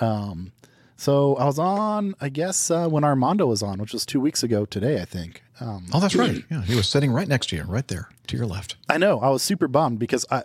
[0.00, 0.52] Um,
[0.96, 4.42] so I was on, I guess, uh, when Armando was on, which was two weeks
[4.42, 5.42] ago today, I think.
[5.60, 6.42] Um, Oh, that's right.
[6.50, 8.76] Yeah, he was sitting right next to you, right there, to your left.
[8.88, 9.20] I know.
[9.20, 10.44] I was super bummed because I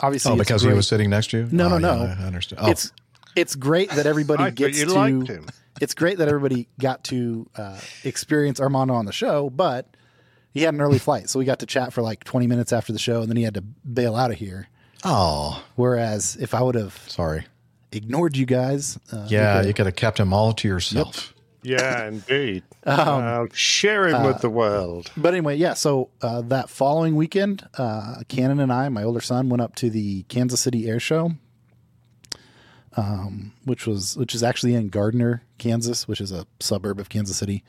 [0.00, 1.48] obviously oh, because he was sitting next to you?
[1.52, 2.22] No, Oh, no, yeah, no.
[2.24, 2.60] I understand.
[2.64, 2.92] Oh, It's
[3.38, 4.86] it's great that everybody I gets to.
[4.92, 5.46] liked him.
[5.80, 9.86] It's great that everybody got to uh, experience Armando on the show, but
[10.52, 12.92] he had an early flight, so we got to chat for like 20 minutes after
[12.92, 14.68] the show, and then he had to bail out of here.
[15.04, 17.46] Oh, Whereas if I would have sorry.
[17.92, 21.32] ignored you guys, uh, Yeah, could- you could have kept him all to yourself.
[21.62, 22.62] Yeah, indeed.
[22.86, 25.10] Um, Uh, share him uh, with the world.
[25.16, 25.74] But anyway, yeah.
[25.74, 29.90] So uh, that following weekend, uh, Cannon and I, my older son, went up to
[29.90, 31.32] the Kansas City Air Show,
[32.98, 37.36] um, which was which is actually in Gardner, Kansas, which is a suburb of Kansas
[37.36, 37.62] City.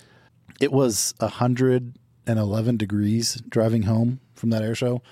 [0.59, 5.03] It was hundred and eleven degrees driving home from that air show.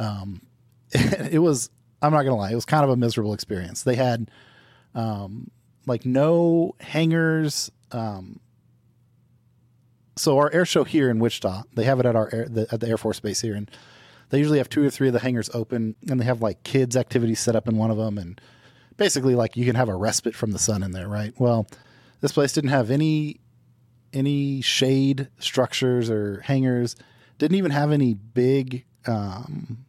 [0.00, 0.42] Um,
[0.90, 1.70] it was.
[2.02, 2.50] I'm not gonna lie.
[2.50, 3.84] It was kind of a miserable experience.
[3.84, 4.28] They had
[4.92, 5.52] um,
[5.86, 7.70] like no hangars.
[7.92, 8.40] Um,
[10.16, 12.80] so our air show here in Wichita, they have it at our air, the, at
[12.80, 13.70] the Air Force Base here, and
[14.30, 16.96] they usually have two or three of the hangars open, and they have like kids
[16.96, 18.40] activities set up in one of them, and
[18.96, 21.32] basically like you can have a respite from the sun in there, right?
[21.38, 21.66] Well,
[22.20, 23.40] this place didn't have any
[24.12, 26.94] any shade structures or hangars,
[27.38, 29.84] didn't even have any big um,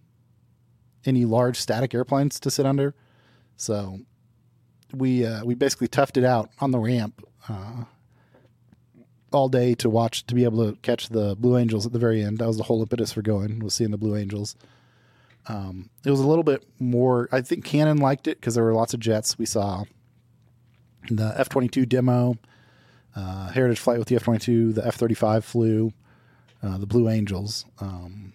[1.05, 2.95] any large static airplanes to sit under,
[3.55, 3.99] so
[4.93, 7.21] we uh, we basically toughed it out on the ramp.
[7.47, 7.85] Uh,
[9.31, 12.23] all day to watch to be able to catch the Blue Angels at the very
[12.23, 12.37] end.
[12.37, 14.55] That was the whole impetus for going was seeing the Blue Angels.
[15.47, 17.29] Um, it was a little bit more.
[17.31, 19.37] I think Canon liked it because there were lots of jets.
[19.37, 19.83] We saw
[21.09, 22.35] the F twenty two demo,
[23.15, 24.73] uh, Heritage flight with the F twenty two.
[24.73, 25.91] The F thirty five flew.
[26.63, 27.65] Uh, the Blue Angels.
[27.79, 28.33] Um,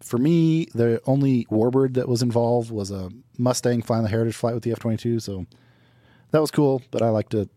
[0.00, 4.54] for me, the only Warbird that was involved was a Mustang flying the Heritage flight
[4.54, 5.20] with the F twenty two.
[5.20, 5.46] So
[6.30, 6.82] that was cool.
[6.90, 7.48] But I like to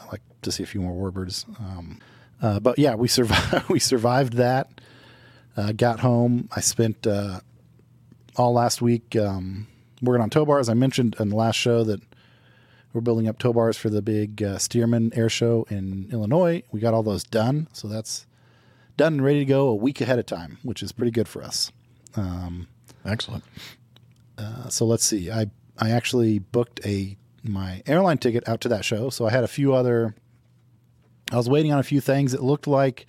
[0.00, 1.46] I like to see a few more warbirds.
[1.60, 1.98] Um,
[2.40, 3.68] uh, but yeah, we survived.
[3.68, 4.70] we survived that.
[5.56, 6.48] Uh, got home.
[6.54, 7.40] I spent uh,
[8.36, 9.66] all last week um,
[10.02, 10.68] working on tow bars.
[10.68, 12.00] I mentioned in the last show that
[12.92, 16.62] we're building up tow bars for the big uh, Stearman Air Show in Illinois.
[16.72, 18.26] We got all those done, so that's
[18.96, 21.42] done and ready to go a week ahead of time, which is pretty good for
[21.42, 21.70] us.
[22.16, 22.66] Um,
[23.04, 23.44] Excellent.
[24.36, 25.30] uh, so let's see.
[25.30, 25.46] I
[25.78, 29.08] I actually booked a my airline ticket out to that show.
[29.08, 30.14] So I had a few other.
[31.32, 32.34] I was waiting on a few things.
[32.34, 33.06] It looked like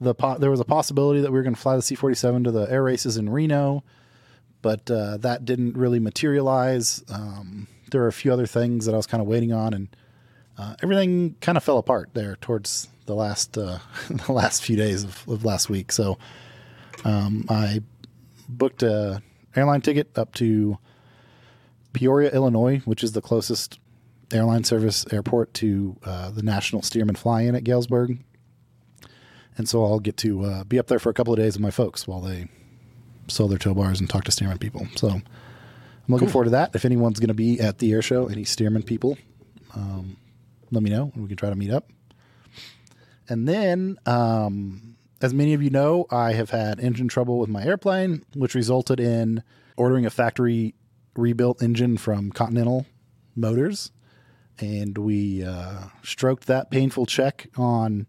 [0.00, 2.14] the po- there was a possibility that we were going to fly the C forty
[2.14, 3.82] seven to the air races in Reno,
[4.62, 7.02] but uh, that didn't really materialize.
[7.08, 9.88] Um, there were a few other things that I was kind of waiting on, and
[10.56, 13.78] uh, everything kind of fell apart there towards the last uh,
[14.10, 15.92] the last few days of, of last week.
[15.92, 16.18] So
[17.04, 17.82] um, I
[18.48, 19.22] booked a
[19.54, 20.78] airline ticket up to
[21.92, 23.78] Peoria, Illinois, which is the closest
[24.32, 28.18] airline service airport to uh, the National Stearman Fly-In at Galesburg.
[29.56, 31.62] And so I'll get to uh, be up there for a couple of days with
[31.62, 32.48] my folks while they
[33.28, 34.86] sell their tow bars and talk to Stearman people.
[34.96, 35.22] So I'm
[36.08, 36.32] looking Cool.
[36.32, 36.74] forward to that.
[36.74, 39.16] If anyone's going to be at the air show, any Stearman people,
[39.74, 40.16] um,
[40.70, 41.90] let me know and we can try to meet up.
[43.28, 47.62] And then, um, as many of you know, I have had engine trouble with my
[47.64, 49.42] airplane, which resulted in
[49.76, 50.74] ordering a factory
[51.16, 52.86] rebuilt engine from Continental
[53.34, 53.90] Motors.
[54.60, 58.06] And we uh, stroked that painful check on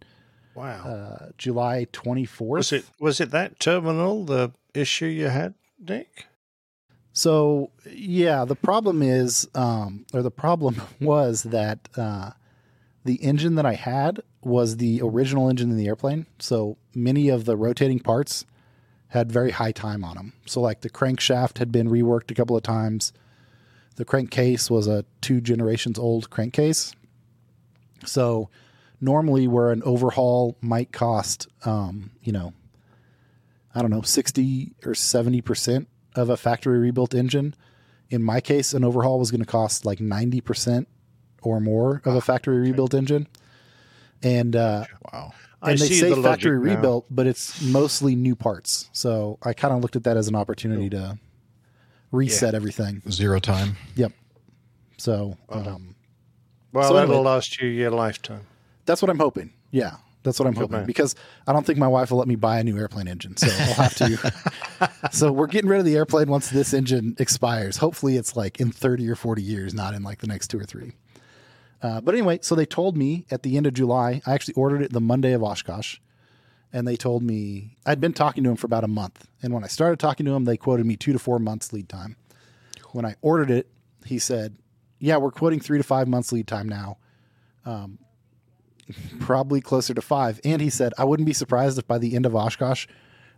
[0.59, 0.83] Wow.
[0.83, 2.47] uh, July 24th.
[2.49, 6.25] was it was it that terminal the issue you had, Nick?
[7.13, 12.31] So yeah, the problem is, um, or the problem was that uh,
[13.05, 16.25] the engine that I had was the original engine in the airplane.
[16.39, 18.45] So many of the rotating parts
[19.07, 20.33] had very high time on them.
[20.45, 23.13] So like the crankshaft had been reworked a couple of times.
[23.95, 26.93] The crankcase was a two generations old crankcase.
[28.05, 28.49] So
[29.01, 32.53] normally where an overhaul might cost, um, you know,
[33.73, 35.85] I don't know, 60 or 70%
[36.15, 37.55] of a factory rebuilt engine.
[38.09, 40.85] In my case, an overhaul was going to cost like 90%
[41.43, 43.27] or more of a factory rebuilt engine.
[44.23, 45.33] And, uh, wow.
[45.61, 46.75] I And they see say the logic factory now.
[46.75, 48.89] rebuilt, but it's mostly new parts.
[48.93, 51.19] So I kind of looked at that as an opportunity to
[52.11, 53.01] reset everything.
[53.11, 53.75] Zero time.
[53.95, 54.13] Yep.
[54.97, 55.95] So, um,
[56.71, 57.25] Well, So that'll anyway.
[57.29, 58.45] last you your lifetime.
[58.89, 59.53] That's what I'm hoping.
[59.69, 60.85] Yeah, that's what I'm hoping man.
[60.87, 61.13] because
[61.45, 63.73] I don't think my wife will let me buy a new airplane engine, so I'll
[63.73, 65.11] have to.
[65.11, 67.77] so we're getting rid of the airplane once this engine expires.
[67.77, 70.63] Hopefully, it's like in 30 or 40 years, not in like the next two or
[70.63, 70.93] three.
[71.83, 74.23] Uh, but anyway, so they told me at the end of July.
[74.25, 75.99] I actually ordered it the Monday of Oshkosh,
[76.73, 79.27] and they told me I'd been talking to him for about a month.
[79.43, 81.89] And when I started talking to him, they quoted me two to four months lead
[81.89, 82.15] time.
[82.93, 83.67] When I ordered it,
[84.03, 84.57] he said,
[84.97, 86.97] "Yeah, we're quoting three to five months lead time now."
[87.65, 87.99] Um,
[89.19, 90.39] probably closer to five.
[90.43, 92.87] And he said, I wouldn't be surprised if by the end of Oshkosh,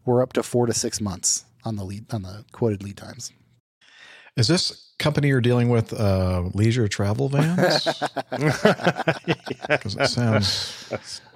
[0.05, 3.31] we're up to four to six months on the lead on the quoted lead times.
[4.37, 7.87] Is this company you're dealing with uh, leisure travel vans?
[9.67, 10.91] Because it sounds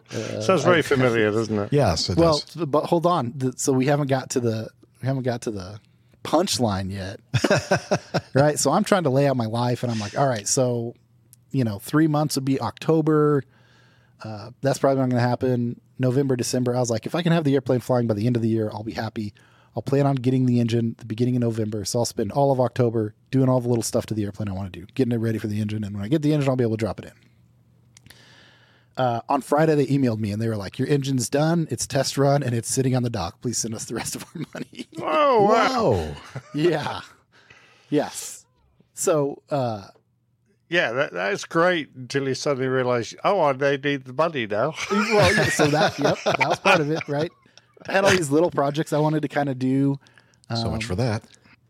[0.09, 1.73] Sounds very familiar, doesn't it?
[1.73, 2.65] Yes, it well, does.
[2.67, 3.53] but hold on.
[3.57, 4.69] So we haven't got to the
[5.01, 5.79] we haven't got to the
[6.23, 7.19] punchline yet,
[8.33, 8.57] right?
[8.59, 10.93] So I'm trying to lay out my life, and I'm like, all right, so
[11.51, 13.43] you know, three months would be October.
[14.23, 15.81] Uh, that's probably not going to happen.
[15.99, 16.75] November, December.
[16.75, 18.49] I was like, if I can have the airplane flying by the end of the
[18.49, 19.33] year, I'll be happy.
[19.75, 22.61] I'll plan on getting the engine the beginning of November, so I'll spend all of
[22.61, 25.17] October doing all the little stuff to the airplane I want to do, getting it
[25.17, 26.99] ready for the engine, and when I get the engine, I'll be able to drop
[26.99, 27.11] it in
[28.97, 31.67] uh, on Friday they emailed me and they were like, "Your engine's done.
[31.69, 33.41] It's test run and it's sitting on the dock.
[33.41, 35.43] Please send us the rest of our money." Whoa.
[35.43, 35.81] wow.
[35.81, 36.15] Whoa.
[36.53, 37.01] yeah.
[37.89, 38.45] Yes.
[38.93, 39.87] So, uh,
[40.67, 44.73] Yeah, that, that's great until you suddenly realize, oh, they need the money now.
[44.89, 47.31] well, yeah, so that yep, that was part of it, right?
[47.87, 49.99] I had all these little projects I wanted to kind of do.
[50.55, 51.23] So much for that.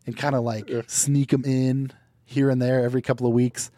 [0.06, 1.92] and kind of like sneak them in
[2.24, 3.70] here and there every couple of weeks.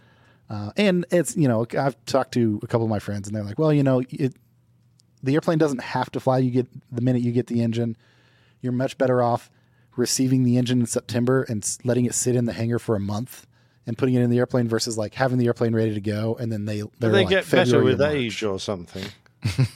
[0.50, 3.44] Uh, and it's you know I've talked to a couple of my friends and they're
[3.44, 4.34] like, well, you know, it
[5.22, 6.38] the airplane doesn't have to fly.
[6.38, 7.96] You get the minute you get the engine,
[8.60, 9.50] you're much better off
[9.96, 13.46] receiving the engine in September and letting it sit in the hangar for a month
[13.89, 16.52] and putting it in the airplane versus like having the airplane ready to go and
[16.52, 19.05] then they they're they like get February better with age or something?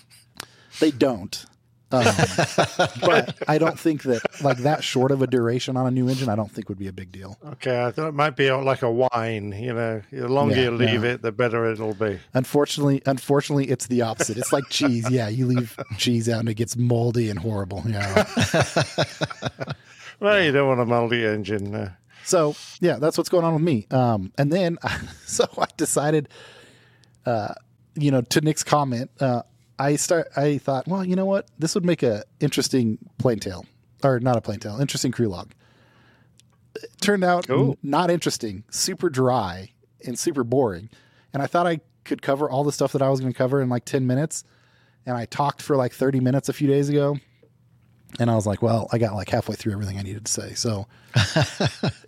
[0.80, 1.44] They don't.
[1.92, 2.02] Um,
[3.02, 6.30] but I don't think that like that short of a duration on a new engine,
[6.30, 7.36] I don't think would be a big deal.
[7.44, 9.52] Okay, I thought it might be like a wine.
[9.52, 11.10] You know, the longer Yeah, you leave no.
[11.10, 12.18] it, the better it'll be.
[12.32, 14.38] Unfortunately, unfortunately, it's the opposite.
[14.38, 15.08] It's like cheese.
[15.10, 17.84] Yeah, you leave cheese out and it gets moldy and horrible.
[17.86, 18.24] Yeah.
[20.20, 21.74] Well, you don't want a moldy engine.
[21.74, 21.90] Uh,
[22.24, 23.86] So yeah, that's what's going on with me.
[23.90, 24.78] Um, and then
[25.26, 26.28] so I decided,
[27.26, 27.54] uh,
[27.94, 29.42] you know, to Nick's comment, uh,
[29.78, 30.28] I start.
[30.36, 33.66] I thought, well, you know what, this would make a interesting plain tale,
[34.04, 35.52] or not a plain tale, interesting crew log.
[36.76, 39.72] It turned out n- not interesting, super dry
[40.04, 40.88] and super boring.
[41.32, 43.60] And I thought I could cover all the stuff that I was going to cover
[43.60, 44.44] in like ten minutes.
[45.04, 47.18] And I talked for like thirty minutes a few days ago.
[48.20, 50.52] And I was like, well, I got like halfway through everything I needed to say.
[50.54, 50.86] So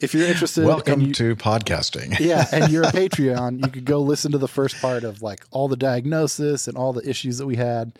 [0.00, 2.18] if you're interested, Welcome you- to podcasting.
[2.20, 5.44] yeah, and you're a Patreon, you could go listen to the first part of like
[5.50, 7.98] all the diagnosis and all the issues that we had,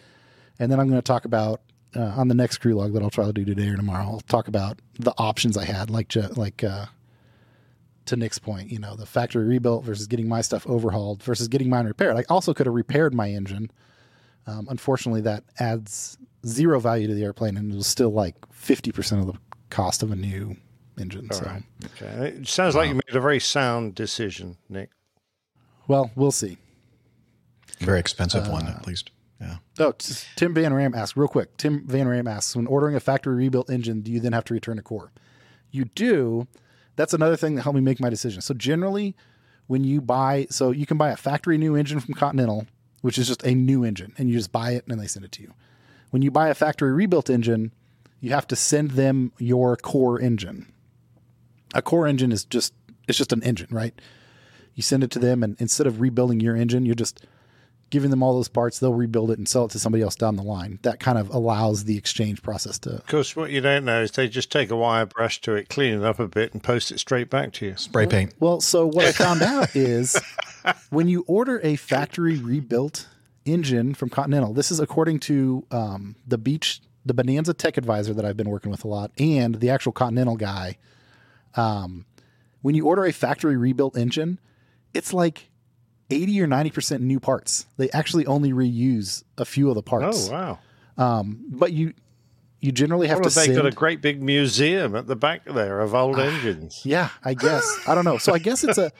[0.59, 1.63] and then I'm going to talk about
[1.97, 4.05] uh, on the next crew log that I'll try to do today or tomorrow.
[4.05, 6.87] I'll talk about the options I had, like like uh,
[8.07, 11.71] to Nick's point, you know, the factory rebuilt versus getting my stuff overhauled versus getting
[11.71, 12.17] mine repaired.
[12.17, 13.71] I also could have repaired my engine.
[14.47, 18.93] Um, unfortunately, that adds zero value to the airplane, and it was still like fifty
[18.93, 19.39] percent of the
[19.71, 20.57] cost of a new
[20.99, 21.29] engine.
[21.31, 21.45] all so.
[21.47, 21.63] right.
[21.85, 22.29] Okay.
[22.39, 24.91] It sounds like you made a very sound decision, Nick.
[25.89, 26.59] Well, we'll see.
[27.81, 29.11] Very expensive Uh, one, at least.
[29.41, 29.57] Yeah.
[29.81, 31.57] Oh, t- Tim Van Ram asks real quick.
[31.57, 34.55] Tim Van Ram asks, when ordering a factory rebuilt engine, do you then have to
[34.55, 35.13] return a core?
[35.71, 36.47] You do.
[36.97, 38.41] That's another thing that helped me make my decision.
[38.41, 39.17] So generally,
[39.67, 42.67] when you buy, so you can buy a factory new engine from Continental,
[43.03, 45.25] which is just a new engine, and you just buy it and then they send
[45.25, 45.53] it to you.
[46.15, 47.73] When you buy a factory rebuilt engine,
[48.21, 50.73] you have to send them your core engine.
[51.75, 52.73] A core engine is just
[53.09, 54.01] it's just an engine, right?
[54.77, 57.27] You send it to them, and instead of rebuilding your engine, you're just
[57.91, 58.79] giving them all those parts.
[58.79, 60.79] They'll rebuild it and sell it to somebody else down the line.
[60.83, 62.91] That kind of allows the exchange process to.
[62.91, 65.69] Of course, what you don't know is they just take a wire brush to it,
[65.69, 67.77] clean it up a bit, and post it straight back to you.
[67.77, 68.35] Spray paint.
[68.39, 70.17] Well, so what I found out is
[70.91, 73.09] when you order a factory rebuilt
[73.45, 78.25] engine from Continental, this is according to um, the Beech, the Bonanza Tech Advisor that
[78.25, 80.77] I've been working with a lot, and the actual Continental guy.
[81.57, 82.07] Um,
[82.63, 84.39] when you order a factory rebuilt engine,
[84.95, 85.51] it's like
[86.11, 87.67] 80 or 90% new parts.
[87.77, 90.29] They actually only reuse a few of the parts.
[90.31, 90.59] Oh, wow.
[90.97, 91.93] Um, but you
[92.61, 93.57] you generally have Well, to they send.
[93.57, 96.81] got a great big museum at the back there of old engines.
[96.85, 97.79] Yeah, I guess.
[97.87, 98.17] I don't know.
[98.17, 98.91] So I guess it's a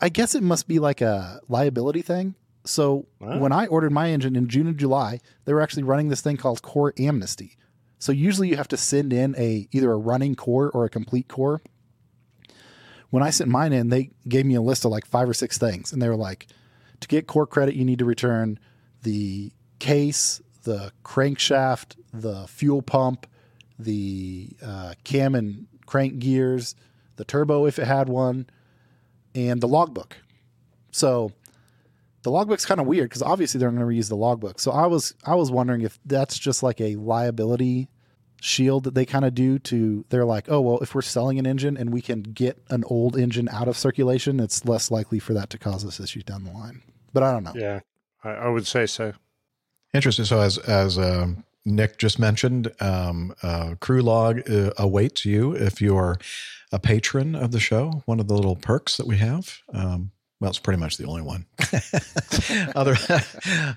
[0.00, 2.34] I guess it must be like a liability thing.
[2.66, 6.20] So when I ordered my engine in June and July, they were actually running this
[6.20, 7.56] thing called core amnesty.
[7.98, 11.28] So usually you have to send in a either a running core or a complete
[11.28, 11.62] core.
[13.10, 15.58] When I sent mine in, they gave me a list of like five or six
[15.58, 16.48] things, and they were like,
[17.00, 18.58] to get core credit, you need to return
[19.02, 23.26] the case, the crankshaft, the fuel pump,
[23.78, 26.74] the uh, cam and crank gears,
[27.16, 28.48] the turbo if it had one,
[29.34, 30.16] and the logbook.
[30.90, 31.32] So
[32.26, 34.58] the logbook's kind of weird because obviously they're going to reuse the logbook.
[34.58, 37.88] So I was I was wondering if that's just like a liability
[38.40, 41.46] shield that they kind of do to they're like, oh well, if we're selling an
[41.46, 45.34] engine and we can get an old engine out of circulation, it's less likely for
[45.34, 46.82] that to cause us issues down the line.
[47.12, 47.52] But I don't know.
[47.54, 47.78] Yeah,
[48.24, 49.12] I, I would say so.
[49.94, 50.24] Interesting.
[50.24, 55.80] So, as as um, Nick just mentioned, um, uh, Crew Log uh, awaits you if
[55.80, 56.18] you're
[56.72, 58.02] a patron of the show.
[58.04, 59.60] One of the little perks that we have.
[59.72, 60.10] Um,
[60.40, 61.46] Well, it's pretty much the only one.
[62.76, 62.96] other,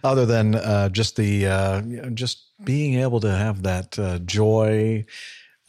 [0.03, 1.81] other than uh, just the uh,
[2.13, 5.05] just being able to have that uh, joy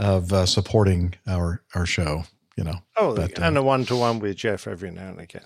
[0.00, 2.24] of uh, supporting our our show,
[2.56, 2.76] you know.
[2.96, 5.44] Oh, But, uh, and a one to one with Jeff every now and again.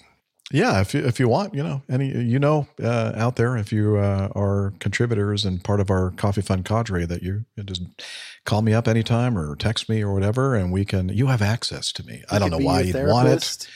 [0.53, 3.73] Yeah, if you, if you want, you know, any you know uh, out there, if
[3.73, 7.83] you uh, are contributors and part of our Coffee Fund cadre, that you, you just
[8.45, 11.09] call me up anytime or text me or whatever, and we can.
[11.09, 12.23] You have access to me.
[12.31, 13.69] I don't know why you'd want it.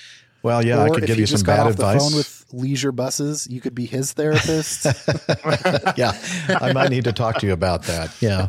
[0.43, 0.45] Therapist.
[0.45, 2.05] Well, yeah, I could give he you some just got bad off advice.
[2.05, 4.85] The phone with leisure buses, you could be his therapist.
[5.97, 6.17] yeah,
[6.49, 8.15] I might need to talk to you about that.
[8.21, 8.49] Yeah,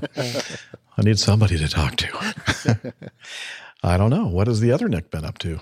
[0.97, 2.93] I need somebody to talk to.
[3.83, 4.27] I don't know.
[4.27, 5.61] What has the other Nick been up to?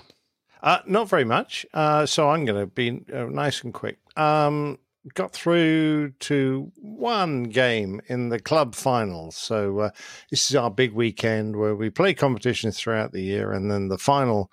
[0.62, 1.64] Uh, not very much.
[1.72, 3.98] Uh, so I'm going to be uh, nice and quick.
[4.16, 4.78] Um,
[5.14, 9.36] got through to one game in the club finals.
[9.36, 9.90] So uh,
[10.30, 13.98] this is our big weekend where we play competitions throughout the year, and then the
[13.98, 14.50] final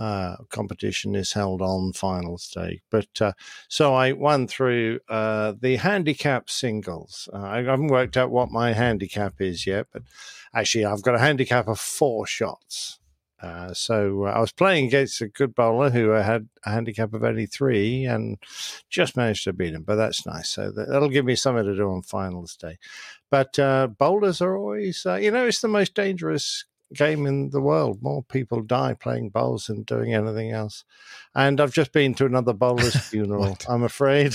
[0.00, 2.80] uh, competition is held on finals day.
[2.90, 3.32] But uh,
[3.68, 7.28] so I won through uh, the handicap singles.
[7.30, 10.02] Uh, I haven't worked out what my handicap is yet, but
[10.54, 12.98] actually I've got a handicap of four shots.
[13.42, 17.44] Uh, so I was playing against a good bowler who had a handicap of only
[17.46, 18.38] three and
[18.88, 19.82] just managed to beat him.
[19.82, 20.48] But that's nice.
[20.48, 22.78] So that, that'll give me something to do on finals day.
[23.30, 23.58] But
[23.98, 26.64] bowlers are always, you know, it's the most dangerous
[26.94, 28.02] game in the world.
[28.02, 30.84] More people die playing bowls than doing anything else.
[31.34, 33.56] And I've just been to another bowler's funeral.
[33.68, 34.34] I'm afraid.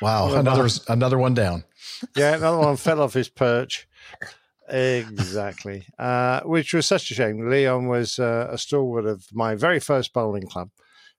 [0.00, 1.64] Wow, another another one down.
[2.16, 3.88] yeah, another one fell off his perch.
[4.68, 7.48] Exactly, uh, which was such a shame.
[7.48, 10.70] Leon was uh, a stalwart of my very first bowling club,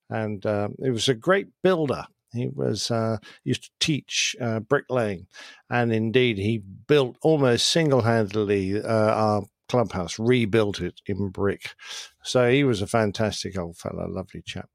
[0.10, 2.06] and um, it was a great builder.
[2.32, 5.26] He was uh, used to teach uh, bricklaying,
[5.70, 11.76] and indeed he built almost single-handedly uh, our clubhouse, rebuilt it in brick.
[12.24, 14.70] So he was a fantastic old fellow, lovely chap.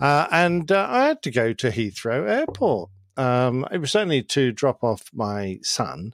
[0.00, 2.90] Uh, and uh, I had to go to Heathrow Airport.
[3.16, 6.12] Um, it was only to drop off my son,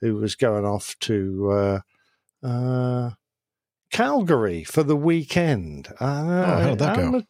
[0.00, 3.10] who was going off to uh, uh,
[3.90, 5.88] Calgary for the weekend.
[6.00, 7.22] Uh, Oh, how'd that I'm go?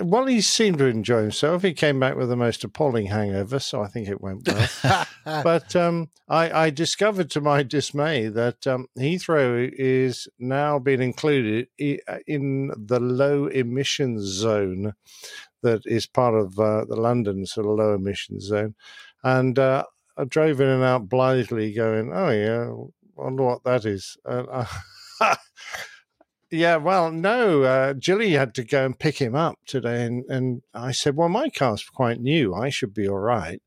[0.00, 1.62] Well, he seemed to enjoy himself.
[1.62, 5.06] He came back with the most appalling hangover, so I think it went well.
[5.24, 11.68] but um, I, I discovered to my dismay that um, Heathrow is now being included
[11.78, 14.94] in the low emissions zone
[15.62, 18.74] that is part of uh, the London sort of low emissions zone.
[19.24, 19.84] And uh,
[20.16, 22.70] I drove in and out blithely, going, "Oh yeah,
[23.14, 24.66] wonder what that is." And I-
[26.56, 30.62] yeah, well, no, uh, Jilly had to go and pick him up today, and, and
[30.74, 33.60] I said, "Well, my car's quite new; I should be all right."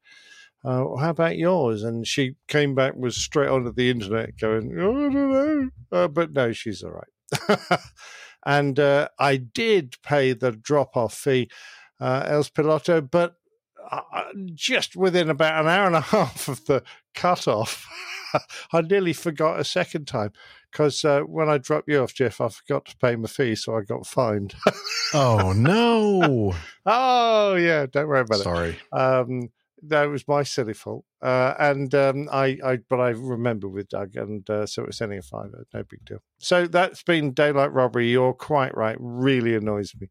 [0.63, 1.83] Uh, how about yours?
[1.83, 6.07] And she came back, was straight onto the internet, going, "Oh, "I don't know," uh,
[6.07, 7.79] but no, she's all right.
[8.45, 11.49] and uh, I did pay the drop-off fee,
[11.99, 13.35] uh, Els Piloto, but
[13.91, 14.01] uh,
[14.53, 16.83] just within about an hour and a half of the
[17.13, 17.87] cut-off,
[18.73, 20.31] I nearly forgot a second time
[20.71, 23.75] because uh, when I dropped you off, Jeff, I forgot to pay my fee, so
[23.77, 24.55] I got fined.
[25.13, 26.53] Oh no!
[26.85, 28.69] oh yeah, don't worry about Sorry.
[28.69, 28.79] it.
[28.93, 29.19] Sorry.
[29.21, 29.49] Um,
[29.83, 31.05] that was my silly fault.
[31.21, 35.01] Uh, and um, I, I, but I remember with Doug, and uh, so it was
[35.01, 36.19] only a five, no big deal.
[36.37, 38.09] So that's been daylight robbery.
[38.09, 38.97] You're quite right.
[38.99, 40.09] Really annoys me.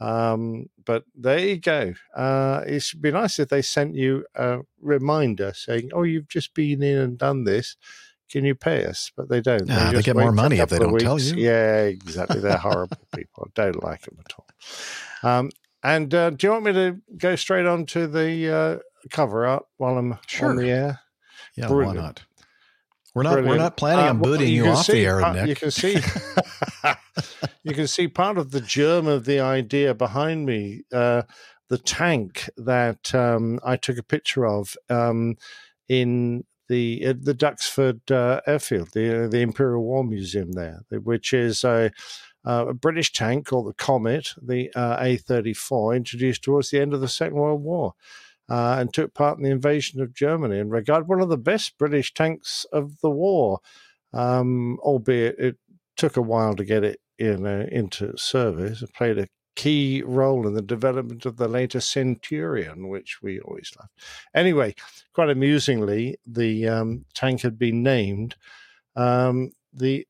[0.00, 1.94] Um, but there you go.
[2.16, 6.54] Uh, it should be nice if they sent you a reminder saying, "Oh, you've just
[6.54, 7.76] been in and done this.
[8.30, 9.66] Can you pay us?" But they don't.
[9.66, 11.34] Nah, they just get more money if they don't tell you.
[11.36, 12.40] Yeah, exactly.
[12.40, 13.48] They're horrible people.
[13.56, 15.30] I don't like them at all.
[15.30, 15.50] Um,
[15.82, 18.78] and uh, do you want me to go straight on to the uh,
[19.10, 20.50] cover art while I'm Sure.
[20.50, 21.00] on the air?
[21.56, 21.96] Yeah, Brilliant.
[21.96, 22.22] why not?
[23.14, 23.44] We're not.
[23.44, 25.48] We're not planning Uh, on well, booting you, can off see the air, part- Nick.
[25.48, 25.96] You can see.
[27.62, 30.82] you can see part of the germ of the idea behind me.
[30.92, 31.22] Uh,
[31.68, 35.36] the tank that um, I took a picture of um,
[35.88, 41.64] in the at the Duxford uh, airfield, the the Imperial War Museum there, which is
[41.64, 41.90] a
[42.46, 47.00] uh, a British tank called the Comet, the uh, A34, introduced towards the end of
[47.00, 47.94] the Second World War.
[48.50, 51.76] Uh, and took part in the invasion of Germany and regarded one of the best
[51.76, 53.58] British tanks of the war,
[54.14, 55.58] um, albeit it
[55.98, 58.80] took a while to get it in, uh, into service.
[58.80, 59.28] It played a
[59.58, 63.90] key role in the development of the later Centurion, which we always loved.
[64.32, 64.72] Anyway,
[65.12, 68.36] quite amusingly, the um, tank had been named
[68.94, 70.06] um, the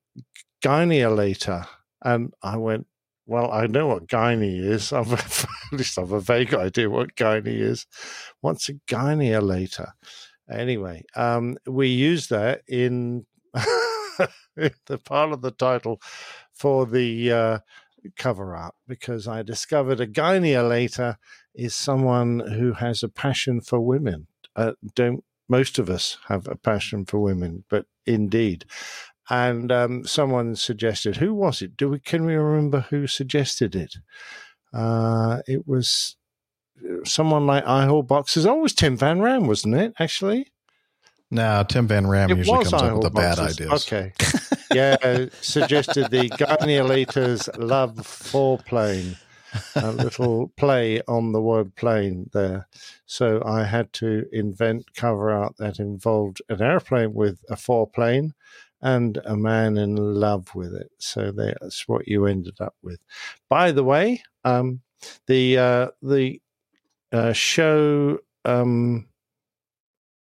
[0.62, 1.66] Gyneolator.
[2.02, 2.86] And I went,
[3.24, 4.92] well, I know what gynae is.
[4.92, 7.86] I've, at least I've a vague idea what gynae is.
[8.42, 9.92] What's a gyneolator?
[10.50, 16.02] Anyway, um, we use that in the part of the title
[16.52, 17.58] for the uh,
[18.16, 21.16] cover up because I discovered a gyneolator
[21.54, 24.26] is someone who has a passion for women.
[24.56, 28.64] Uh, don't most of us have a passion for women, but indeed.
[29.30, 31.76] And um, someone suggested, who was it?
[31.76, 33.96] Do we can we remember who suggested it?
[34.72, 36.16] Uh, it was
[36.82, 38.46] uh, someone like Ihol Boxes.
[38.46, 39.94] Oh, it was Tim Van Ram, wasn't it?
[39.98, 40.52] Actually,
[41.30, 43.86] No, Tim Van Ram it usually comes up with the bad ideas.
[43.86, 44.12] Okay,
[44.74, 49.16] yeah, suggested the gyneolators love foreplane.
[49.76, 52.68] a little play on the word plane there.
[53.06, 58.34] So I had to invent cover art that involved an airplane with a foreplane
[58.80, 60.90] and a man in love with it.
[60.98, 63.00] So that's what you ended up with.
[63.48, 64.82] By the way, um,
[65.26, 66.40] the uh, the
[67.12, 69.08] uh, show um,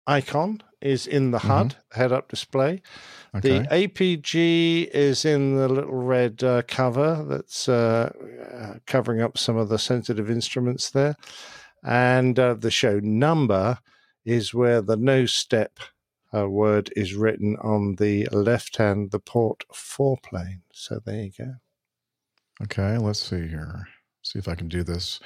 [0.08, 2.82] icon is in the HUD head up display.
[3.34, 8.14] The APG is in the little red uh, cover that's uh,
[8.54, 11.16] uh, covering up some of the sensitive instruments there.
[11.84, 13.80] And uh, the show number
[14.24, 15.80] is where the no step
[16.34, 20.62] uh, word is written on the left hand, the port foreplane.
[20.72, 21.54] So there you go.
[22.64, 23.88] Okay, let's see here.
[24.22, 25.20] See if I can do this.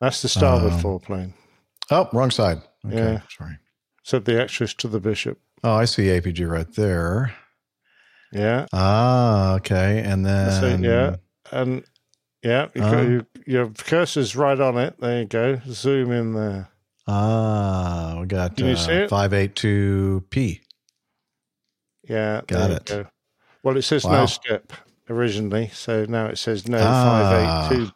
[0.00, 1.32] That's the starboard Um, foreplane.
[1.90, 2.62] Oh, wrong side.
[2.86, 3.20] Okay, Yeah.
[3.36, 3.58] sorry.
[4.02, 5.38] Said the actress to the bishop.
[5.64, 7.32] Oh, I see APG right there.
[8.32, 8.66] Yeah.
[8.72, 10.02] Ah, okay.
[10.04, 11.16] And then yeah.
[11.52, 11.84] And
[12.42, 14.98] yeah, you got- Um, you- your cursor's right on it.
[15.00, 15.60] There you go.
[15.68, 16.68] Zoom in there.
[17.06, 19.10] Ah, we got Can you uh, see it?
[19.10, 20.60] 582P.
[22.08, 22.40] Yeah.
[22.46, 22.84] Got it.
[22.86, 23.06] go.
[23.62, 24.20] Well, it says Wow.
[24.20, 24.72] no step
[25.08, 27.68] originally, so now it says no Ah.
[27.70, 27.92] 582.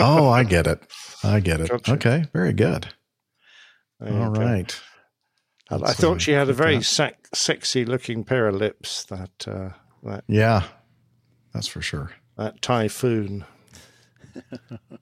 [0.00, 0.82] oh, I get it.
[1.22, 1.68] I get it.
[1.70, 1.92] Gotcha.
[1.92, 2.88] Okay, very good.
[4.00, 4.40] There All go.
[5.70, 9.70] And I thought she had a very sac- sexy looking pair of lips, that, uh,
[10.02, 10.64] that, Yeah,
[11.54, 12.12] that's for sure.
[12.36, 13.44] that typhoon.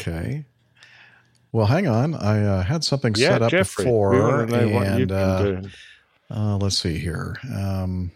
[0.00, 0.46] Okay.
[1.52, 2.14] Well, hang on.
[2.14, 6.34] I uh, had something Yeah, set up Jeffrey, before, wanna know what you've and uh,
[6.34, 7.36] uh, let's see here.
[7.54, 8.10] Um,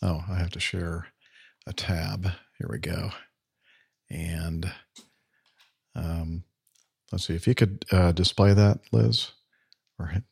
[0.00, 1.08] oh, I have to share
[1.66, 2.24] a tab.
[2.58, 3.10] Here we go.
[4.10, 4.72] And
[5.94, 6.44] um,
[7.12, 9.32] let's see if you could uh, display that, Liz.
[9.98, 10.24] Or hit-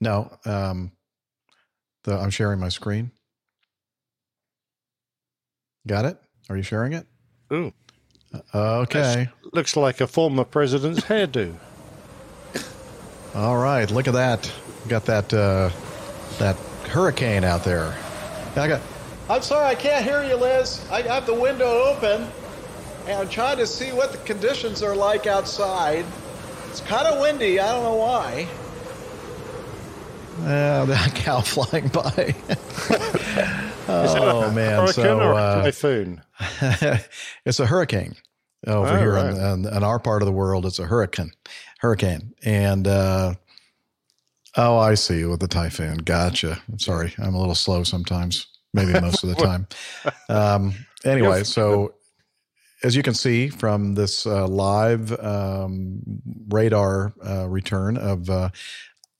[0.00, 0.92] no, um,
[2.04, 3.10] the, I'm sharing my screen.
[5.86, 6.18] Got it?
[6.48, 7.06] Are you sharing it?
[7.52, 7.72] Ooh.
[8.54, 9.28] Okay.
[9.52, 11.54] Looks like a former president's hairdo.
[13.34, 14.52] All right, look at that.
[14.88, 15.70] Got that uh,
[16.38, 16.56] that
[16.88, 17.96] hurricane out there.
[18.56, 18.80] I got.
[19.28, 20.84] I'm sorry, I can't hear you, Liz.
[20.90, 22.26] I have the window open,
[23.06, 26.04] and I'm trying to see what the conditions are like outside.
[26.70, 27.58] It's kind of windy.
[27.58, 28.46] I don't know why.
[30.42, 32.34] Uh, that cow flying by.
[33.88, 34.80] Is it a oh man!
[34.80, 36.22] hurricane So or a uh, typhoon?
[37.44, 38.14] it's a hurricane
[38.66, 39.34] over Oh, here right.
[39.34, 40.64] in, in, in our part of the world.
[40.64, 41.32] It's a hurricane,
[41.80, 43.34] hurricane, and uh,
[44.56, 45.98] oh, I see with the typhoon.
[45.98, 46.62] Gotcha.
[46.70, 48.46] I'm sorry, I'm a little slow sometimes.
[48.72, 49.66] Maybe most of the time.
[50.28, 50.74] Um,
[51.04, 51.94] anyway, so
[52.82, 56.00] as you can see from this uh, live um,
[56.48, 58.48] radar uh, return of uh,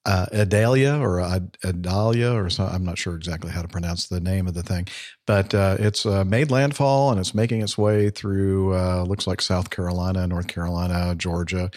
[0.07, 1.21] uh, Adalia or
[1.63, 4.89] Adalia or I'm not sure exactly how to pronounce the name of the thing,
[5.27, 8.75] but uh, it's uh, made landfall and it's making its way through.
[9.05, 11.71] Looks like South Carolina, North Carolina, Georgia.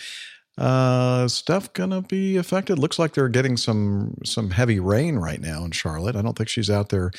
[0.57, 2.79] Stuff gonna be affected.
[2.79, 6.15] Looks like they're getting some some heavy rain right now in Charlotte.
[6.15, 7.11] I don't think she's out there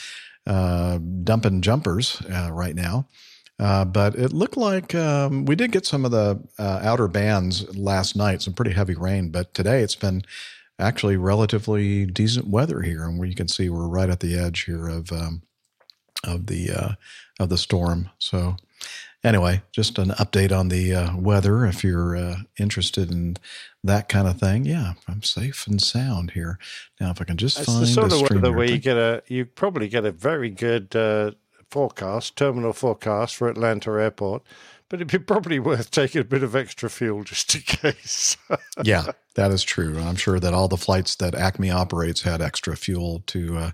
[0.46, 3.06] dumping jumpers right now.
[3.58, 7.76] Uh, but it looked like um, we did get some of the uh, outer bands
[7.76, 9.30] last night, some pretty heavy rain.
[9.30, 10.22] But today it's been
[10.78, 14.64] actually relatively decent weather here, and where you can see we're right at the edge
[14.64, 15.42] here of um,
[16.24, 16.92] of the uh,
[17.38, 18.10] of the storm.
[18.18, 18.56] So
[19.22, 21.64] anyway, just an update on the uh, weather.
[21.64, 23.36] If you're uh, interested in
[23.82, 26.58] that kind of thing, yeah, I'm safe and sound here.
[27.00, 28.96] Now, if I can just It's find the sort of weather StreamYard where you get
[28.96, 31.32] a you probably get a very good uh,
[31.74, 34.44] forecast, terminal forecast for Atlanta Airport,
[34.88, 38.36] but it'd be probably worth taking a bit of extra fuel just in case.
[38.84, 39.98] yeah, that is true.
[39.98, 43.70] I'm sure that all the flights that Acme operates had extra fuel to uh,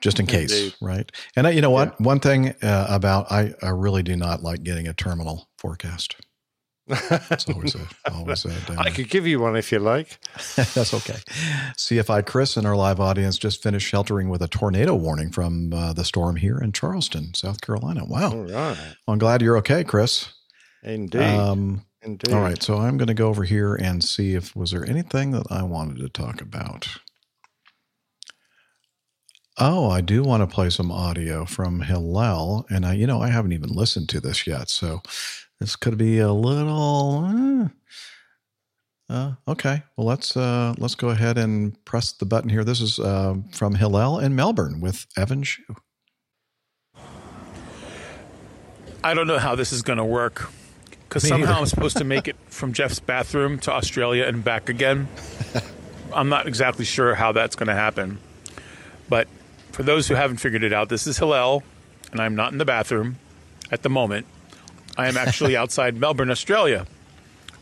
[0.00, 0.74] just in case, Indeed.
[0.80, 1.12] right?
[1.36, 2.00] And uh, you know what?
[2.00, 6.16] One thing uh, about I, I really do not like getting a terminal forecast.
[6.88, 8.80] It's always a always a downer.
[8.80, 10.18] I could give you one if you like.
[10.56, 11.18] That's okay.
[11.76, 15.92] CFI Chris and our live audience just finished sheltering with a tornado warning from uh,
[15.92, 18.04] the storm here in Charleston, South Carolina.
[18.04, 18.32] Wow.
[18.32, 18.50] All right.
[18.50, 18.76] Well,
[19.08, 20.32] I'm glad you're okay, Chris.
[20.82, 21.20] Indeed.
[21.20, 22.32] Um, Indeed.
[22.32, 25.32] All right, so I'm going to go over here and see if was there anything
[25.32, 26.88] that I wanted to talk about.
[29.60, 33.30] Oh, I do want to play some audio from Hillel, and I, you know, I
[33.30, 35.02] haven't even listened to this yet, so
[35.60, 37.24] this could be a little.
[37.24, 42.64] Uh, uh, okay, well let's uh, let's go ahead and press the button here.
[42.64, 45.62] This is uh, from Hillel in Melbourne with Evan Shu.
[49.02, 50.50] I don't know how this is going to work
[51.08, 51.60] because somehow.
[51.60, 55.08] I'm supposed to make it from Jeff's bathroom to Australia and back again.
[56.12, 58.18] I'm not exactly sure how that's going to happen.
[59.08, 59.28] But
[59.72, 61.62] for those who haven't figured it out, this is Hillel,
[62.12, 63.18] and I'm not in the bathroom
[63.70, 64.26] at the moment.
[64.98, 66.86] I am actually outside Melbourne, Australia,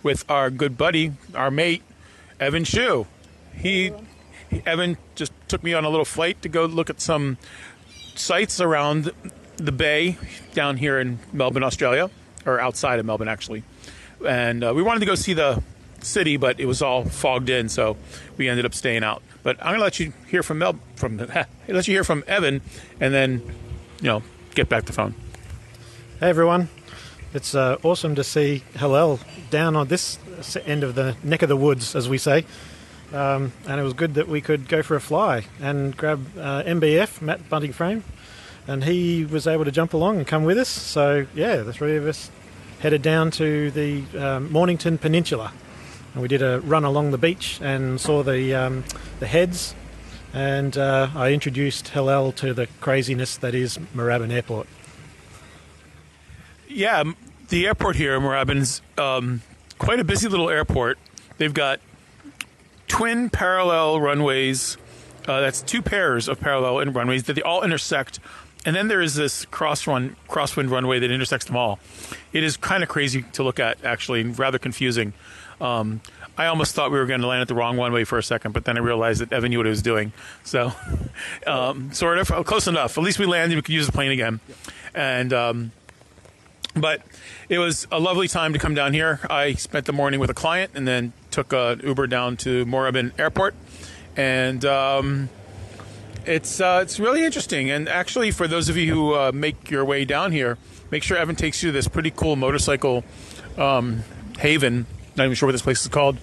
[0.03, 1.83] with our good buddy, our mate,
[2.41, 3.07] Evan Shu.
[3.55, 3.93] He,
[4.65, 7.37] Evan just took me on a little flight to go look at some
[8.15, 9.13] sites around
[9.57, 10.17] the bay
[10.55, 12.11] down here in Melbourne, Australia,
[12.47, 13.63] or outside of Melbourne, actually.
[14.27, 15.63] And uh, we wanted to go see the
[16.01, 17.97] city, but it was all fogged in, so
[18.37, 19.23] we ended up staying out.
[19.43, 21.19] But I'm gonna let you hear from Mel from
[21.69, 22.63] let you hear from Evan,
[23.01, 23.43] and then
[24.01, 24.23] you know
[24.55, 25.15] get back the phone.
[26.21, 26.69] Hey everyone,
[27.37, 30.19] it's uh, awesome to see Hillel down on this
[30.65, 32.47] end of the neck of the woods, as we say.
[33.13, 36.63] Um, and it was good that we could go for a fly and grab uh,
[36.65, 38.03] MBF, Matt Bunting Frame,
[38.67, 40.69] and he was able to jump along and come with us.
[40.69, 42.31] So, yeah, the three of us
[42.81, 45.53] headed down to the um, Mornington Peninsula.
[46.15, 48.85] And we did a run along the beach and saw the, um,
[49.21, 49.75] the heads.
[50.33, 54.67] And uh, I introduced Hillel to the craziness that is Moorabbin Airport.
[56.69, 57.05] Yeah,
[57.49, 59.43] the airport here in Moorabbin's um,
[59.79, 60.99] quite a busy little airport.
[61.39, 61.81] They've got
[62.89, 64.77] twin parallel runways.
[65.27, 68.21] Uh, that's two pairs of parallel runways that they all intersect,
[68.65, 71.79] and then there is this cross run, crosswind runway that intersects them all.
[72.33, 75.15] It is kind of crazy to look at, actually, and rather confusing.
[75.61, 76.01] Um,
[76.39, 78.23] I almost thought we were going to land at the wrong one way for a
[78.23, 80.13] second, but then I realized that Evan knew what he was doing.
[80.45, 80.73] So,
[81.47, 82.99] um, sort of uh, close enough.
[82.99, 83.57] At least we landed.
[83.57, 84.41] We could use the plane again,
[84.95, 85.33] and.
[86.77, 87.01] But
[87.49, 89.21] it was a lovely time to come down here.
[89.31, 93.19] I spent the morning with a client and then took an Uber down to Moorabbin
[93.19, 93.55] Airport,
[94.15, 95.31] and um,
[96.27, 97.71] it's uh, it's really interesting.
[97.71, 100.59] And actually, for those of you who uh, make your way down here,
[100.91, 103.05] make sure Evan takes you to this pretty cool motorcycle
[103.57, 104.05] um,
[104.39, 104.85] haven.
[105.17, 106.19] Not even sure what this place is called.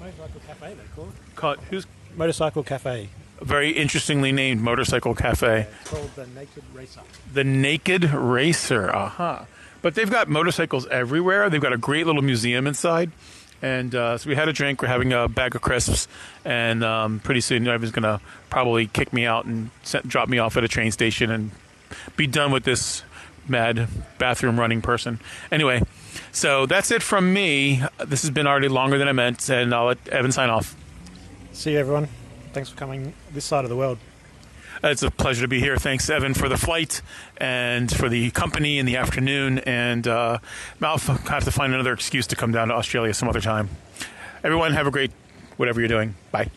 [0.00, 1.36] Motorcycle Cafe, they call it.
[1.36, 1.86] Called who's
[2.16, 3.08] Motorcycle Cafe.
[3.40, 5.68] very interestingly named motorcycle cafe.
[5.84, 7.00] Called the Naked Racer.
[7.32, 8.90] The Naked Racer.
[8.90, 9.46] Aha.
[9.82, 11.48] But they've got motorcycles everywhere.
[11.50, 13.10] They've got a great little museum inside.
[13.60, 14.82] And uh, so we had a drink.
[14.82, 16.08] We're having a bag of crisps.
[16.44, 20.56] And um, pretty soon, going to probably kick me out and set, drop me off
[20.56, 21.50] at a train station and
[22.16, 23.02] be done with this
[23.48, 23.88] mad
[24.18, 25.20] bathroom running person.
[25.50, 25.82] Anyway,
[26.32, 27.82] so that's it from me.
[28.04, 29.48] This has been already longer than I meant.
[29.48, 30.76] And I'll let Evan sign off.
[31.52, 32.08] See you, everyone.
[32.52, 33.98] Thanks for coming this side of the world.
[34.82, 35.76] It's a pleasure to be here.
[35.76, 37.02] Thanks, Evan, for the flight
[37.36, 39.58] and for the company in the afternoon.
[39.60, 40.38] And uh,
[40.80, 43.70] I'll have to find another excuse to come down to Australia some other time.
[44.44, 45.10] Everyone, have a great
[45.56, 46.14] whatever you're doing.
[46.30, 46.50] Bye.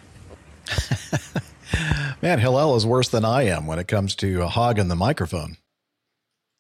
[2.21, 5.57] Man, Hillel is worse than I am when it comes to hogging the microphone.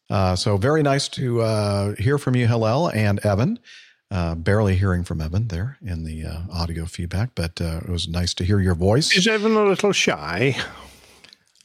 [0.09, 3.59] Uh, so very nice to uh, hear from you, Hillel and Evan.
[4.09, 8.09] Uh, barely hearing from Evan there in the uh, audio feedback, but uh, it was
[8.09, 9.15] nice to hear your voice.
[9.15, 10.57] Is Evan a little shy?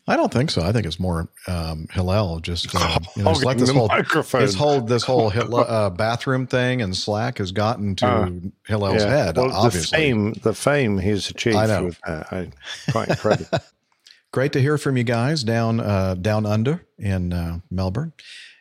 [0.09, 0.63] I don't think so.
[0.63, 4.41] I think it's more um, Hillel just uh, you know, it's like this whole microphone.
[4.41, 8.31] this whole this whole uh, bathroom thing and Slack has gotten to Uh,
[8.67, 9.09] Hillel's yeah.
[9.09, 9.37] head.
[9.37, 11.85] Well, obviously, the fame, the fame he's achieved I know.
[11.87, 12.51] with that, I
[12.93, 13.59] quite incredible.
[14.33, 18.13] Great to hear from you guys down uh, down under in uh, Melbourne.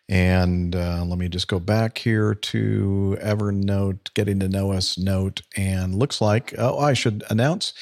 [0.08, 5.42] And uh, let me just go back here to Evernote, getting to know us note,
[5.58, 7.74] and looks like oh, I should announce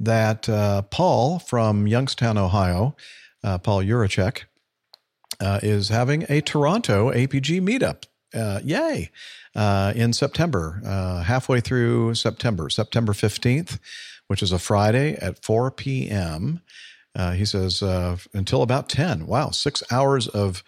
[0.00, 2.96] that uh, Paul from Youngstown, Ohio,
[3.42, 4.44] uh, Paul Yuricek,
[5.40, 8.04] uh, is having a Toronto APG meetup.
[8.34, 9.10] Uh, yay!
[9.54, 13.78] Uh, in September, uh, halfway through September, September 15th,
[14.26, 16.60] which is a Friday at 4 p.m.
[17.34, 17.80] He says
[18.34, 19.26] until about 10.
[19.26, 20.62] Wow, six hours of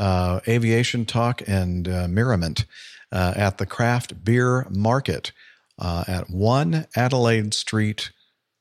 [0.00, 2.64] aviation talk and merriment
[3.12, 5.30] at the Craft Beer Market
[5.78, 8.10] at 1 Adelaide Street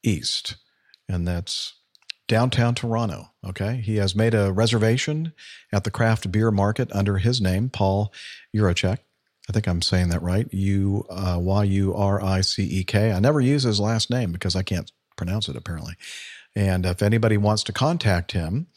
[0.03, 0.55] East.
[1.07, 1.73] And that's
[2.27, 3.31] downtown Toronto.
[3.45, 3.81] Okay.
[3.83, 5.33] He has made a reservation
[5.71, 8.13] at the Craft Beer Market under his name, Paul
[8.55, 8.99] Yuricek.
[9.49, 10.47] I think I'm saying that right.
[10.53, 13.11] U uh, Y U R I C E K.
[13.11, 15.95] I never use his last name because I can't pronounce it apparently.
[16.55, 18.67] And if anybody wants to contact him,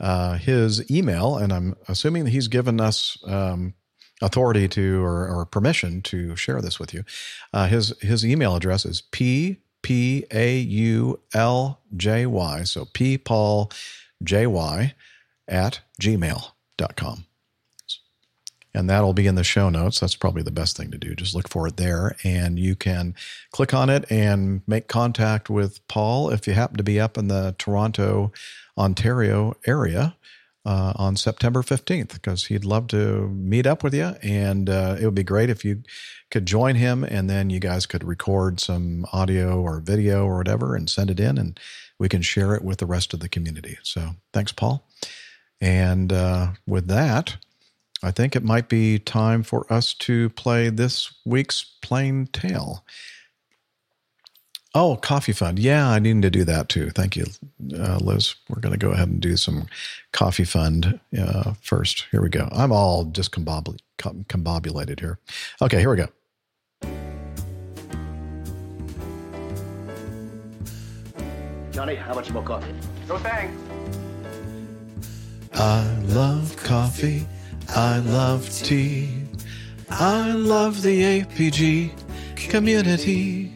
[0.00, 3.74] uh, his email, and I'm assuming that he's given us um,
[4.22, 7.04] authority to or, or permission to share this with you.
[7.52, 12.64] Uh, his his email address is p p a u l j y.
[12.64, 13.70] So p paul
[14.20, 14.92] jy
[15.46, 17.24] at gmail.com.
[18.74, 20.00] And that'll be in the show notes.
[20.00, 21.14] That's probably the best thing to do.
[21.14, 22.16] Just look for it there.
[22.24, 23.14] And you can
[23.52, 27.28] click on it and make contact with Paul if you happen to be up in
[27.28, 28.32] the Toronto,
[28.76, 30.16] Ontario area
[30.64, 34.16] uh, on September 15th, because he'd love to meet up with you.
[34.20, 35.84] And uh, it would be great if you
[36.30, 40.74] could join him and then you guys could record some audio or video or whatever
[40.74, 41.58] and send it in and
[41.98, 43.78] we can share it with the rest of the community.
[43.82, 44.86] So thanks, Paul.
[45.60, 47.36] And uh, with that,
[48.02, 52.84] I think it might be time for us to play this week's Plane Tale.
[54.74, 55.58] Oh, Coffee Fund.
[55.58, 56.90] Yeah, I need to do that too.
[56.90, 57.24] Thank you,
[57.74, 58.34] uh, Liz.
[58.50, 59.66] We're going to go ahead and do some
[60.12, 62.04] Coffee Fund uh, first.
[62.10, 62.46] Here we go.
[62.52, 65.18] I'm all discombobulated combobulated here.
[65.60, 66.08] Okay, here we go.
[71.72, 72.72] Johnny, how much more coffee?
[73.06, 73.54] No thanks.
[75.52, 77.26] I love coffee.
[77.68, 79.10] I love tea.
[79.90, 81.92] I love the APG
[82.36, 83.52] community.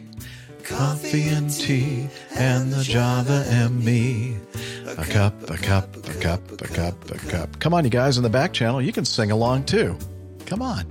[0.63, 4.37] Coffee and tea and the Java and me.
[4.85, 7.59] A cup, a cup, a cup, a cup, a cup.
[7.59, 9.97] Come on, you guys in the back channel, you can sing along too.
[10.51, 10.85] Come on.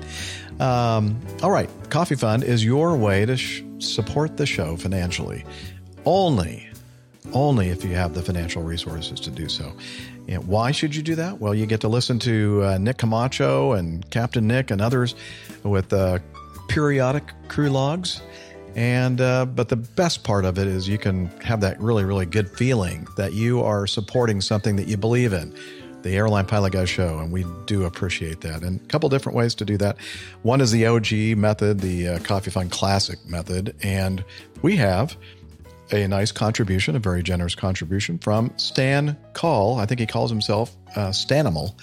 [0.59, 5.45] Um, all right, Coffee Fund is your way to sh- support the show financially.
[6.07, 6.66] Only,
[7.35, 9.70] only if you have the financial resources to do so.
[10.28, 11.41] And why should you do that?
[11.41, 15.15] Well, you get to listen to uh, Nick Camacho and Captain Nick and others
[15.62, 16.20] with uh,
[16.69, 18.23] periodic crew logs.
[18.77, 22.24] And uh, but the best part of it is you can have that really really
[22.24, 25.55] good feeling that you are supporting something that you believe in,
[26.02, 28.62] the Airline Pilot Guy Show, and we do appreciate that.
[28.62, 29.98] And a couple different ways to do that.
[30.43, 34.24] One is the OG method, the uh, Coffee Fund Classic method, and
[34.62, 35.16] we have
[35.93, 39.78] a nice contribution, a very generous contribution from Stan Call.
[39.78, 41.74] I think he calls himself uh, Stanimal.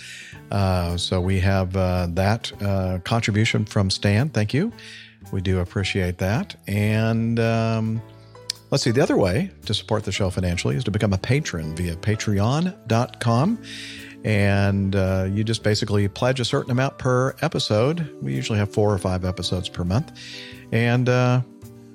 [0.52, 4.30] Uh, so we have uh, that uh, contribution from Stan.
[4.30, 4.72] Thank you.
[5.32, 6.56] We do appreciate that.
[6.68, 8.02] And um,
[8.72, 11.76] let's see, the other way to support the show financially is to become a patron
[11.76, 13.60] via patreon.com.
[14.24, 18.10] And uh, you just basically pledge a certain amount per episode.
[18.22, 20.12] We usually have four or five episodes per month.
[20.72, 21.42] And uh,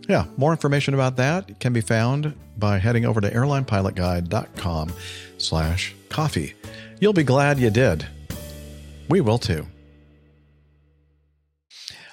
[0.08, 4.92] yeah, more information about that can be found by heading over to airlinepilotguy.com
[5.38, 6.54] slash coffee.
[7.00, 8.06] You'll be glad you did.
[9.08, 9.66] We will too.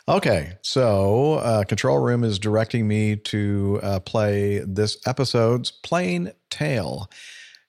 [0.08, 7.08] Okay, so uh, Control Room is directing me to uh, play this episode's Plane Tale.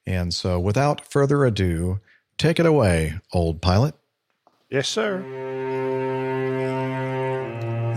[0.06, 2.00] And so without further ado,
[2.40, 3.94] take it away, old pilot.
[4.70, 5.18] Yes, sir.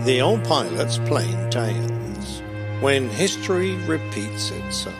[0.04, 2.42] The Old Pilot's Plane Tales
[2.80, 4.94] When History Repeats Itself.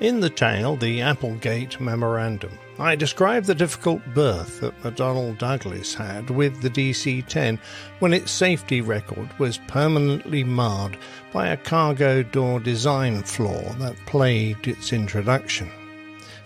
[0.00, 6.30] In the tale, The Applegate Memorandum, I describe the difficult birth that McDonnell Douglas had
[6.30, 7.58] with the DC 10
[7.98, 10.96] when its safety record was permanently marred
[11.34, 15.70] by a cargo door design flaw that plagued its introduction.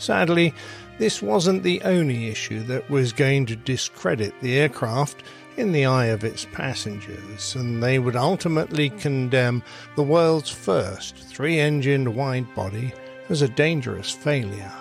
[0.03, 0.53] Sadly,
[0.99, 5.23] this wasn't the only issue that was going to discredit the aircraft
[5.57, 9.63] in the eye of its passengers, and they would ultimately condemn
[9.95, 12.93] the world's first three engined wide body
[13.29, 14.73] as a dangerous failure.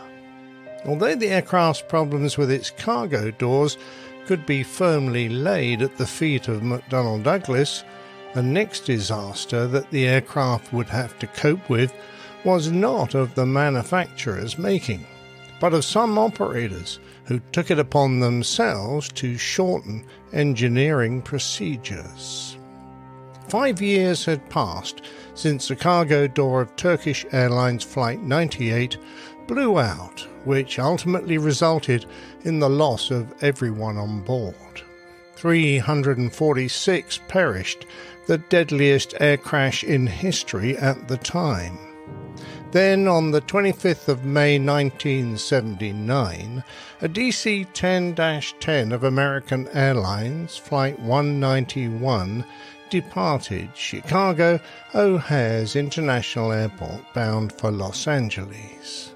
[0.86, 3.78] Although the aircraft's problems with its cargo doors
[4.26, 7.84] could be firmly laid at the feet of McDonnell Douglas,
[8.34, 11.94] the next disaster that the aircraft would have to cope with
[12.44, 15.06] was not of the manufacturer's making,
[15.62, 22.58] but of some operators who took it upon themselves to shorten engineering procedures.
[23.48, 25.04] Five years had passed
[25.36, 28.98] since the cargo door of Turkish Airlines Flight 98
[29.46, 32.08] blew out, which ultimately resulted
[32.42, 34.82] in the loss of everyone on board.
[35.36, 37.86] 346 perished,
[38.26, 41.91] the deadliest air crash in history at the time.
[42.72, 46.64] Then, on the 25th of May 1979,
[47.02, 52.46] a DC 10 10 of American Airlines, Flight 191,
[52.90, 54.58] departed Chicago
[54.96, 59.16] O'Hare's International Airport bound for Los Angeles.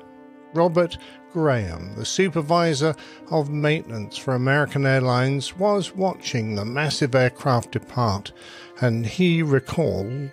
[0.54, 0.98] Robert
[1.32, 2.94] Graham, the supervisor
[3.32, 8.34] of maintenance for American Airlines, was watching the massive aircraft depart,
[8.82, 10.30] and he recalled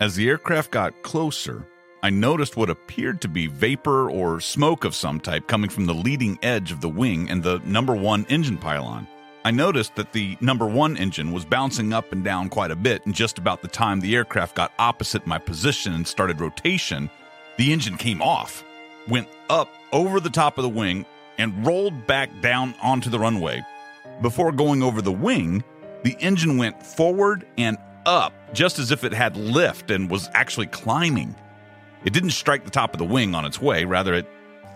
[0.00, 1.66] As the aircraft got closer,
[2.02, 5.92] I noticed what appeared to be vapor or smoke of some type coming from the
[5.92, 9.06] leading edge of the wing and the number one engine pylon.
[9.44, 13.04] I noticed that the number one engine was bouncing up and down quite a bit,
[13.04, 17.10] and just about the time the aircraft got opposite my position and started rotation,
[17.58, 18.64] the engine came off.
[19.08, 21.04] went up over the top of the wing
[21.38, 23.62] and rolled back down onto the runway.
[24.22, 25.64] Before going over the wing,
[26.02, 30.66] the engine went forward and up, just as if it had lift and was actually
[30.66, 31.34] climbing.
[32.04, 34.26] It didn't strike the top of the wing on its way, rather, it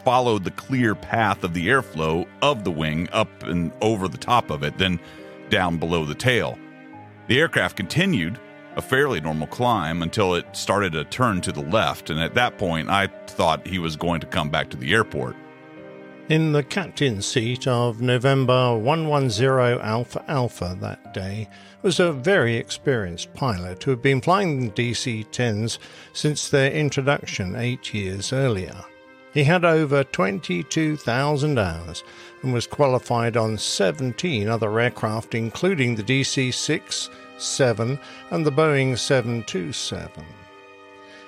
[0.04, 4.50] followed the clear path of the airflow of the wing up and over the top
[4.50, 5.00] of it, then
[5.48, 6.58] down below the tail.
[7.26, 8.38] The aircraft continued
[8.76, 12.58] a fairly normal climb until it started a turn to the left, and at that
[12.58, 15.36] point, I thought he was going to come back to the airport.
[16.28, 21.48] In the captain's seat of November 110 Alpha Alpha that day
[21.84, 25.78] was a very experienced pilot who had been flying the DC 10s
[26.14, 28.74] since their introduction eight years earlier.
[29.34, 32.02] He had over 22,000 hours
[32.42, 37.98] and was qualified on 17 other aircraft, including the DC 6, 7,
[38.30, 40.24] and the Boeing 727.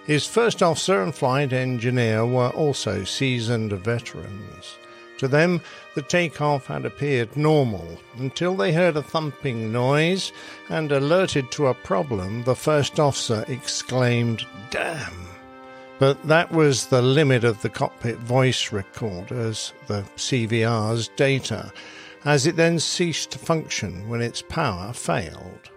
[0.07, 4.78] His first officer and flight engineer were also seasoned veterans.
[5.19, 5.61] To them,
[5.95, 10.33] the takeoff had appeared normal until they heard a thumping noise
[10.69, 15.27] and, alerted to a problem, the first officer exclaimed, Damn!
[15.99, 21.73] But that was the limit of the cockpit voice recorders, the CVR's data,
[22.25, 25.70] as it then ceased to function when its power failed.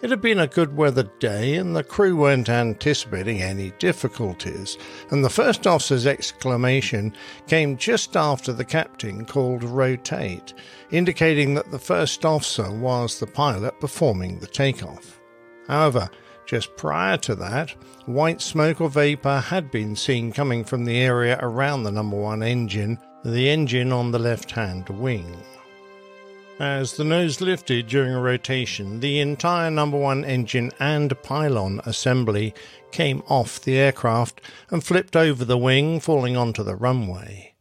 [0.00, 4.78] It had been a good weather day, and the crew weren't anticipating any difficulties,
[5.10, 7.12] and the first officer's exclamation
[7.48, 10.54] came just after the captain called rotate,
[10.92, 15.18] indicating that the first officer was the pilot performing the takeoff.
[15.66, 16.08] However,
[16.46, 17.70] just prior to that,
[18.06, 22.44] white smoke or vapour had been seen coming from the area around the number one
[22.44, 25.42] engine, the engine on the left hand wing.
[26.60, 32.52] As the nose lifted during a rotation, the entire number one engine and pylon assembly
[32.90, 37.54] came off the aircraft and flipped over the wing, falling onto the runway.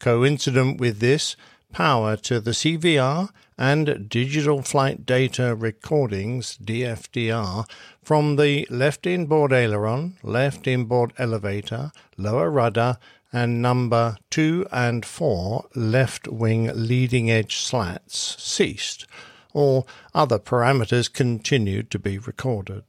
[0.00, 1.36] Coincident with this,
[1.72, 7.70] power to the CVR and digital flight data recordings DFDR
[8.02, 12.98] from the left inboard aileron, left inboard elevator, lower rudder,
[13.32, 19.06] and number 2 and 4 left wing leading edge slats ceased.
[19.52, 22.84] All other parameters continued to be recorded.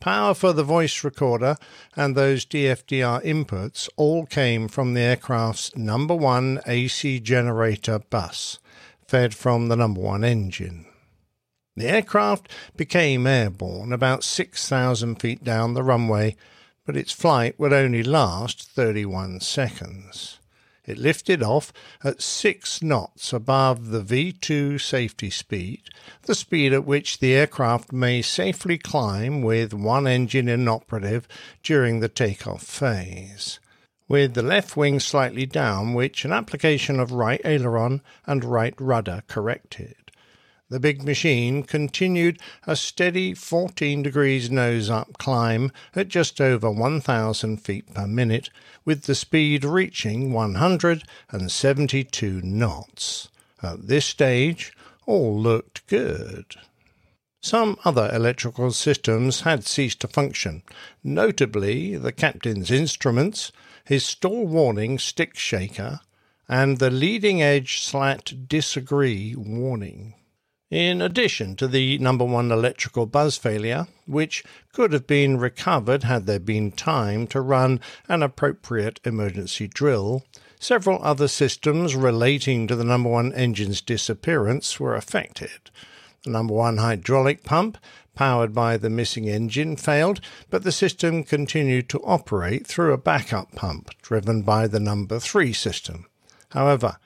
[0.00, 1.56] Power for the voice recorder
[1.96, 8.58] and those DFDR inputs all came from the aircraft's number 1 AC generator bus,
[9.06, 10.86] fed from the number 1 engine.
[11.76, 16.36] The aircraft became airborne about 6,000 feet down the runway
[16.86, 20.38] but its flight would only last 31 seconds.
[20.86, 21.72] It lifted off
[22.04, 25.82] at 6 knots above the V2 safety speed,
[26.22, 31.26] the speed at which the aircraft may safely climb with one engine inoperative
[31.64, 33.58] during the takeoff phase.
[34.06, 39.24] With the left wing slightly down, which an application of right aileron and right rudder
[39.26, 40.05] corrected.
[40.68, 47.58] The big machine continued a steady 14 degrees nose up climb at just over 1,000
[47.58, 48.50] feet per minute,
[48.84, 53.28] with the speed reaching 172 knots.
[53.62, 54.72] At this stage,
[55.06, 56.56] all looked good.
[57.40, 60.64] Some other electrical systems had ceased to function,
[61.04, 63.52] notably the captain's instruments,
[63.84, 66.00] his stall warning stick shaker,
[66.48, 70.14] and the leading edge slat disagree warning
[70.76, 76.26] in addition to the number one electrical bus failure, which could have been recovered had
[76.26, 80.22] there been time to run an appropriate emergency drill,
[80.60, 85.70] several other systems relating to the number one engine's disappearance were affected.
[86.24, 87.78] The number one hydraulic pump,
[88.14, 93.52] powered by the missing engine, failed, but the system continued to operate through a backup
[93.52, 96.04] pump driven by the number three system.
[96.50, 96.98] However,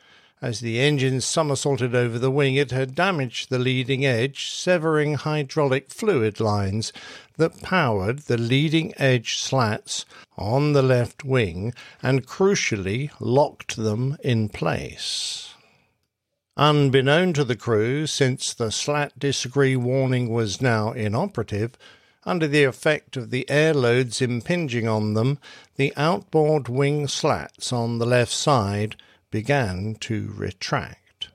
[0.43, 5.91] as the engine somersaulted over the wing, it had damaged the leading edge, severing hydraulic
[5.91, 6.93] fluid lines
[7.37, 10.07] that powered the leading edge slats
[10.39, 15.53] on the left wing and crucially locked them in place.
[16.57, 21.73] Unbeknown to the crew, since the slat disagree warning was now inoperative,
[22.25, 25.39] under the effect of the air loads impinging on them,
[25.77, 28.97] the outboard wing slats on the left side
[29.31, 31.29] began to retract.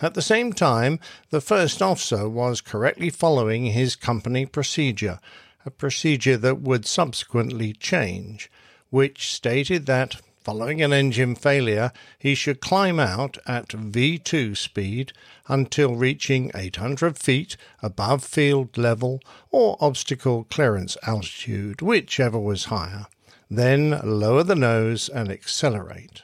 [0.00, 5.18] At the same time, the first officer was correctly following his company procedure,
[5.66, 8.48] a procedure that would subsequently change,
[8.90, 15.12] which stated that, following an engine failure, he should climb out at V2 speed
[15.48, 23.06] until reaching 800 feet above field level or obstacle clearance altitude, whichever was higher.
[23.50, 26.22] then lower the nose and accelerate.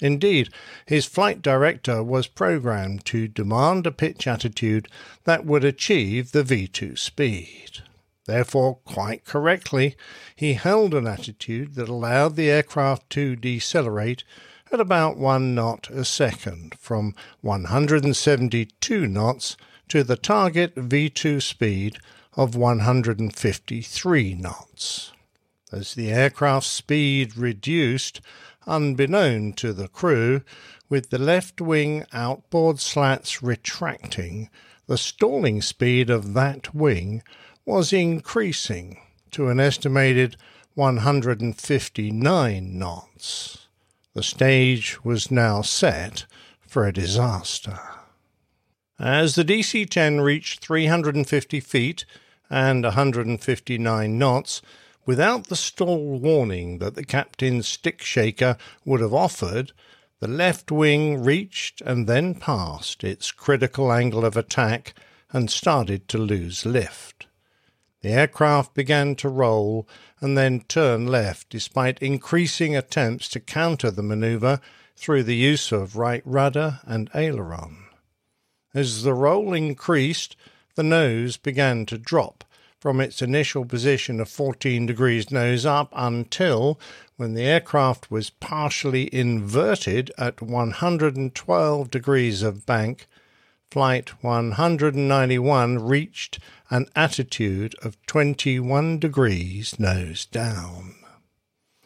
[0.00, 0.50] Indeed,
[0.86, 4.88] his flight director was programmed to demand a pitch attitude
[5.24, 7.82] that would achieve the V2 speed.
[8.26, 9.96] Therefore, quite correctly,
[10.36, 14.22] he held an attitude that allowed the aircraft to decelerate
[14.70, 19.56] at about one knot a second, from 172 knots
[19.88, 21.98] to the target V2 speed
[22.34, 25.12] of 153 knots.
[25.72, 28.20] As the aircraft's speed reduced,
[28.68, 30.42] unbeknown to the crew,
[30.88, 34.48] with the left wing outboard slats retracting,
[34.86, 37.22] the stalling speed of that wing
[37.64, 38.98] was increasing
[39.30, 40.36] to an estimated
[40.74, 43.66] 159 knots.
[44.14, 46.26] The stage was now set
[46.66, 47.78] for a disaster.
[48.98, 52.04] As the DC 10 reached 350 feet
[52.50, 54.62] and 159 knots,
[55.08, 59.72] without the stall warning that the captain's stick shaker would have offered,
[60.20, 64.92] the left wing reached and then passed its critical angle of attack
[65.32, 67.26] and started to lose lift.
[68.02, 69.88] The aircraft began to roll
[70.20, 74.60] and then turn left despite increasing attempts to counter the maneuver
[74.94, 77.86] through the use of right rudder and aileron.
[78.74, 80.36] As the roll increased,
[80.74, 82.44] the nose began to drop
[82.78, 86.78] from its initial position of 14 degrees nose up until,
[87.16, 93.06] when the aircraft was partially inverted at 112 degrees of bank,
[93.70, 96.38] Flight 191 reached
[96.70, 100.94] an attitude of 21 degrees nose down.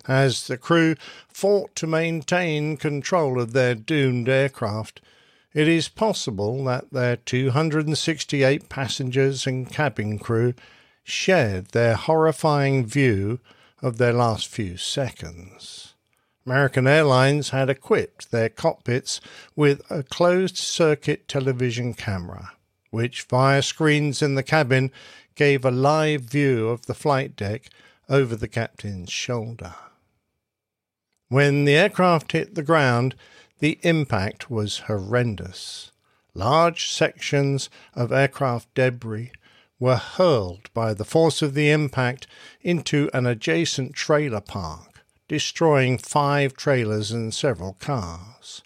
[0.06, 0.94] As the crew
[1.28, 5.00] fought to maintain control of their doomed aircraft,
[5.54, 10.54] it is possible that their 268 passengers and cabin crew
[11.02, 13.40] shared their horrifying view
[13.80, 15.94] of their last few seconds.
[16.46, 19.20] American Airlines had equipped their cockpits
[19.54, 22.52] with a closed circuit television camera,
[22.90, 24.90] which, via screens in the cabin,
[25.34, 27.70] gave a live view of the flight deck
[28.08, 29.74] over the captain's shoulder.
[31.28, 33.14] When the aircraft hit the ground,
[33.60, 35.92] the impact was horrendous.
[36.34, 39.32] Large sections of aircraft debris
[39.82, 42.24] were hurled by the force of the impact
[42.60, 48.62] into an adjacent trailer park destroying five trailers and several cars.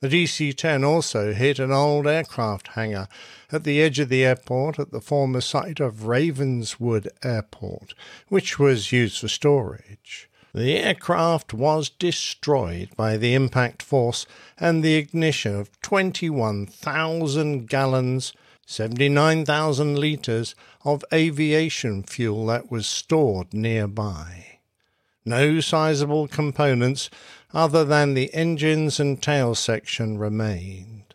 [0.00, 3.08] The DC 10 also hit an old aircraft hangar
[3.50, 7.94] at the edge of the airport at the former site of Ravenswood Airport,
[8.28, 10.28] which was used for storage.
[10.52, 14.26] The aircraft was destroyed by the impact force
[14.60, 18.34] and the ignition of 21,000 gallons,
[18.72, 24.52] 79,000 litres of aviation fuel that was stored nearby
[25.24, 27.08] no sizable components
[27.54, 31.14] other than the engines and tail section remained.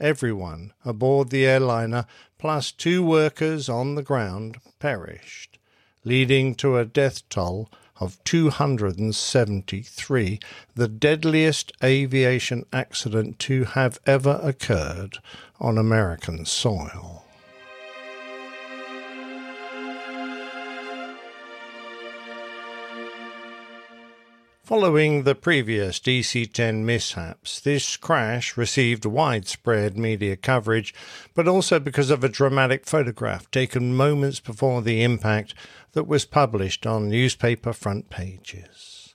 [0.00, 2.06] Everyone aboard the airliner,
[2.38, 5.58] plus two workers on the ground, perished,
[6.04, 10.40] leading to a death toll of 273,
[10.74, 15.18] the deadliest aviation accident to have ever occurred
[15.60, 17.23] on American soil.
[24.64, 30.94] Following the previous DC 10 mishaps, this crash received widespread media coverage,
[31.34, 35.52] but also because of a dramatic photograph taken moments before the impact
[35.92, 39.14] that was published on newspaper front pages.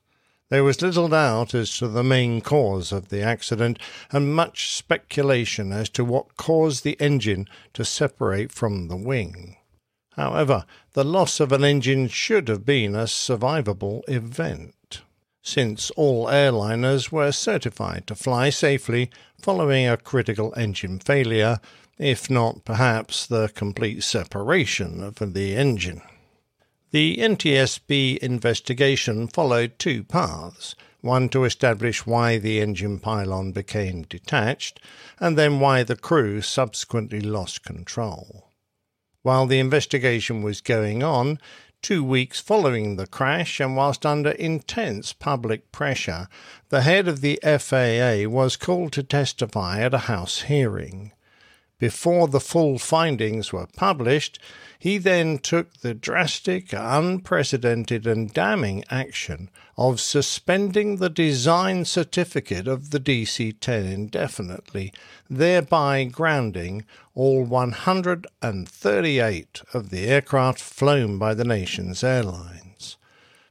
[0.49, 3.79] There was little doubt as to the main cause of the accident,
[4.11, 9.55] and much speculation as to what caused the engine to separate from the wing.
[10.11, 14.75] However, the loss of an engine should have been a survivable event
[15.41, 19.09] since all airliners were certified to fly safely
[19.41, 21.59] following a critical engine failure,
[21.97, 26.01] if not perhaps the complete separation of the engine.
[26.91, 34.81] The NTSB investigation followed two paths one to establish why the engine pylon became detached,
[35.19, 38.49] and then why the crew subsequently lost control.
[39.21, 41.39] While the investigation was going on,
[41.81, 46.27] Two weeks following the crash, and whilst under intense public pressure,
[46.69, 51.13] the head of the FAA was called to testify at a House hearing.
[51.79, 54.37] Before the full findings were published,
[54.77, 62.89] he then took the drastic, unprecedented, and damning action of suspending the design certificate of
[62.91, 64.91] the DC 10 indefinitely,
[65.29, 66.83] thereby grounding
[67.15, 72.97] all 138 of the aircraft flown by the nation's airlines.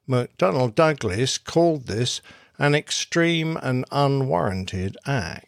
[0.06, 2.20] McDonnell Douglas called this
[2.58, 5.47] an extreme and unwarranted act.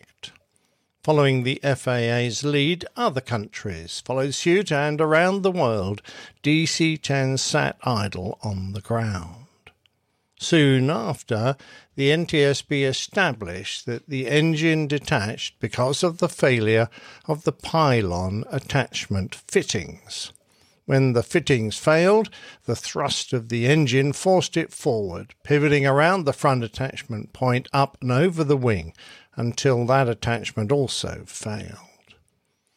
[1.03, 6.03] Following the FAA's lead, other countries followed suit, and around the world,
[6.43, 9.47] DC 10 sat idle on the ground.
[10.39, 11.57] Soon after,
[11.97, 16.91] the NTSB established that the engine detached because of the failure
[17.27, 20.35] of the pylon attachment fittings.
[20.85, 22.29] When the fittings failed,
[22.65, 27.97] the thrust of the engine forced it forward, pivoting around the front attachment point up
[28.03, 28.93] and over the wing
[29.41, 31.78] until that attachment also failed.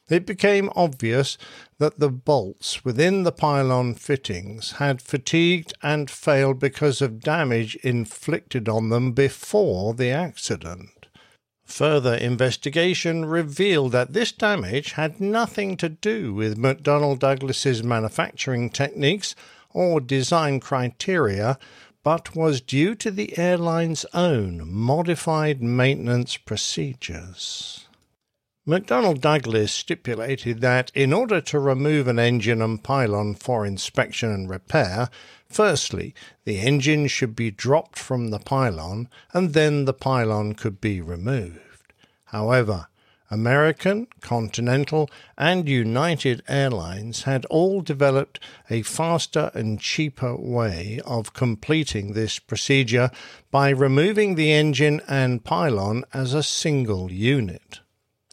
[0.09, 1.38] It became obvious
[1.77, 8.67] that the bolts within the pylon fittings had fatigued and failed because of damage inflicted
[8.67, 11.08] on them before the accident.
[11.66, 19.35] Further investigation revealed that this damage had nothing to do with McDonnell Douglas's manufacturing techniques
[19.72, 21.58] or design criteria,
[22.03, 27.88] but was due to the airline's own modified maintenance procedures.
[28.67, 34.49] McDonnell Douglas stipulated that in order to remove an engine and pylon for inspection and
[34.49, 35.09] repair,
[35.49, 36.14] firstly,
[36.45, 41.93] the engine should be dropped from the pylon and then the pylon could be removed.
[42.25, 42.88] However,
[43.32, 52.14] American, Continental, and United Airlines had all developed a faster and cheaper way of completing
[52.14, 53.10] this procedure
[53.50, 57.80] by removing the engine and pylon as a single unit.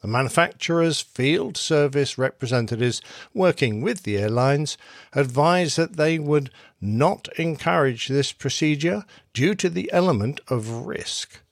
[0.02, 3.02] The manufacturer's field service representatives
[3.34, 4.78] working with the airlines
[5.12, 9.04] advised that they would not encourage this procedure
[9.34, 11.42] due to the element of risk.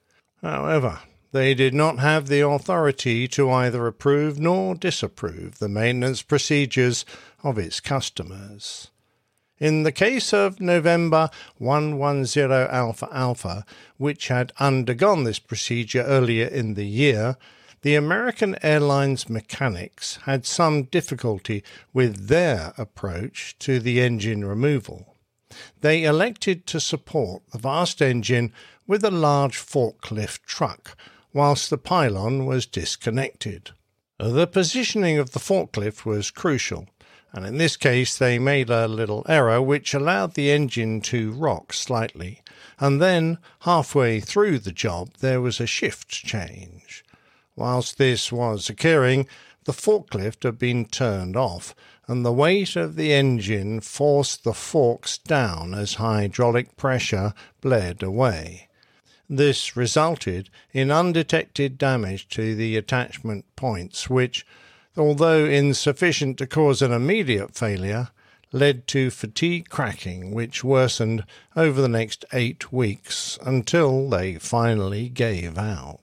[0.41, 1.00] However,
[1.32, 7.05] they did not have the authority to either approve nor disapprove the maintenance procedures
[7.42, 8.90] of its customers.
[9.58, 13.65] In the case of November 110 Alpha Alpha,
[13.97, 17.36] which had undergone this procedure earlier in the year,
[17.82, 25.16] the American Airlines mechanics had some difficulty with their approach to the engine removal.
[25.81, 28.52] They elected to support the vast engine
[28.86, 30.97] with a large forklift truck,
[31.32, 33.70] whilst the pylon was disconnected.
[34.18, 36.89] The positioning of the forklift was crucial,
[37.32, 41.73] and in this case they made a little error which allowed the engine to rock
[41.73, 42.42] slightly,
[42.81, 47.05] and then halfway through the job there was a shift change.
[47.55, 49.26] Whilst this was occurring,
[49.65, 51.74] the forklift had been turned off,
[52.07, 58.67] and the weight of the engine forced the forks down as hydraulic pressure bled away.
[59.28, 64.47] This resulted in undetected damage to the attachment points, which,
[64.97, 68.08] although insufficient to cause an immediate failure,
[68.52, 71.24] led to fatigue cracking, which worsened
[71.55, 76.00] over the next eight weeks until they finally gave out.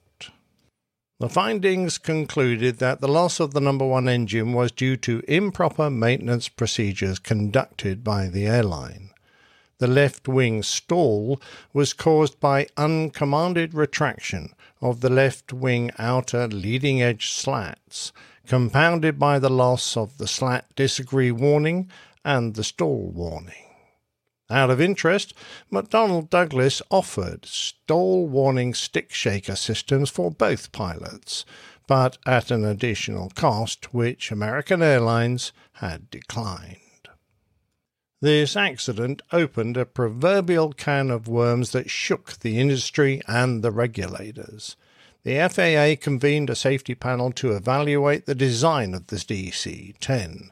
[1.18, 5.90] The findings concluded that the loss of the number one engine was due to improper
[5.90, 9.10] maintenance procedures conducted by the airline.
[9.78, 11.40] The left wing stall
[11.74, 18.12] was caused by uncommanded retraction of the left wing outer leading edge slats,
[18.46, 21.90] compounded by the loss of the slat disagree warning
[22.24, 23.66] and the stall warning.
[24.48, 25.34] Out of interest,
[25.72, 31.44] McDonnell Douglas offered stall warning stick shaker systems for both pilots,
[31.86, 36.85] but at an additional cost which American Airlines had declined.
[38.22, 44.76] This accident opened a proverbial can of worms that shook the industry and the regulators.
[45.22, 50.50] The FAA convened a safety panel to evaluate the design of the DC 10.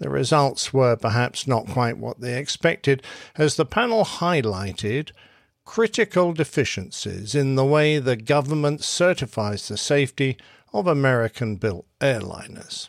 [0.00, 3.02] The results were perhaps not quite what they expected,
[3.36, 5.12] as the panel highlighted
[5.64, 10.36] critical deficiencies in the way the government certifies the safety
[10.72, 12.88] of American built airliners.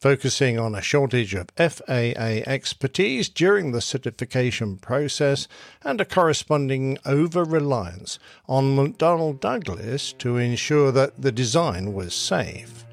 [0.00, 5.46] Focusing on a shortage of FAA expertise during the certification process
[5.84, 12.86] and a corresponding over reliance on McDonnell Douglas to ensure that the design was safe.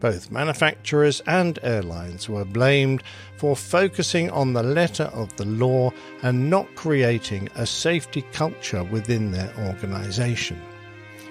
[0.00, 3.02] Both manufacturers and airlines were blamed
[3.38, 5.92] for focusing on the letter of the law
[6.22, 10.60] and not creating a safety culture within their organization.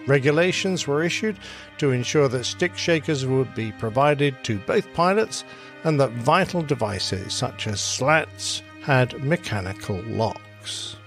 [0.05, 1.37] Regulations were issued
[1.77, 5.43] to ensure that stick shakers would be provided to both pilots
[5.83, 10.97] and that vital devices such as slats had mechanical locks.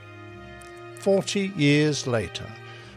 [0.98, 2.46] Forty years later,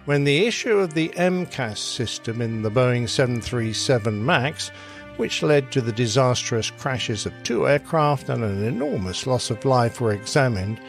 [0.05, 4.71] when the issue of the MCAS system in the Boeing 737 MAX,
[5.17, 9.99] which led to the disastrous crashes of two aircraft and an enormous loss of life,
[9.99, 10.79] were examined,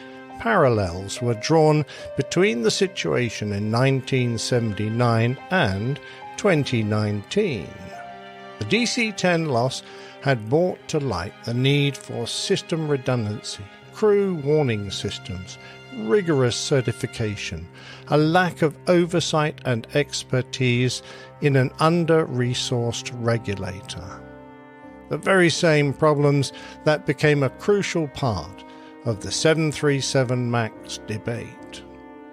[0.40, 1.84] parallels were drawn
[2.16, 6.00] between the situation in 1979 and
[6.38, 7.68] 2019.
[8.58, 9.82] The DC 10 loss
[10.22, 13.62] had brought to light the need for system redundancy,
[13.92, 15.58] crew warning systems,
[15.98, 17.68] rigorous certification,
[18.08, 21.02] a lack of oversight and expertise
[21.42, 24.22] in an under resourced regulator.
[25.10, 26.54] The very same problems
[26.84, 28.64] that became a crucial part
[29.04, 31.82] of the 737 MAX debate.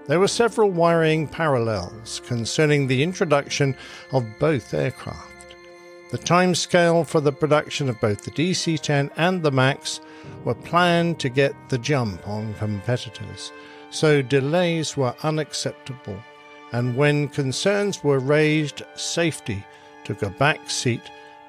[0.08, 3.76] There were several worrying parallels concerning the introduction
[4.12, 5.56] of both aircraft.
[6.12, 10.00] The timescale for the production of both the DC 10 and the MAX
[10.44, 13.52] were planned to get the jump on competitors,
[13.90, 16.22] so delays were unacceptable,
[16.72, 19.66] and when concerns were raised, safety
[20.04, 21.02] took a back seat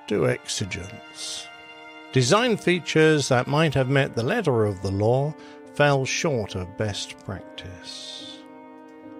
[0.09, 1.48] to exigence.
[2.13, 5.35] Design features that might have met the letter of the law
[5.75, 8.39] fell short of best practice.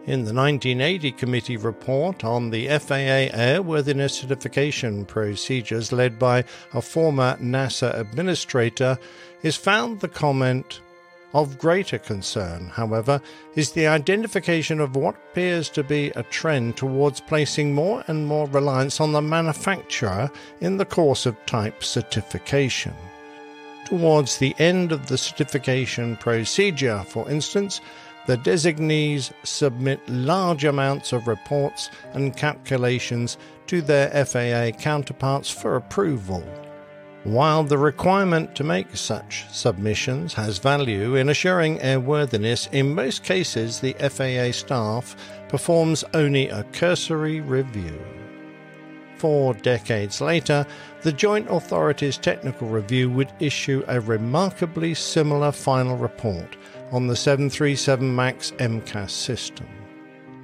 [0.07, 7.37] In the 1980 committee report on the FAA airworthiness certification procedures led by a former
[7.43, 8.99] NASA administrator
[9.43, 10.81] is found the comment
[11.35, 13.21] of greater concern, however,
[13.55, 18.47] is the identification of what appears to be a trend towards placing more and more
[18.49, 22.95] reliance on the manufacturer in the course of type certification.
[23.85, 27.81] Towards the end of the certification procedure, for instance,
[28.27, 36.45] the designees submit large amounts of reports and calculations to their FAA counterparts for approval.
[37.29, 43.81] While the requirement to make such submissions has value in assuring airworthiness, in most cases
[43.81, 45.15] the FAA staff
[45.47, 48.03] performs only a cursory review.
[49.19, 50.67] Four decades later,
[51.03, 56.57] the Joint Authorities Technical Review would issue a remarkably similar final report
[56.93, 59.67] on the 737 MAX MCAS system.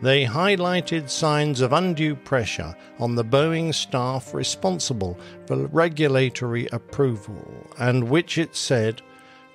[0.05, 7.43] They highlighted signs of undue pressure on the Boeing staff responsible for regulatory approval,
[7.79, 9.01] and which it said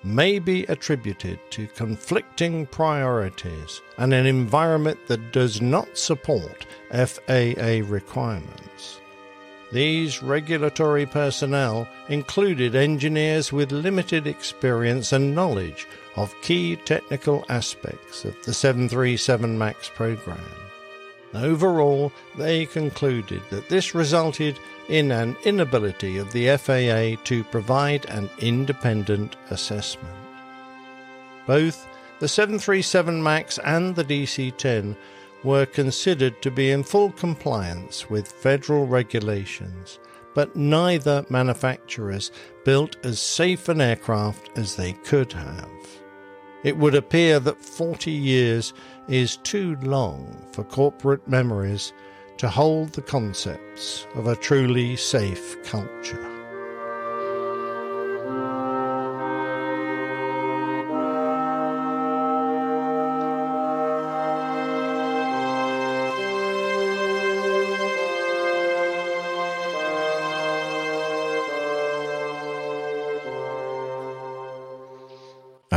[0.03, 9.01] may be attributed to conflicting priorities and an environment that does not support FAA requirements.
[9.71, 15.85] These regulatory personnel included engineers with limited experience and knowledge
[16.19, 20.39] of key technical aspects of the 737 MAX program.
[21.33, 28.30] Overall, they concluded that this resulted in an inability of the FAA to provide an
[28.39, 30.15] independent assessment.
[31.48, 31.88] Both
[32.19, 34.98] the 737 MAX and the DC 10
[35.43, 39.99] were considered to be in full compliance with federal regulations,
[40.33, 42.31] but neither manufacturers
[42.65, 45.78] built as safe an aircraft as they could have.
[46.63, 48.73] It would appear that 40 years
[49.07, 51.93] is too long for corporate memories
[52.38, 56.39] to hold the concepts of a truly safe culture.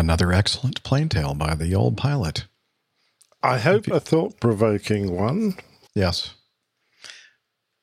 [0.02, 2.48] Another excellent plane tale by the old pilot.
[3.40, 5.54] I hope a thought provoking one.
[5.94, 6.34] Yes.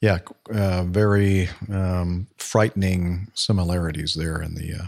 [0.02, 0.20] Yeah,
[0.54, 4.88] uh, very um, frightening similarities there in the, uh,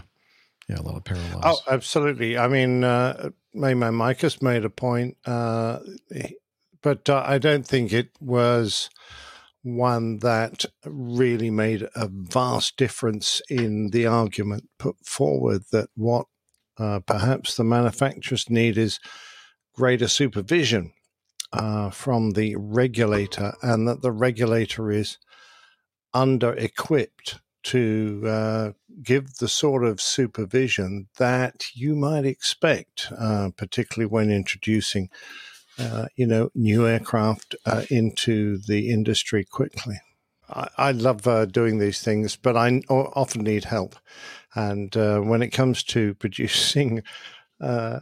[0.68, 1.42] yeah, a lot of parallels.
[1.42, 2.36] Oh, absolutely.
[2.36, 5.78] I mean, uh, Mayman Micus made a point, uh,
[6.82, 8.90] but uh, I don't think it was
[9.62, 16.26] one that really made a vast difference in the argument put forward that what
[16.78, 19.00] uh, perhaps the manufacturers need is
[19.74, 20.92] greater supervision
[21.52, 25.18] uh, from the regulator, and that the regulator is
[26.14, 34.10] under equipped to uh, give the sort of supervision that you might expect, uh, particularly
[34.10, 35.08] when introducing,
[35.78, 37.54] uh, you know, new aircraft
[37.88, 40.00] into the industry quickly.
[40.48, 43.96] I, I love doing these things, but I often need help.
[44.54, 47.02] And uh, when it comes to producing
[47.60, 48.00] uh,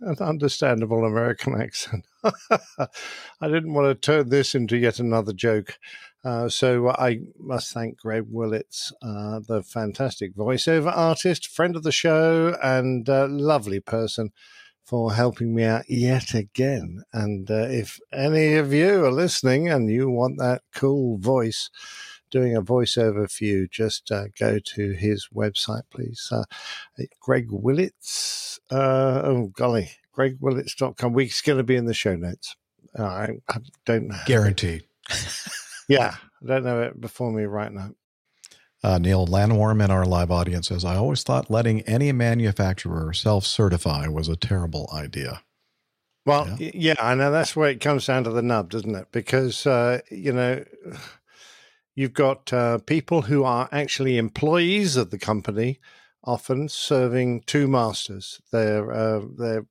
[0.00, 5.78] an understandable American accent, I didn't want to turn this into yet another joke.
[6.22, 11.92] Uh, so I must thank Greg Willits, uh, the fantastic voiceover artist, friend of the
[11.92, 14.30] show, and uh, lovely person
[14.84, 17.02] for helping me out yet again.
[17.12, 21.70] And uh, if any of you are listening and you want that cool voice,
[22.30, 26.28] doing a voiceover for you, just uh, go to his website, please.
[26.30, 26.44] Uh,
[27.20, 28.58] Greg Willits.
[28.70, 29.90] Uh, oh, golly.
[30.16, 31.12] gregwillits.com.
[31.12, 32.56] We're going to be in the show notes.
[32.98, 34.18] Uh, I, I don't know.
[34.26, 34.84] Guaranteed.
[35.90, 37.90] Yeah, I don't know it before me right now.
[38.82, 43.44] Uh, Neil Landwarm in our live audience says, I always thought letting any manufacturer self
[43.44, 45.42] certify was a terrible idea.
[46.24, 46.70] Well, yeah.
[46.74, 49.08] yeah, I know that's where it comes down to the nub, doesn't it?
[49.10, 50.64] Because, uh, you know,
[52.00, 55.78] you've got uh, people who are actually employees of the company,
[56.24, 58.40] often serving two masters.
[58.50, 59.66] They're, uh, they're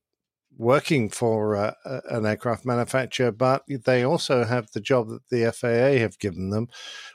[0.56, 1.74] working for uh,
[2.08, 6.68] an aircraft manufacturer, but they also have the job that the FAA have given them,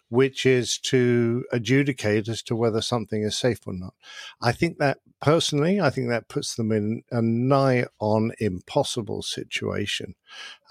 [0.09, 3.95] which is to adjudicate as to whether something is safe or not.
[4.43, 10.17] I think that personally, I think that puts them in a nigh on impossible situation,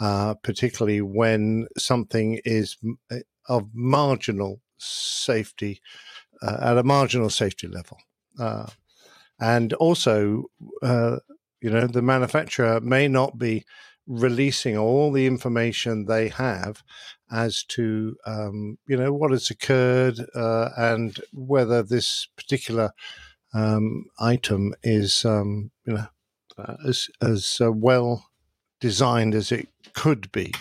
[0.02, 2.76] uh, particularly when something is
[3.48, 5.82] of marginal safety
[6.42, 7.98] uh, at a marginal safety level.
[8.40, 8.68] Uh,
[9.40, 10.46] and also,
[10.82, 11.18] uh,
[11.62, 13.66] you know, the manufacturer may not be
[14.08, 16.84] releasing all the information they have
[17.32, 22.92] as to um, you know what has occurred uh, and whether this particular
[23.54, 26.08] um, item is um, you know
[26.58, 28.30] uh, as as uh, well
[28.84, 30.54] designed as it could be.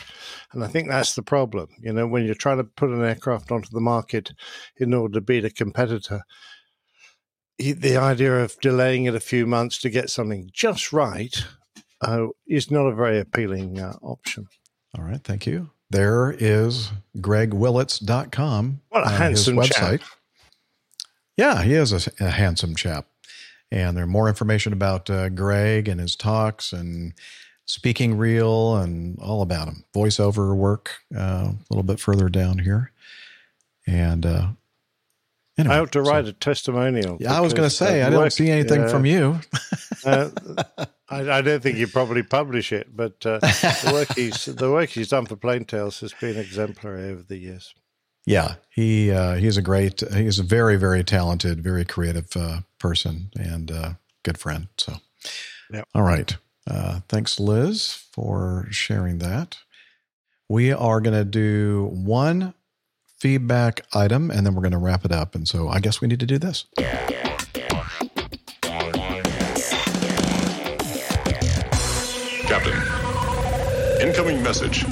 [0.52, 1.70] And I think that's the problem.
[1.80, 4.32] You know, when you're trying to put an aircraft onto the market
[4.76, 6.22] in order to beat a competitor,
[7.58, 11.44] the idea of delaying it a few months to get something just right
[12.00, 14.46] uh, is not a very appealing uh, option.
[14.96, 15.70] All right, thank you.
[15.90, 18.80] There is gregwillits.com.
[18.88, 20.00] What a uh, handsome website.
[20.00, 20.08] Chap.
[21.36, 23.06] Yeah, he is a, a, handsome chap.
[23.72, 27.14] And there's more information about uh, Greg and his talks and
[27.72, 29.82] speaking real and all about him.
[29.94, 32.92] Voiceover work uh, a little bit further down here.
[33.86, 34.48] And uh,
[35.58, 37.18] Anyway, I have to write a testimonial.
[37.20, 39.38] Yeah, I was going to say I don't see anything from you.
[40.04, 40.30] uh,
[41.10, 44.88] I, I, don't think you probably publish it, but uh, the work he's the work
[44.88, 47.74] he's done for Plane Tales has been exemplary over the years.
[48.24, 53.30] Yeah, he uh, he's a great, he's a very very talented, very creative uh, person
[53.36, 53.92] and uh,
[54.22, 54.68] good friend.
[54.78, 54.94] So,
[55.70, 55.86] yep.
[55.94, 56.34] all right,
[56.70, 59.58] uh, thanks Liz for sharing that.
[60.48, 62.54] We are going to do one
[63.18, 65.34] feedback item, and then we're going to wrap it up.
[65.34, 66.66] And so I guess we need to do this.
[72.46, 72.74] Captain,
[74.06, 74.84] incoming message.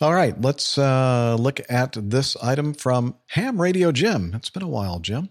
[0.00, 4.32] All right, let's uh, look at this item from Ham Radio Jim.
[4.34, 5.30] It's been a while, Jim.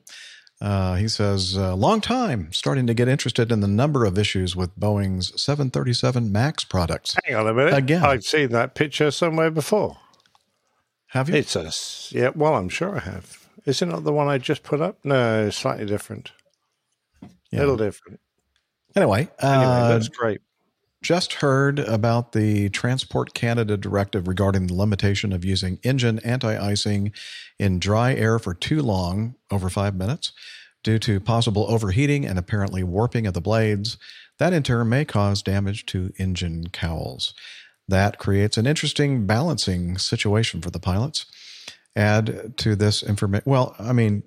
[0.62, 4.56] Uh, he says, uh, long time starting to get interested in the number of issues
[4.56, 7.18] with Boeing's 737 MAX products.
[7.26, 7.74] Hang on a minute.
[7.74, 8.04] Again.
[8.04, 9.98] I've seen that picture somewhere before.
[11.08, 11.36] Have you?
[11.36, 11.70] It's a
[12.18, 12.32] yeah.
[12.34, 13.48] Well, I'm sure I have.
[13.66, 14.98] Is it not the one I just put up?
[15.04, 16.32] No, slightly different.
[17.52, 17.60] Yeah.
[17.60, 18.20] A little different.
[18.96, 20.42] Anyway, anyway, uh, that's great.
[21.04, 27.12] Just heard about the Transport Canada directive regarding the limitation of using engine anti-icing
[27.60, 30.32] in dry air for too long, over five minutes,
[30.82, 33.98] due to possible overheating and apparently warping of the blades.
[34.40, 37.34] That in turn may cause damage to engine cowls.
[37.86, 41.26] That creates an interesting balancing situation for the pilots.
[41.98, 44.24] Add to this information, well, I mean,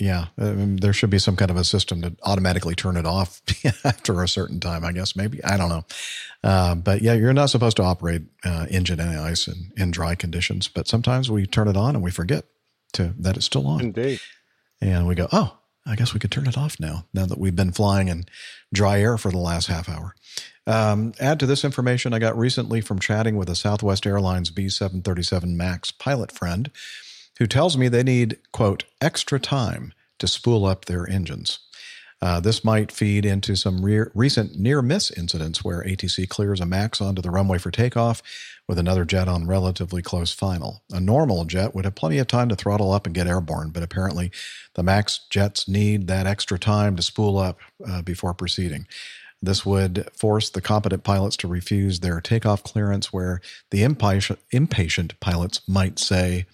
[0.00, 3.04] yeah, I mean, there should be some kind of a system to automatically turn it
[3.04, 3.42] off
[3.84, 5.44] after a certain time, I guess, maybe.
[5.44, 5.84] I don't know.
[6.42, 10.68] Uh, but yeah, you're not supposed to operate uh, engine anti-ice in, in dry conditions,
[10.68, 12.46] but sometimes we turn it on and we forget
[12.94, 13.80] to that it's still on.
[13.80, 14.20] Indeed.
[14.80, 17.56] And we go, oh, I guess we could turn it off now, now that we've
[17.56, 18.24] been flying in
[18.72, 20.14] dry air for the last half hour.
[20.66, 25.44] Um, add to this information I got recently from chatting with a Southwest Airlines B737
[25.56, 26.70] MAX pilot friend
[27.40, 31.58] who tells me they need, quote, extra time to spool up their engines.
[32.22, 36.66] Uh, this might feed into some re- recent near miss incidents where ATC clears a
[36.66, 38.22] MAX onto the runway for takeoff
[38.68, 40.82] with another jet on relatively close final.
[40.92, 43.82] A normal jet would have plenty of time to throttle up and get airborne, but
[43.82, 44.30] apparently
[44.74, 48.86] the MAX jets need that extra time to spool up uh, before proceeding.
[49.40, 55.18] This would force the competent pilots to refuse their takeoff clearance, where the impatient, impatient
[55.20, 56.44] pilots might say,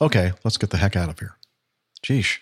[0.00, 1.36] okay, let's get the heck out of here.
[2.04, 2.38] Geesh.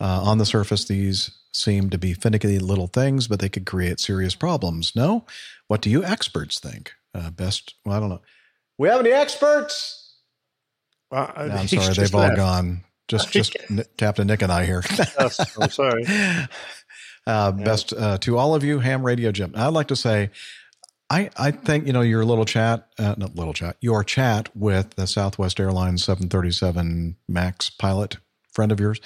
[0.00, 4.00] Uh, on the surface, these seem to be finicky little things, but they could create
[4.00, 4.96] serious problems.
[4.96, 5.26] No?
[5.68, 6.92] What do you experts think?
[7.14, 8.22] Uh, best, well, I don't know.
[8.78, 10.16] We have any experts?
[11.10, 12.84] Uh, no, I'm sorry, they've all gone.
[13.06, 13.56] Just, just
[13.96, 14.82] Captain Nick and I here.
[15.18, 16.04] I'm sorry.
[16.06, 17.64] Uh, yeah.
[17.64, 19.52] Best uh, to all of you, Ham Radio Jim.
[19.54, 20.30] I'd like to say,
[21.12, 24.94] I, I think you know your little chat, uh, not little chat, your chat with
[24.94, 28.16] the Southwest Airlines 737 Max pilot
[28.50, 28.98] friend of yours,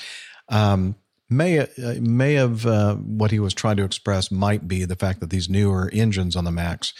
[0.48, 0.94] um,
[1.28, 1.66] may uh,
[2.00, 5.48] may have uh, what he was trying to express might be the fact that these
[5.48, 6.94] newer engines on the Max,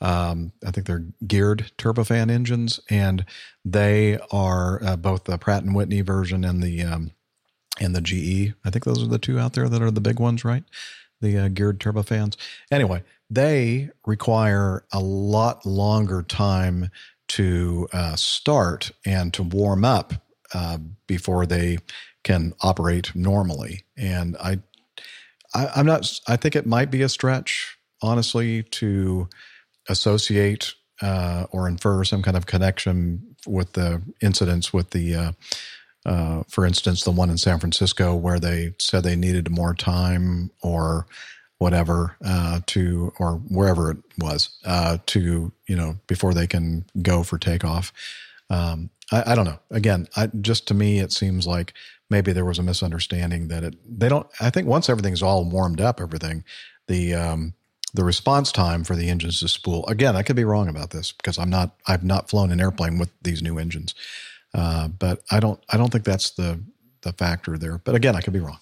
[0.00, 3.26] um, I think they're geared turbofan engines, and
[3.62, 7.10] they are uh, both the Pratt and Whitney version and the um,
[7.78, 8.54] and the GE.
[8.64, 10.64] I think those are the two out there that are the big ones, right?
[11.20, 12.36] The uh, geared turbofans.
[12.70, 16.90] Anyway, they require a lot longer time
[17.28, 20.14] to uh, start and to warm up
[20.54, 21.78] uh, before they
[22.22, 23.84] can operate normally.
[23.96, 24.60] And I,
[25.54, 26.20] I, I'm not.
[26.28, 29.28] I think it might be a stretch, honestly, to
[29.88, 35.14] associate uh, or infer some kind of connection with the incidents with the.
[35.14, 35.32] Uh,
[36.04, 40.52] uh, for instance, the one in San Francisco where they said they needed more time
[40.62, 41.04] or
[41.58, 47.22] whatever uh, to, or wherever it was, uh, to you know before they can go
[47.22, 47.92] for takeoff.
[48.50, 49.58] Um, I, I, don't know.
[49.70, 51.72] Again, I, just to me, it seems like
[52.10, 53.74] maybe there was a misunderstanding that it.
[53.86, 54.26] They don't.
[54.40, 56.44] I think once everything's all warmed up, everything,
[56.86, 57.54] the um,
[57.94, 59.86] the response time for the engines to spool.
[59.86, 61.74] Again, I could be wrong about this because I'm not.
[61.86, 63.94] I've not flown an airplane with these new engines.
[64.56, 66.60] Uh, but I don't I don't think that's the
[67.02, 67.78] the factor there.
[67.78, 68.58] But again, I could be wrong.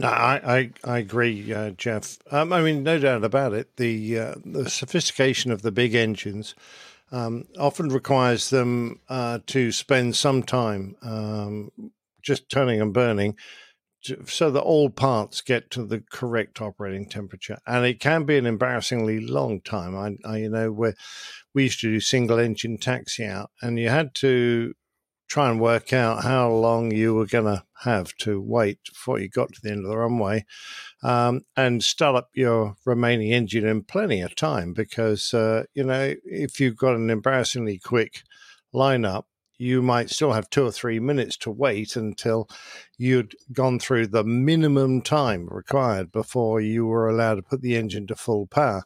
[0.00, 2.18] No, I I, I agree, uh, Jeff.
[2.30, 3.76] Um, I mean, no doubt about it.
[3.76, 6.54] The uh, the sophistication of the big engines
[7.12, 11.70] um, often requires them uh, to spend some time um,
[12.22, 13.36] just turning and burning.
[14.04, 18.38] To, so that all parts get to the correct operating temperature, and it can be
[18.38, 19.94] an embarrassingly long time.
[19.94, 20.94] I, I you know, where
[21.54, 24.74] we used to do single engine taxi out, and you had to
[25.30, 29.28] try and work out how long you were going to have to wait before you
[29.28, 30.44] got to the end of the runway
[31.04, 36.14] um, and start up your remaining engine in plenty of time because, uh, you know,
[36.24, 38.22] if you've got an embarrassingly quick
[38.74, 39.22] lineup,
[39.56, 42.48] you might still have two or three minutes to wait until
[42.98, 48.06] you'd gone through the minimum time required before you were allowed to put the engine
[48.06, 48.82] to full power.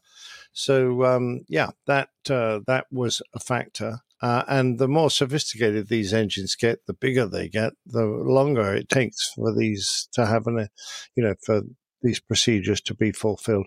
[0.52, 4.00] So um, yeah, that uh, that was a factor.
[4.22, 8.88] Uh, and the more sophisticated these engines get, the bigger they get, the longer it
[8.88, 10.68] takes for these to have an,
[11.14, 11.62] you know, for
[12.02, 13.66] these procedures to be fulfilled.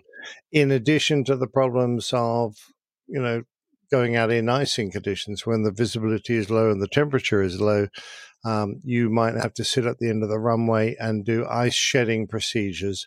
[0.50, 2.56] In addition to the problems of,
[3.06, 3.42] you know,
[3.90, 7.88] going out in icing conditions when the visibility is low and the temperature is low,
[8.44, 11.74] um, you might have to sit at the end of the runway and do ice
[11.74, 13.06] shedding procedures.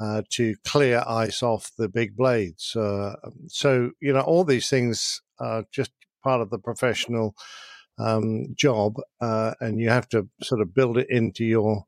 [0.00, 2.74] Uh, to clear ice off the big blades.
[2.74, 3.14] Uh,
[3.46, 7.34] so, you know, all these things are just part of the professional
[7.98, 11.84] um, job, uh, and you have to sort of build it into your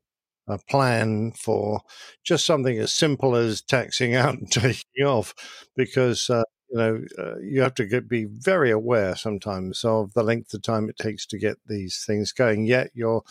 [0.49, 1.81] uh, plan for
[2.23, 5.35] just something as simple as taxing out and taking off,
[5.77, 10.23] because uh, you know uh, you have to get, be very aware sometimes of the
[10.23, 12.67] length of time it takes to get these things going.
[12.67, 13.23] Yet your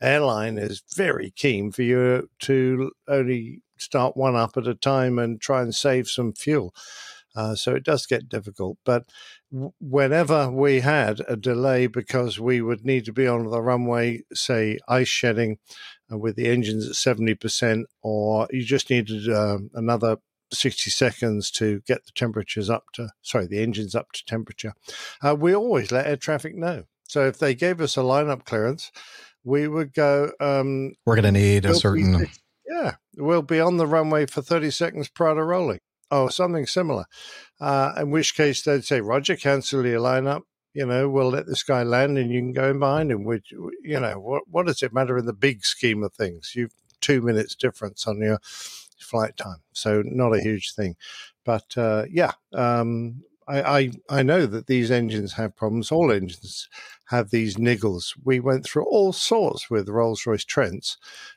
[0.00, 5.40] airline is very keen for you to only start one up at a time and
[5.40, 6.74] try and save some fuel.
[7.34, 8.78] Uh, so it does get difficult.
[8.84, 9.04] But
[9.80, 14.78] whenever we had a delay because we would need to be on the runway, say
[14.88, 15.58] ice shedding
[16.12, 20.18] uh, with the engines at 70%, or you just needed uh, another
[20.52, 24.74] 60 seconds to get the temperatures up to, sorry, the engines up to temperature,
[25.22, 26.84] uh, we always let air traffic know.
[27.08, 28.90] So if they gave us a lineup clearance,
[29.44, 30.32] we would go.
[30.40, 32.20] Um, We're going to need a certain.
[32.20, 32.26] Be,
[32.66, 35.80] yeah, we'll be on the runway for 30 seconds prior to rolling
[36.12, 37.06] or something similar.
[37.60, 40.42] Uh, in which case they'd say, Roger, cancel your lineup.
[40.74, 43.24] You know, we'll let this guy land and you can go in behind him.
[43.24, 46.52] Which, you know, what, what does it matter in the big scheme of things?
[46.54, 48.38] You've two minutes difference on your
[48.98, 49.58] flight time.
[49.72, 50.96] So not a huge thing.
[51.44, 55.92] But uh, yeah, um, I, I, I know that these engines have problems.
[55.92, 56.68] All engines
[57.06, 58.14] have these niggles.
[58.24, 60.96] We went through all sorts with Rolls Royce Trents,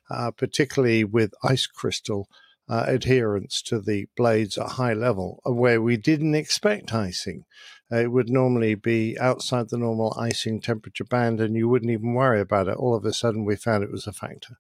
[0.10, 2.30] uh, particularly with ice crystal
[2.68, 7.45] uh, adherence to the blades at high level, uh, where we didn't expect icing.
[7.92, 12.14] Uh, it would normally be outside the normal icing temperature band, and you wouldn't even
[12.14, 12.77] worry about it.
[12.77, 14.58] All of a sudden, we found it was a factor.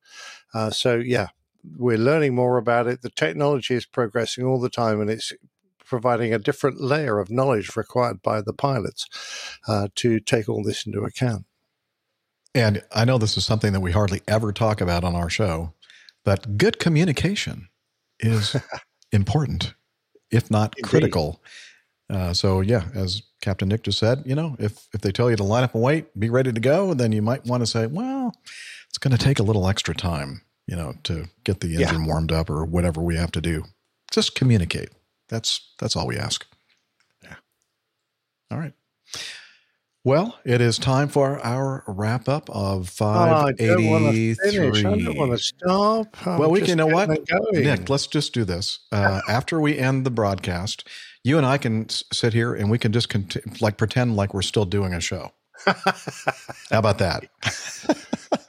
[0.53, 1.29] Uh, so, yeah,
[1.77, 3.01] we're learning more about it.
[3.01, 5.33] The technology is progressing all the time, and it's
[5.83, 9.07] providing a different layer of knowledge required by the pilots
[9.67, 11.45] uh, to take all this into account.
[12.53, 15.73] And I know this is something that we hardly ever talk about on our show,
[16.23, 17.67] but good communication
[18.19, 18.55] is
[19.11, 19.73] important,
[20.31, 20.89] if not Indeed.
[20.89, 21.41] critical.
[22.09, 25.35] Uh, so yeah, as Captain Nick just said, you know, if if they tell you
[25.35, 27.87] to line up and wait, be ready to go, then you might want to say,
[27.87, 28.31] well,
[28.89, 32.07] it's going to take a little extra time, you know, to get the engine yeah.
[32.07, 33.63] warmed up or whatever we have to do.
[34.11, 34.89] Just communicate.
[35.29, 36.45] That's that's all we ask.
[37.23, 37.35] Yeah.
[38.51, 38.73] All right.
[40.05, 44.37] Well, it is time for our wrap up of Oh, I don't want to 583.
[44.51, 44.85] finish.
[44.85, 46.27] I don't want to stop.
[46.27, 47.09] I'm well, we can, you know what?
[47.09, 47.63] getting it going.
[47.63, 48.81] Nick, let's just do this.
[48.91, 50.87] Uh, after we end the broadcast,
[51.23, 54.43] you and I can sit here and we can just conti- like pretend like we're
[54.43, 55.31] still doing a show.
[55.65, 55.73] How
[56.77, 57.23] about that?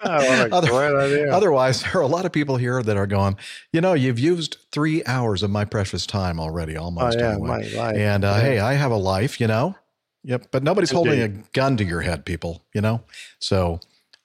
[0.04, 1.32] Oh, what a great idea.
[1.32, 3.38] Otherwise, there are a lot of people here that are going,
[3.72, 7.16] you know, you've used three hours of my precious time already, almost.
[7.16, 7.48] Oh, yeah, anyway.
[7.48, 7.96] my life.
[7.96, 8.40] And uh, Yeah.
[8.42, 9.74] hey, I have a life, you know?
[10.26, 10.48] Yep.
[10.50, 13.00] But nobody's holding a gun to your head, people, you know?
[13.38, 13.78] So,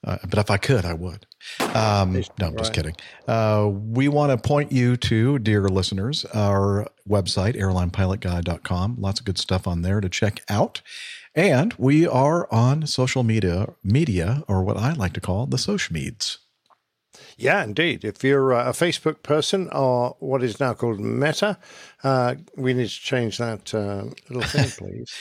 [0.03, 1.27] uh, but if I could, I would.
[1.75, 2.95] Um, no, I'm just kidding.
[3.27, 8.95] Uh, we want to point you to, dear listeners, our website, airlinepilotguy.com.
[8.99, 10.81] Lots of good stuff on there to check out.
[11.35, 15.95] And we are on social media, media, or what I like to call the social
[15.95, 16.39] meds.
[17.37, 18.03] Yeah, indeed.
[18.03, 21.59] If you're uh, a Facebook person or what is now called Meta,
[22.03, 25.13] uh, we need to change that uh, little thing, please.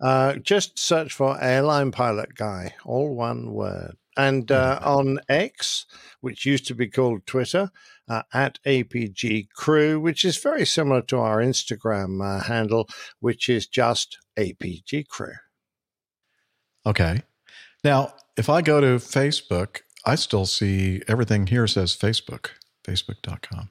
[0.00, 3.96] Uh, just search for Airline Pilot Guy, all one word.
[4.18, 5.84] And uh, on X,
[6.20, 7.70] which used to be called Twitter,
[8.08, 12.88] uh, at APG Crew, which is very similar to our Instagram uh, handle,
[13.20, 15.34] which is just APG Crew.
[16.86, 17.22] Okay.
[17.84, 22.50] Now, if I go to Facebook, I still see everything here says Facebook,
[22.84, 23.70] facebook.com.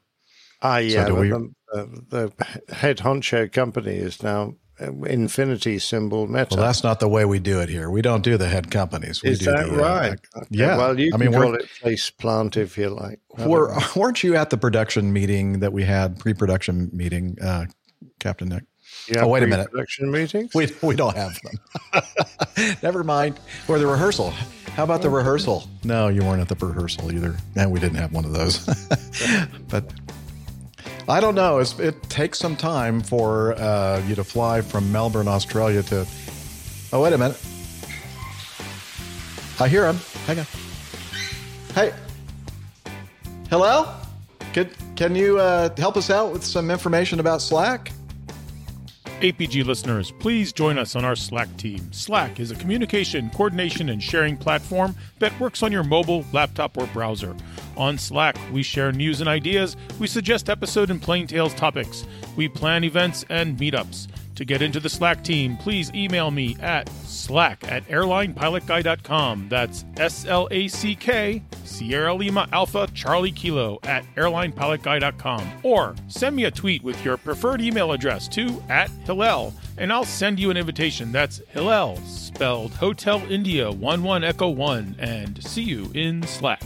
[0.62, 1.06] Ah, yeah.
[1.06, 1.50] do but we-
[1.84, 2.32] the,
[2.74, 6.48] head honcho company is now uh, Infinity symbol Meta.
[6.52, 7.90] Well, that's not the way we do it here.
[7.90, 9.24] We don't do the head companies.
[9.24, 10.20] We Is do that the, uh, right?
[10.36, 10.78] Okay, yeah.
[10.78, 13.20] Well, you I can mean, call it face plant if you like.
[13.40, 17.66] Were, weren't you at the production meeting that we had, pre-production meeting, uh,
[18.20, 18.64] Captain Nick?
[19.08, 19.24] Yeah.
[19.24, 19.70] oh, wait a minute.
[19.72, 20.54] Production meetings.
[20.54, 22.74] We, we don't have them.
[22.84, 23.40] Never mind.
[23.68, 24.32] Or the rehearsal.
[24.76, 25.70] How about the rehearsal?
[25.84, 27.38] No, you weren't at the rehearsal either.
[27.56, 28.66] And we didn't have one of those.
[29.70, 29.94] but
[31.08, 31.60] I don't know.
[31.60, 36.08] It's, it takes some time for uh, you to fly from Melbourne, Australia to.
[36.92, 37.40] Oh, wait a minute.
[39.60, 39.98] I hear him.
[40.26, 40.46] Hang on.
[41.74, 41.94] Hey.
[43.50, 43.94] Hello?
[44.54, 47.92] Can, can you uh, help us out with some information about Slack?
[49.22, 51.92] APG listeners, please join us on our Slack team.
[51.94, 56.86] Slack is a communication, coordination, and sharing platform that works on your mobile, laptop, or
[56.88, 57.34] browser.
[57.78, 62.50] On Slack, we share news and ideas, we suggest episode and Plane Tales topics, we
[62.50, 64.08] plan events and meetups.
[64.36, 69.48] To get into the Slack team, please email me at slack at airlinepilotguy.com.
[69.50, 75.50] That's S L A C K, Sierra Lima Alpha Charlie Kilo at airlinepilotguy.com.
[75.64, 80.04] Or send me a tweet with your preferred email address to at Hillel, and I'll
[80.04, 81.14] send you an invitation.
[81.14, 86.62] That's Hillel, spelled Hotel India 11 Echo 1, and see you in Slack.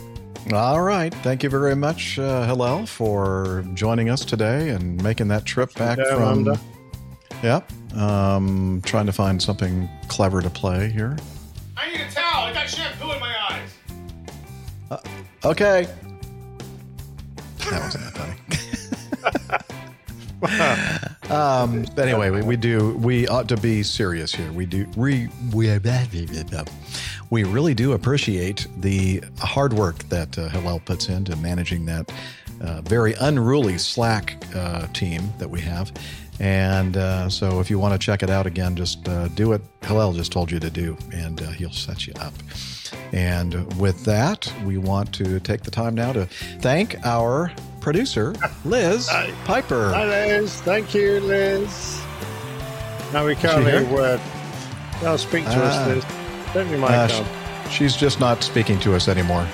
[0.52, 1.14] All right.
[1.16, 5.98] Thank you very much, uh, Hillel, for joining us today and making that trip back
[5.98, 6.22] Down from.
[6.48, 6.60] under.
[7.42, 7.70] Yep.
[7.96, 11.16] Um, trying to find something clever to play here.
[11.76, 12.44] I need a towel.
[12.44, 15.00] I got shampoo in my eyes.
[15.44, 15.88] Okay.
[17.70, 18.36] That wasn't that funny.
[21.30, 22.94] um, but anyway, we, we do.
[22.96, 24.50] We ought to be serious here.
[24.52, 24.86] We do.
[24.96, 25.70] We we
[27.30, 32.12] we really do appreciate the hard work that uh, Hillel puts into managing that
[32.60, 35.92] uh, very unruly Slack uh, team that we have.
[36.40, 39.60] And uh, so, if you want to check it out again, just uh, do what
[39.82, 42.32] Hillel just told you to do, and uh, he'll set you up.
[43.12, 46.24] And with that, we want to take the time now to
[46.60, 49.06] thank our producer, Liz
[49.44, 49.90] Piper.
[49.92, 50.60] Hi, Liz.
[50.62, 52.00] Thank you, Liz.
[53.12, 54.20] No, we can't hear a word.
[55.02, 55.66] No, speak to Ah.
[55.66, 56.04] us, Liz.
[56.54, 56.94] Don't you mind?
[57.12, 59.46] Uh, she's just not speaking to us anymore.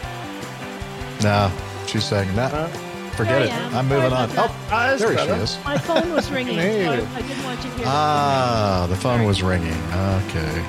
[1.23, 1.51] No,
[1.87, 2.69] she's saying, nah,
[3.17, 3.53] forget it.
[3.53, 3.89] I am.
[3.89, 4.31] Moving on.
[4.31, 4.99] about Oh, that.
[4.99, 5.59] there she is.
[5.65, 7.85] My phone was ringing, so I didn't want you to hear.
[7.89, 9.73] Ah, the phone was ringing.
[9.93, 10.65] Okay.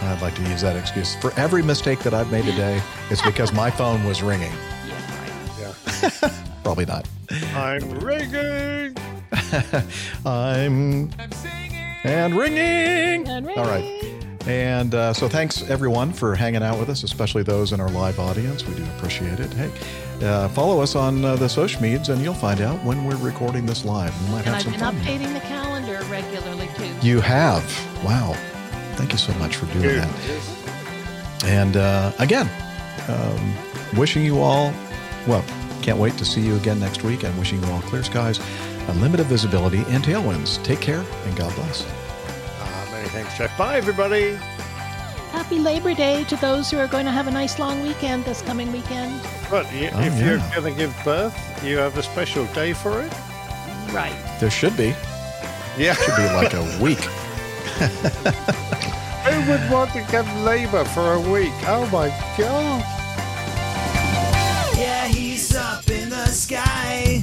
[0.00, 1.16] I'd like to use that excuse.
[1.16, 2.80] For every mistake that I've made today,
[3.10, 4.52] it's because my phone was ringing.
[5.58, 5.72] Yeah.
[6.00, 6.22] Right.
[6.22, 6.30] Yeah.
[6.62, 7.06] Probably not.
[7.54, 8.96] I'm ringing.
[10.24, 13.28] I'm singing and ringing.
[13.28, 13.58] And ringing.
[13.58, 14.14] All right.
[14.48, 18.18] And uh, so thanks everyone for hanging out with us, especially those in our live
[18.18, 18.66] audience.
[18.66, 19.52] We do appreciate it.
[19.52, 19.70] Hey,
[20.26, 23.66] uh, follow us on uh, the social medias and you'll find out when we're recording
[23.66, 24.14] this live.
[24.24, 24.96] We might And have I've some been fun.
[24.96, 27.06] updating the calendar regularly too.
[27.06, 27.62] You have.
[28.02, 28.32] Wow.
[28.96, 31.44] Thank you so much for doing that.
[31.44, 32.48] And uh, again,
[33.08, 33.54] um,
[33.98, 34.72] wishing you all,
[35.26, 35.44] well,
[35.82, 38.40] can't wait to see you again next week and wishing you all clear skies,
[38.88, 40.62] unlimited visibility, and tailwinds.
[40.64, 41.86] Take care and God bless.
[42.98, 43.56] Many thanks, Jeff.
[43.56, 44.34] Bye, everybody.
[45.30, 48.42] Happy Labor Day to those who are going to have a nice long weekend this
[48.42, 49.22] coming weekend.
[49.48, 51.32] But you, Oh, if you're going to give birth,
[51.64, 53.12] you have a special day for it?
[53.92, 54.16] Right.
[54.40, 54.96] There should be.
[55.78, 55.94] Yeah.
[55.94, 56.98] Should be like a week.
[59.28, 61.52] Who would want to give labor for a week?
[61.68, 62.82] Oh my god.
[64.76, 67.22] Yeah, he's up in the sky.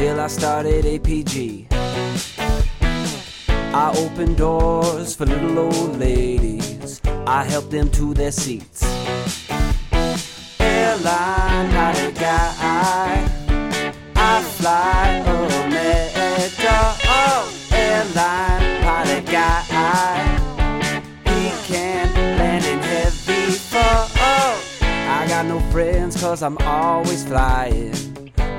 [0.00, 1.66] till I started APG.
[3.82, 8.82] I opened doors for little old ladies, I helped them to their seats.
[10.58, 13.28] Airline pilot guy,
[14.16, 15.04] I fly
[15.66, 16.76] America.
[17.20, 19.60] Oh, airline pilot guy,
[21.26, 22.06] he can
[22.38, 24.08] land in heavy fog.
[24.80, 28.09] I got no friends cause I'm always flying.